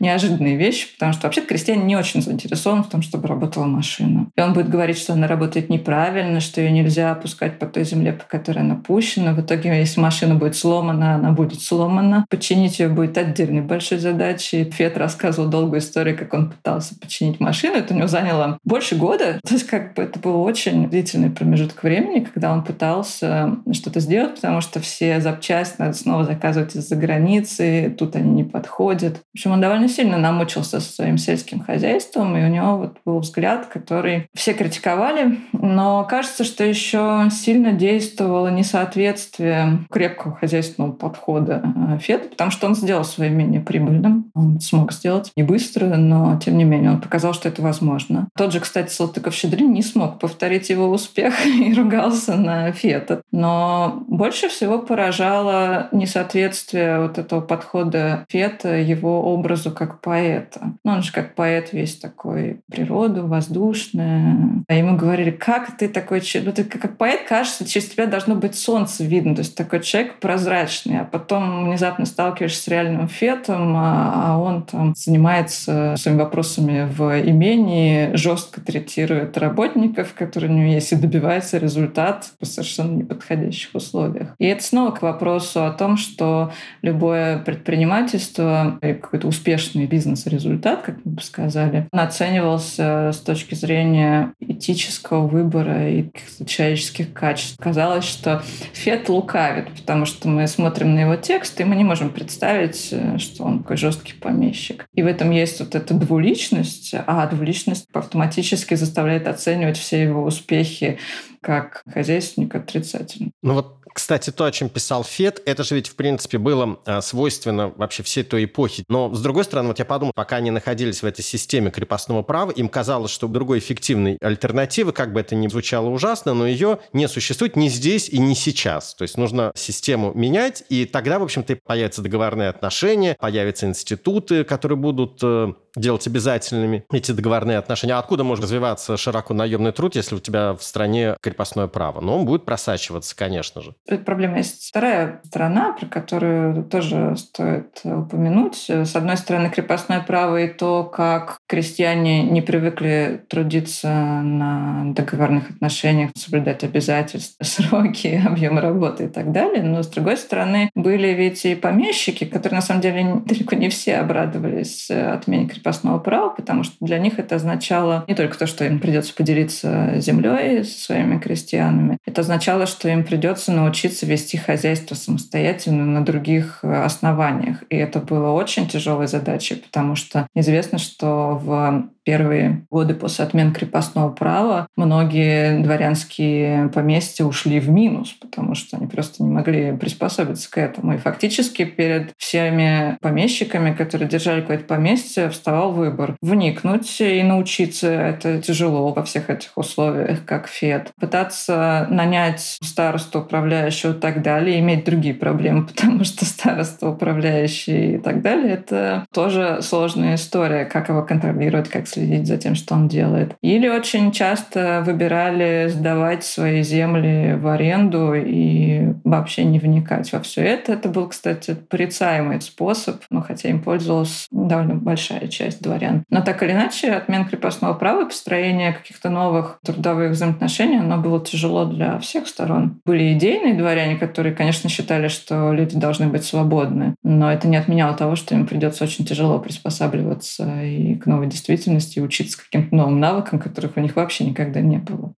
неожиданные 0.00 0.56
вещи, 0.56 0.92
потому 0.94 1.12
что 1.12 1.26
вообще 1.26 1.42
крестьянин 1.42 1.86
не 1.86 1.96
очень 1.96 2.22
заинтересован 2.22 2.82
в 2.82 2.88
том, 2.88 3.02
чтобы 3.02 3.28
работала 3.28 3.64
машина. 3.64 4.28
И 4.36 4.40
он 4.40 4.52
будет 4.52 4.68
говорить, 4.68 4.98
что 4.98 5.12
она 5.12 5.26
работает 5.26 5.68
неправильно, 5.68 6.40
что 6.40 6.60
ее 6.60 6.70
нельзя 6.70 7.12
опускать 7.12 7.58
по 7.58 7.66
той 7.66 7.84
земле, 7.84 8.12
по 8.12 8.24
которой 8.24 8.60
она 8.60 8.76
пущена. 8.76 9.32
В 9.32 9.40
итоге, 9.40 9.78
если 9.78 10.00
машина 10.00 10.34
будет 10.34 10.56
сломана, 10.56 11.14
она 11.14 11.32
будет 11.32 11.60
сломана. 11.60 12.26
Починить 12.28 12.78
ее 12.78 12.88
будет 12.88 13.16
отдельной 13.18 13.62
большой 13.62 13.98
задачей. 13.98 14.70
Фет 14.70 14.96
рассказывал 14.96 15.48
долгую 15.48 15.80
историю, 15.80 16.16
как 16.16 16.34
он 16.34 16.51
пытался 16.52 16.98
починить 16.98 17.40
машину. 17.40 17.76
Это 17.76 17.94
у 17.94 17.96
него 17.96 18.08
заняло 18.08 18.58
больше 18.64 18.96
года. 18.96 19.40
То 19.46 19.54
есть 19.54 19.66
как 19.66 19.94
бы 19.94 20.02
это 20.02 20.18
был 20.18 20.42
очень 20.42 20.88
длительный 20.88 21.30
промежуток 21.30 21.82
времени, 21.82 22.20
когда 22.20 22.52
он 22.52 22.62
пытался 22.62 23.56
что-то 23.72 24.00
сделать, 24.00 24.36
потому 24.36 24.60
что 24.60 24.80
все 24.80 25.20
запчасти 25.20 25.76
надо 25.78 25.94
снова 25.94 26.24
заказывать 26.24 26.74
из-за 26.76 26.96
границы, 26.96 27.94
тут 27.98 28.16
они 28.16 28.30
не 28.30 28.44
подходят. 28.44 29.18
В 29.18 29.34
общем, 29.34 29.52
он 29.52 29.60
довольно 29.60 29.88
сильно 29.88 30.18
намучился 30.18 30.80
со 30.80 30.92
своим 30.92 31.18
сельским 31.18 31.60
хозяйством, 31.60 32.36
и 32.36 32.44
у 32.44 32.48
него 32.48 32.76
вот 32.76 32.96
был 33.04 33.18
взгляд, 33.18 33.66
который 33.66 34.26
все 34.34 34.52
критиковали, 34.52 35.38
но 35.52 36.04
кажется, 36.04 36.44
что 36.44 36.64
еще 36.64 37.28
сильно 37.30 37.72
действовало 37.72 38.48
несоответствие 38.48 39.86
крепкого 39.90 40.36
хозяйственного 40.36 40.92
подхода 40.92 41.62
э, 41.64 41.98
Фет, 41.98 42.30
потому 42.30 42.50
что 42.50 42.66
он 42.66 42.74
сделал 42.74 43.04
свое 43.04 43.30
менее 43.30 43.60
прибыльным. 43.60 44.30
Он 44.34 44.60
смог 44.60 44.92
сделать 44.92 45.32
не 45.36 45.42
быстро, 45.42 45.86
но 45.96 46.36
тем 46.44 46.58
не 46.58 46.64
менее 46.64 46.92
он 46.92 47.00
показал, 47.00 47.32
что 47.32 47.48
это 47.48 47.62
возможно. 47.62 48.28
Тот 48.36 48.52
же, 48.52 48.60
кстати, 48.60 48.90
Салтыков-Щедрин 48.90 49.72
не 49.72 49.82
смог 49.82 50.18
повторить 50.18 50.70
его 50.70 50.88
успех 50.88 51.46
и 51.46 51.72
ругался 51.74 52.36
на 52.36 52.72
Фета. 52.72 53.22
Но 53.30 54.04
больше 54.08 54.48
всего 54.48 54.78
поражало 54.78 55.88
несоответствие 55.92 57.00
вот 57.00 57.18
этого 57.18 57.40
подхода 57.40 58.24
Фета 58.28 58.76
его 58.76 59.32
образу 59.32 59.70
как 59.70 60.00
поэта. 60.00 60.72
Ну, 60.84 60.92
он 60.92 61.02
же 61.02 61.12
как 61.12 61.34
поэт 61.34 61.72
весь 61.72 61.96
такой 61.96 62.60
природу, 62.70 63.26
воздушная. 63.26 64.36
А 64.68 64.74
ему 64.74 64.96
говорили, 64.96 65.30
как 65.30 65.76
ты 65.76 65.88
такой... 65.88 66.22
Ну, 66.42 66.52
ты 66.52 66.64
как 66.64 66.96
поэт, 66.96 67.20
кажется, 67.28 67.66
через 67.66 67.88
тебя 67.88 68.06
должно 68.06 68.34
быть 68.34 68.54
солнце 68.54 69.04
видно. 69.04 69.34
То 69.34 69.40
есть 69.40 69.56
такой 69.56 69.80
человек 69.80 70.18
прозрачный. 70.20 71.00
А 71.00 71.04
потом 71.04 71.66
внезапно 71.66 72.04
сталкиваешься 72.06 72.62
с 72.62 72.68
реальным 72.68 73.08
Фетом, 73.08 73.76
а, 73.76 74.12
а 74.14 74.38
он 74.38 74.62
там 74.62 74.94
занимается 74.96 75.94
своими 75.98 76.21
вопросами 76.24 76.88
в 76.90 77.20
имении, 77.28 78.14
жестко 78.14 78.60
третирует 78.60 79.36
работников, 79.38 80.14
которые 80.14 80.50
у 80.50 80.54
него 80.54 80.72
есть, 80.72 80.92
и 80.92 80.96
добивается 80.96 81.58
результат 81.58 82.32
в 82.40 82.46
совершенно 82.46 82.96
неподходящих 82.96 83.74
условиях. 83.74 84.34
И 84.38 84.46
это 84.46 84.62
снова 84.62 84.90
к 84.90 85.02
вопросу 85.02 85.64
о 85.64 85.70
том, 85.70 85.96
что 85.96 86.52
любое 86.82 87.38
предпринимательство 87.38 88.78
и 88.82 88.94
какой-то 88.94 89.28
успешный 89.28 89.86
бизнес-результат, 89.86 90.82
как 90.82 90.96
мы 91.04 91.12
бы 91.12 91.22
сказали, 91.22 91.88
оценивался 91.92 93.10
с 93.12 93.18
точки 93.18 93.54
зрения 93.54 94.32
этического 94.40 95.26
выбора 95.26 95.90
и 95.90 96.10
человеческих 96.46 97.12
качеств. 97.12 97.56
Казалось, 97.58 98.04
что 98.04 98.42
Фет 98.72 99.08
лукавит, 99.08 99.68
потому 99.70 100.06
что 100.06 100.28
мы 100.28 100.46
смотрим 100.46 100.94
на 100.94 101.00
его 101.00 101.16
текст, 101.16 101.60
и 101.60 101.64
мы 101.64 101.76
не 101.76 101.84
можем 101.84 102.10
представить, 102.10 102.88
э, 102.92 103.18
что 103.18 103.44
он 103.44 103.60
такой 103.60 103.76
жесткий 103.76 104.14
помещик. 104.14 104.86
И 104.94 105.02
в 105.02 105.06
этом 105.06 105.30
есть 105.30 105.60
вот 105.60 105.74
эта 105.74 105.94
двуличность, 106.12 106.94
а 106.94 107.26
двуличность 107.26 107.86
автоматически 107.92 108.74
заставляет 108.74 109.26
оценивать 109.26 109.78
все 109.78 110.02
его 110.02 110.24
успехи 110.24 110.98
как 111.40 111.82
хозяйственник 111.90 112.54
отрицательно. 112.54 113.30
Ну 113.42 113.54
вот 113.54 113.82
кстати, 113.92 114.30
то, 114.30 114.44
о 114.44 114.52
чем 114.52 114.68
писал 114.68 115.04
Фет, 115.04 115.42
это 115.44 115.64
же 115.64 115.74
ведь, 115.74 115.88
в 115.88 115.96
принципе, 115.96 116.38
было 116.38 116.78
а, 116.86 117.00
свойственно 117.02 117.68
вообще 117.76 118.02
всей 118.02 118.24
той 118.24 118.44
эпохи. 118.44 118.84
Но, 118.88 119.14
с 119.14 119.20
другой 119.20 119.44
стороны, 119.44 119.68
вот 119.68 119.78
я 119.78 119.84
подумал, 119.84 120.12
пока 120.14 120.36
они 120.36 120.50
находились 120.50 121.02
в 121.02 121.06
этой 121.06 121.22
системе 121.22 121.70
крепостного 121.70 122.22
права, 122.22 122.50
им 122.52 122.68
казалось, 122.68 123.10
что 123.10 123.28
другой 123.28 123.58
эффективной 123.58 124.16
альтернативы, 124.20 124.92
как 124.92 125.12
бы 125.12 125.20
это 125.20 125.34
ни 125.34 125.46
звучало 125.48 125.88
ужасно, 125.88 126.32
но 126.32 126.46
ее 126.46 126.78
не 126.92 127.06
существует 127.06 127.56
ни 127.56 127.68
здесь 127.68 128.08
и 128.08 128.18
ни 128.18 128.34
сейчас. 128.34 128.94
То 128.94 129.02
есть 129.02 129.18
нужно 129.18 129.52
систему 129.54 130.12
менять, 130.14 130.64
и 130.70 130.86
тогда, 130.86 131.18
в 131.18 131.24
общем-то, 131.24 131.58
появятся 131.64 132.00
договорные 132.02 132.48
отношения, 132.48 133.16
появятся 133.20 133.66
институты, 133.66 134.44
которые 134.44 134.78
будут 134.78 135.18
э, 135.22 135.52
делать 135.76 136.06
обязательными 136.06 136.84
эти 136.92 137.12
договорные 137.12 137.58
отношения. 137.58 137.94
А 137.94 137.98
откуда 137.98 138.24
может 138.24 138.44
развиваться 138.44 138.96
широко 138.96 139.34
наемный 139.34 139.72
труд, 139.72 139.94
если 139.94 140.14
у 140.14 140.20
тебя 140.20 140.54
в 140.54 140.62
стране 140.62 141.16
крепостное 141.20 141.66
право? 141.66 142.00
Ну, 142.00 142.16
он 142.16 142.26
будет 142.26 142.44
просачиваться, 142.44 143.16
конечно 143.16 143.62
же. 143.62 143.74
Проблема 144.04 144.38
есть 144.38 144.68
вторая 144.68 145.20
сторона, 145.24 145.72
про 145.72 145.86
которую 145.86 146.64
тоже 146.64 147.16
стоит 147.16 147.80
упомянуть. 147.84 148.68
С 148.68 148.94
одной 148.96 149.16
стороны, 149.16 149.50
крепостное 149.50 150.00
право 150.00 150.40
и 150.40 150.48
то, 150.48 150.84
как 150.84 151.38
крестьяне 151.48 152.22
не 152.22 152.42
привыкли 152.42 153.24
трудиться 153.28 153.88
на 153.88 154.92
договорных 154.92 155.50
отношениях, 155.50 156.10
соблюдать 156.16 156.64
обязательства, 156.64 157.44
сроки, 157.44 158.22
объем 158.24 158.58
работы 158.58 159.04
и 159.04 159.08
так 159.08 159.32
далее. 159.32 159.62
Но, 159.62 159.82
с 159.82 159.88
другой 159.88 160.16
стороны, 160.16 160.70
были 160.74 161.08
ведь 161.08 161.44
и 161.44 161.54
помещики, 161.54 162.24
которые, 162.24 162.56
на 162.56 162.62
самом 162.62 162.82
деле, 162.82 163.22
далеко 163.24 163.56
не 163.56 163.68
все 163.68 163.96
обрадовались 163.96 164.90
отмене 164.90 165.48
крепостного 165.48 165.61
права, 165.98 166.30
потому 166.30 166.64
что 166.64 166.74
для 166.80 166.98
них 166.98 167.18
это 167.18 167.36
означало 167.36 168.04
не 168.08 168.14
только 168.14 168.38
то, 168.38 168.46
что 168.46 168.64
им 168.64 168.80
придется 168.80 169.14
поделиться 169.14 169.94
землей 169.96 170.64
со 170.64 170.84
своими 170.84 171.18
крестьянами, 171.18 171.98
это 172.06 172.22
означало, 172.22 172.66
что 172.66 172.88
им 172.88 173.04
придется 173.04 173.52
научиться 173.52 174.06
вести 174.06 174.36
хозяйство 174.36 174.94
самостоятельно 174.94 175.84
на 175.84 176.04
других 176.04 176.60
э, 176.62 176.82
основаниях. 176.82 177.62
И 177.70 177.76
это 177.76 178.00
было 178.00 178.30
очень 178.30 178.68
тяжелой 178.68 179.06
задачей, 179.06 179.56
потому 179.56 179.94
что 179.94 180.26
известно, 180.34 180.78
что 180.78 181.40
в 181.42 181.88
первые 182.04 182.66
годы 182.70 182.94
после 182.94 183.24
отмены 183.24 183.52
крепостного 183.52 184.10
права 184.10 184.66
многие 184.76 185.60
дворянские 185.62 186.68
поместья 186.68 187.24
ушли 187.24 187.60
в 187.60 187.70
минус, 187.70 188.12
потому 188.12 188.54
что 188.54 188.76
они 188.76 188.86
просто 188.86 189.22
не 189.22 189.30
могли 189.30 189.76
приспособиться 189.76 190.50
к 190.50 190.58
этому. 190.58 190.94
И 190.94 190.98
фактически 190.98 191.64
перед 191.64 192.12
всеми 192.16 192.96
помещиками, 193.00 193.72
которые 193.72 194.08
держали 194.08 194.40
какое-то 194.40 194.64
поместье, 194.64 195.30
вставал 195.30 195.72
выбор 195.72 196.16
вникнуть 196.20 197.00
и 197.00 197.22
научиться. 197.22 197.88
Это 197.88 198.40
тяжело 198.40 198.92
во 198.92 199.02
всех 199.04 199.30
этих 199.30 199.56
условиях, 199.56 200.24
как 200.24 200.48
ФЕД. 200.48 200.92
Пытаться 201.00 201.86
нанять 201.90 202.58
старосту, 202.62 203.20
управляющего 203.20 203.92
и 203.92 204.00
так 204.00 204.22
далее, 204.22 204.60
иметь 204.60 204.84
другие 204.84 205.14
проблемы, 205.14 205.66
потому 205.66 206.04
что 206.04 206.24
староста, 206.24 206.88
управляющий 206.88 207.94
и 207.94 207.98
так 207.98 208.22
далее, 208.22 208.54
это 208.54 209.06
тоже 209.12 209.58
сложная 209.62 210.16
история, 210.16 210.64
как 210.64 210.88
его 210.88 211.02
контролировать, 211.02 211.68
как 211.68 211.86
следить 211.92 212.26
за 212.26 212.36
тем, 212.36 212.54
что 212.54 212.74
он 212.74 212.88
делает. 212.88 213.34
Или 213.42 213.68
очень 213.68 214.12
часто 214.12 214.82
выбирали 214.84 215.68
сдавать 215.68 216.24
свои 216.24 216.62
земли 216.62 217.34
в 217.34 217.46
аренду 217.48 218.14
и 218.14 218.94
вообще 219.04 219.44
не 219.44 219.58
вникать 219.58 220.12
во 220.12 220.20
все 220.20 220.42
это. 220.42 220.72
Это 220.72 220.88
был, 220.88 221.08
кстати, 221.08 221.54
порицаемый 221.54 222.40
способ, 222.40 223.02
но 223.10 223.20
хотя 223.20 223.48
им 223.48 223.62
пользовалась 223.62 224.26
довольно 224.30 224.74
большая 224.74 225.28
часть 225.28 225.62
дворян. 225.62 226.04
Но 226.10 226.22
так 226.22 226.42
или 226.42 226.52
иначе, 226.52 226.92
отмен 226.92 227.26
крепостного 227.26 227.74
права 227.74 228.06
построение 228.06 228.72
каких-то 228.72 229.10
новых 229.10 229.58
трудовых 229.64 230.12
взаимоотношений, 230.12 230.78
оно 230.78 230.98
было 230.98 231.24
тяжело 231.24 231.64
для 231.64 231.98
всех 231.98 232.26
сторон. 232.26 232.80
Были 232.84 233.12
идейные 233.12 233.54
дворяне, 233.54 233.96
которые, 233.96 234.34
конечно, 234.34 234.68
считали, 234.68 235.08
что 235.08 235.52
люди 235.52 235.76
должны 235.76 236.06
быть 236.06 236.24
свободны, 236.24 236.94
но 237.02 237.32
это 237.32 237.48
не 237.48 237.56
отменяло 237.56 237.94
того, 237.94 238.16
что 238.16 238.34
им 238.34 238.46
придется 238.46 238.84
очень 238.84 239.04
тяжело 239.04 239.38
приспосабливаться 239.38 240.62
и 240.62 240.94
к 240.96 241.06
новой 241.06 241.26
действительности, 241.26 241.81
способности 241.82 242.00
учиться 242.00 242.38
каким-то 242.38 242.74
новым 242.74 243.00
навыкам, 243.00 243.38
которых 243.38 243.76
у 243.76 243.80
них 243.80 243.96
вообще 243.96 244.24
никогда 244.24 244.60
не 244.60 244.78
было. 244.78 245.14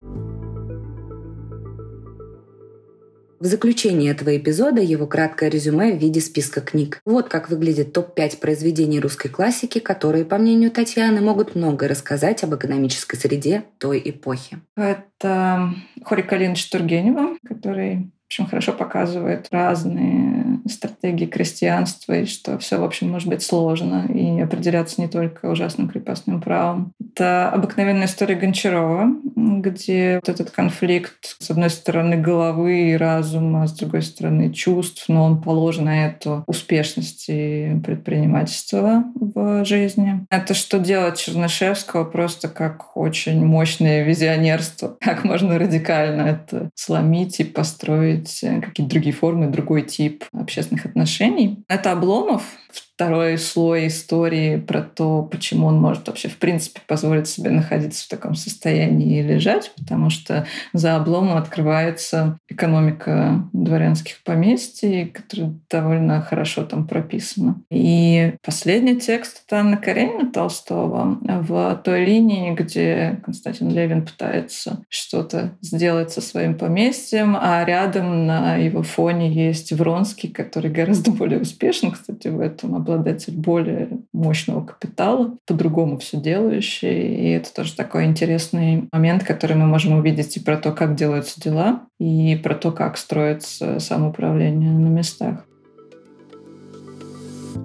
В 3.40 3.46
заключение 3.46 4.10
этого 4.10 4.34
эпизода 4.34 4.80
его 4.80 5.06
краткое 5.06 5.50
резюме 5.50 5.92
в 5.92 5.98
виде 5.98 6.20
списка 6.22 6.62
книг. 6.62 7.00
Вот 7.04 7.28
как 7.28 7.50
выглядит 7.50 7.92
топ-5 7.92 8.38
произведений 8.38 9.00
русской 9.00 9.28
классики, 9.28 9.80
которые, 9.80 10.24
по 10.24 10.38
мнению 10.38 10.70
Татьяны, 10.70 11.20
могут 11.20 11.54
многое 11.54 11.90
рассказать 11.90 12.42
об 12.42 12.54
экономической 12.54 13.16
среде 13.16 13.64
той 13.76 14.00
эпохи. 14.02 14.60
Это 14.76 15.74
Хорик 16.04 16.30
Калинович 16.30 16.70
Тургенева, 16.70 17.36
который 17.46 18.13
очень 18.34 18.46
хорошо 18.46 18.72
показывает 18.72 19.46
разные 19.52 20.60
стратегии 20.68 21.26
крестьянства 21.26 22.14
и 22.14 22.24
что 22.24 22.58
все, 22.58 22.78
в 22.78 22.84
общем, 22.84 23.10
может 23.10 23.28
быть 23.28 23.42
сложно 23.42 24.06
и 24.12 24.40
определяться 24.40 25.00
не 25.00 25.08
только 25.08 25.46
ужасным 25.46 25.88
крепостным 25.88 26.40
правом. 26.40 26.92
Это 27.00 27.48
обыкновенная 27.50 28.06
история 28.06 28.34
Гончарова, 28.34 29.08
где 29.36 30.20
вот 30.20 30.28
этот 30.28 30.50
конфликт, 30.50 31.36
с 31.38 31.50
одной 31.50 31.70
стороны, 31.70 32.16
головы 32.16 32.90
и 32.90 32.96
разума, 32.96 33.66
с 33.66 33.72
другой 33.72 34.02
стороны, 34.02 34.52
чувств, 34.52 35.04
но 35.08 35.24
он 35.24 35.40
положен 35.40 35.84
на 35.84 36.06
эту 36.06 36.44
успешность 36.46 37.26
и 37.28 37.76
предпринимательство 37.84 39.04
в 39.14 39.64
жизни. 39.64 40.26
Это 40.30 40.54
что 40.54 40.78
делать 40.78 41.18
Чернышевского 41.18 42.04
просто 42.04 42.48
как 42.48 42.96
очень 42.96 43.44
мощное 43.44 44.02
визионерство. 44.02 44.96
Как 45.00 45.24
можно 45.24 45.58
радикально 45.58 46.22
это 46.22 46.70
сломить 46.74 47.38
и 47.38 47.44
построить 47.44 48.23
э, 48.42 48.60
какие-то 48.60 48.90
другие 48.90 49.14
формы, 49.14 49.46
другой 49.48 49.82
тип 49.82 50.24
общественных 50.32 50.86
отношений. 50.86 51.64
Это 51.68 51.92
Обломов, 51.92 52.44
второй 52.74 53.38
слой 53.38 53.88
истории 53.88 54.56
про 54.56 54.80
то, 54.82 55.22
почему 55.22 55.66
он 55.66 55.80
может 55.80 56.06
вообще 56.06 56.28
в 56.28 56.36
принципе 56.36 56.80
позволить 56.86 57.26
себе 57.26 57.50
находиться 57.50 58.04
в 58.04 58.08
таком 58.08 58.34
состоянии 58.34 59.18
и 59.18 59.22
лежать, 59.22 59.72
потому 59.76 60.10
что 60.10 60.46
за 60.72 60.96
обломом 60.96 61.36
открывается 61.36 62.38
экономика 62.48 63.48
дворянских 63.52 64.22
поместий, 64.22 65.06
которая 65.06 65.54
довольно 65.70 66.20
хорошо 66.22 66.64
там 66.64 66.86
прописана. 66.86 67.60
И 67.70 68.34
последний 68.44 68.96
текст— 68.96 69.42
это 69.46 69.60
Анна 69.60 69.76
Каренина 69.76 70.30
Толстого 70.30 71.18
в 71.20 71.80
той 71.84 72.04
линии, 72.04 72.54
где 72.54 73.20
Константин 73.24 73.70
Левин 73.70 74.04
пытается 74.04 74.84
что-то 74.88 75.56
сделать 75.60 76.12
со 76.12 76.20
своим 76.20 76.56
поместьем, 76.56 77.36
а 77.40 77.64
рядом 77.64 78.26
на 78.26 78.56
его 78.56 78.82
фоне 78.82 79.32
есть 79.32 79.72
Вронский, 79.72 80.28
который 80.28 80.70
гораздо 80.70 81.10
более 81.10 81.40
успешен, 81.40 81.90
кстати, 81.90 82.28
в 82.28 82.38
этом 82.64 82.74
обладатель 82.74 83.36
более 83.36 83.88
мощного 84.12 84.64
капитала, 84.64 85.36
по-другому 85.46 85.98
все 85.98 86.18
делающий. 86.18 87.14
И 87.14 87.30
это 87.30 87.52
тоже 87.54 87.74
такой 87.74 88.06
интересный 88.06 88.88
момент, 88.92 89.24
который 89.24 89.56
мы 89.56 89.66
можем 89.66 89.98
увидеть 89.98 90.36
и 90.36 90.40
про 90.40 90.56
то, 90.56 90.72
как 90.72 90.94
делаются 90.94 91.40
дела, 91.40 91.82
и 91.98 92.36
про 92.42 92.54
то, 92.54 92.72
как 92.72 92.96
строится 92.96 93.78
самоуправление 93.78 94.72
на 94.72 94.88
местах. 94.88 95.44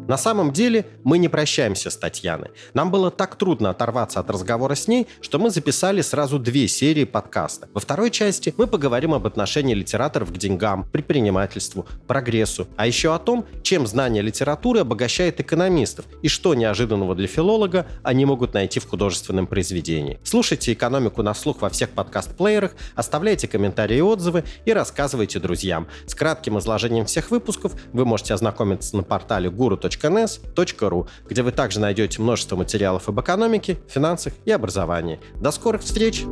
На 0.08 0.18
самом 0.18 0.52
деле 0.52 0.86
мы 1.04 1.18
не 1.18 1.30
прощаемся 1.30 1.90
с 1.90 1.98
Татьяной. 1.98 2.50
Нам 2.74 2.92
было 2.92 3.12
так 3.12 3.36
трудно 3.36 3.70
оторваться 3.70 4.20
от 4.20 4.30
разговора 4.30 4.76
с 4.76 4.88
ней, 4.88 5.08
что 5.22 5.40
мы 5.40 5.50
записали 5.50 6.02
сразу 6.02 6.40
две 6.40 6.68
серии 6.68 7.04
подкаста. 7.04 7.70
Во 7.74 7.80
второй 7.80 8.12
части 8.12 8.54
мы 8.58 8.68
поговорим 8.68 9.14
об 9.14 9.26
отношении 9.28 9.74
литераторов 9.74 10.32
к 10.34 10.38
деньгам, 10.38 10.84
предпринимательству, 10.84 11.86
прогрессу, 12.08 12.68
а 12.78 12.88
еще 12.88 13.14
о 13.14 13.20
том, 13.20 13.46
чем 13.64 13.88
знание 13.88 14.22
литературы 14.22 14.80
обогащает 14.80 15.40
экономистов 15.40 16.06
и 16.22 16.28
что 16.28 16.54
неожиданного 16.54 17.16
для 17.16 17.28
филолога 17.28 17.86
они 18.04 18.26
могут 18.26 18.54
найти 18.54 18.80
в 18.80 18.88
художественном 18.88 19.48
произведении. 19.48 20.20
Слушайте 20.24 20.74
«Экономику 20.74 21.24
на 21.24 21.34
слух» 21.34 21.62
во 21.62 21.70
всех 21.70 21.90
подкаст-плеерах, 21.92 22.74
оставляйте 22.96 23.48
комментарии 23.48 23.98
и 23.98 24.02
отзывы 24.02 24.44
и 24.66 24.74
рассказывайте 24.74 25.40
друзьям. 25.40 25.88
С 26.08 26.16
кратким 26.16 26.58
изложением 26.58 27.06
всех 27.06 27.32
выпусков 27.32 27.74
вы 27.94 28.06
можете 28.06 28.34
ознакомиться 28.34 28.96
на 28.96 29.04
портале 29.04 29.50
guru.ns.ru, 29.82 31.08
где 31.28 31.42
вы 31.42 31.52
также 31.52 31.80
найдете 31.80 32.22
множество 32.22 32.56
материалов 32.56 33.10
об 33.10 33.20
экономике, 33.20 33.78
финансах 33.88 34.34
и 34.46 34.52
образовании. 34.52 35.20
До 35.36 35.52
скорых 35.52 35.82
встреч! 35.82 36.26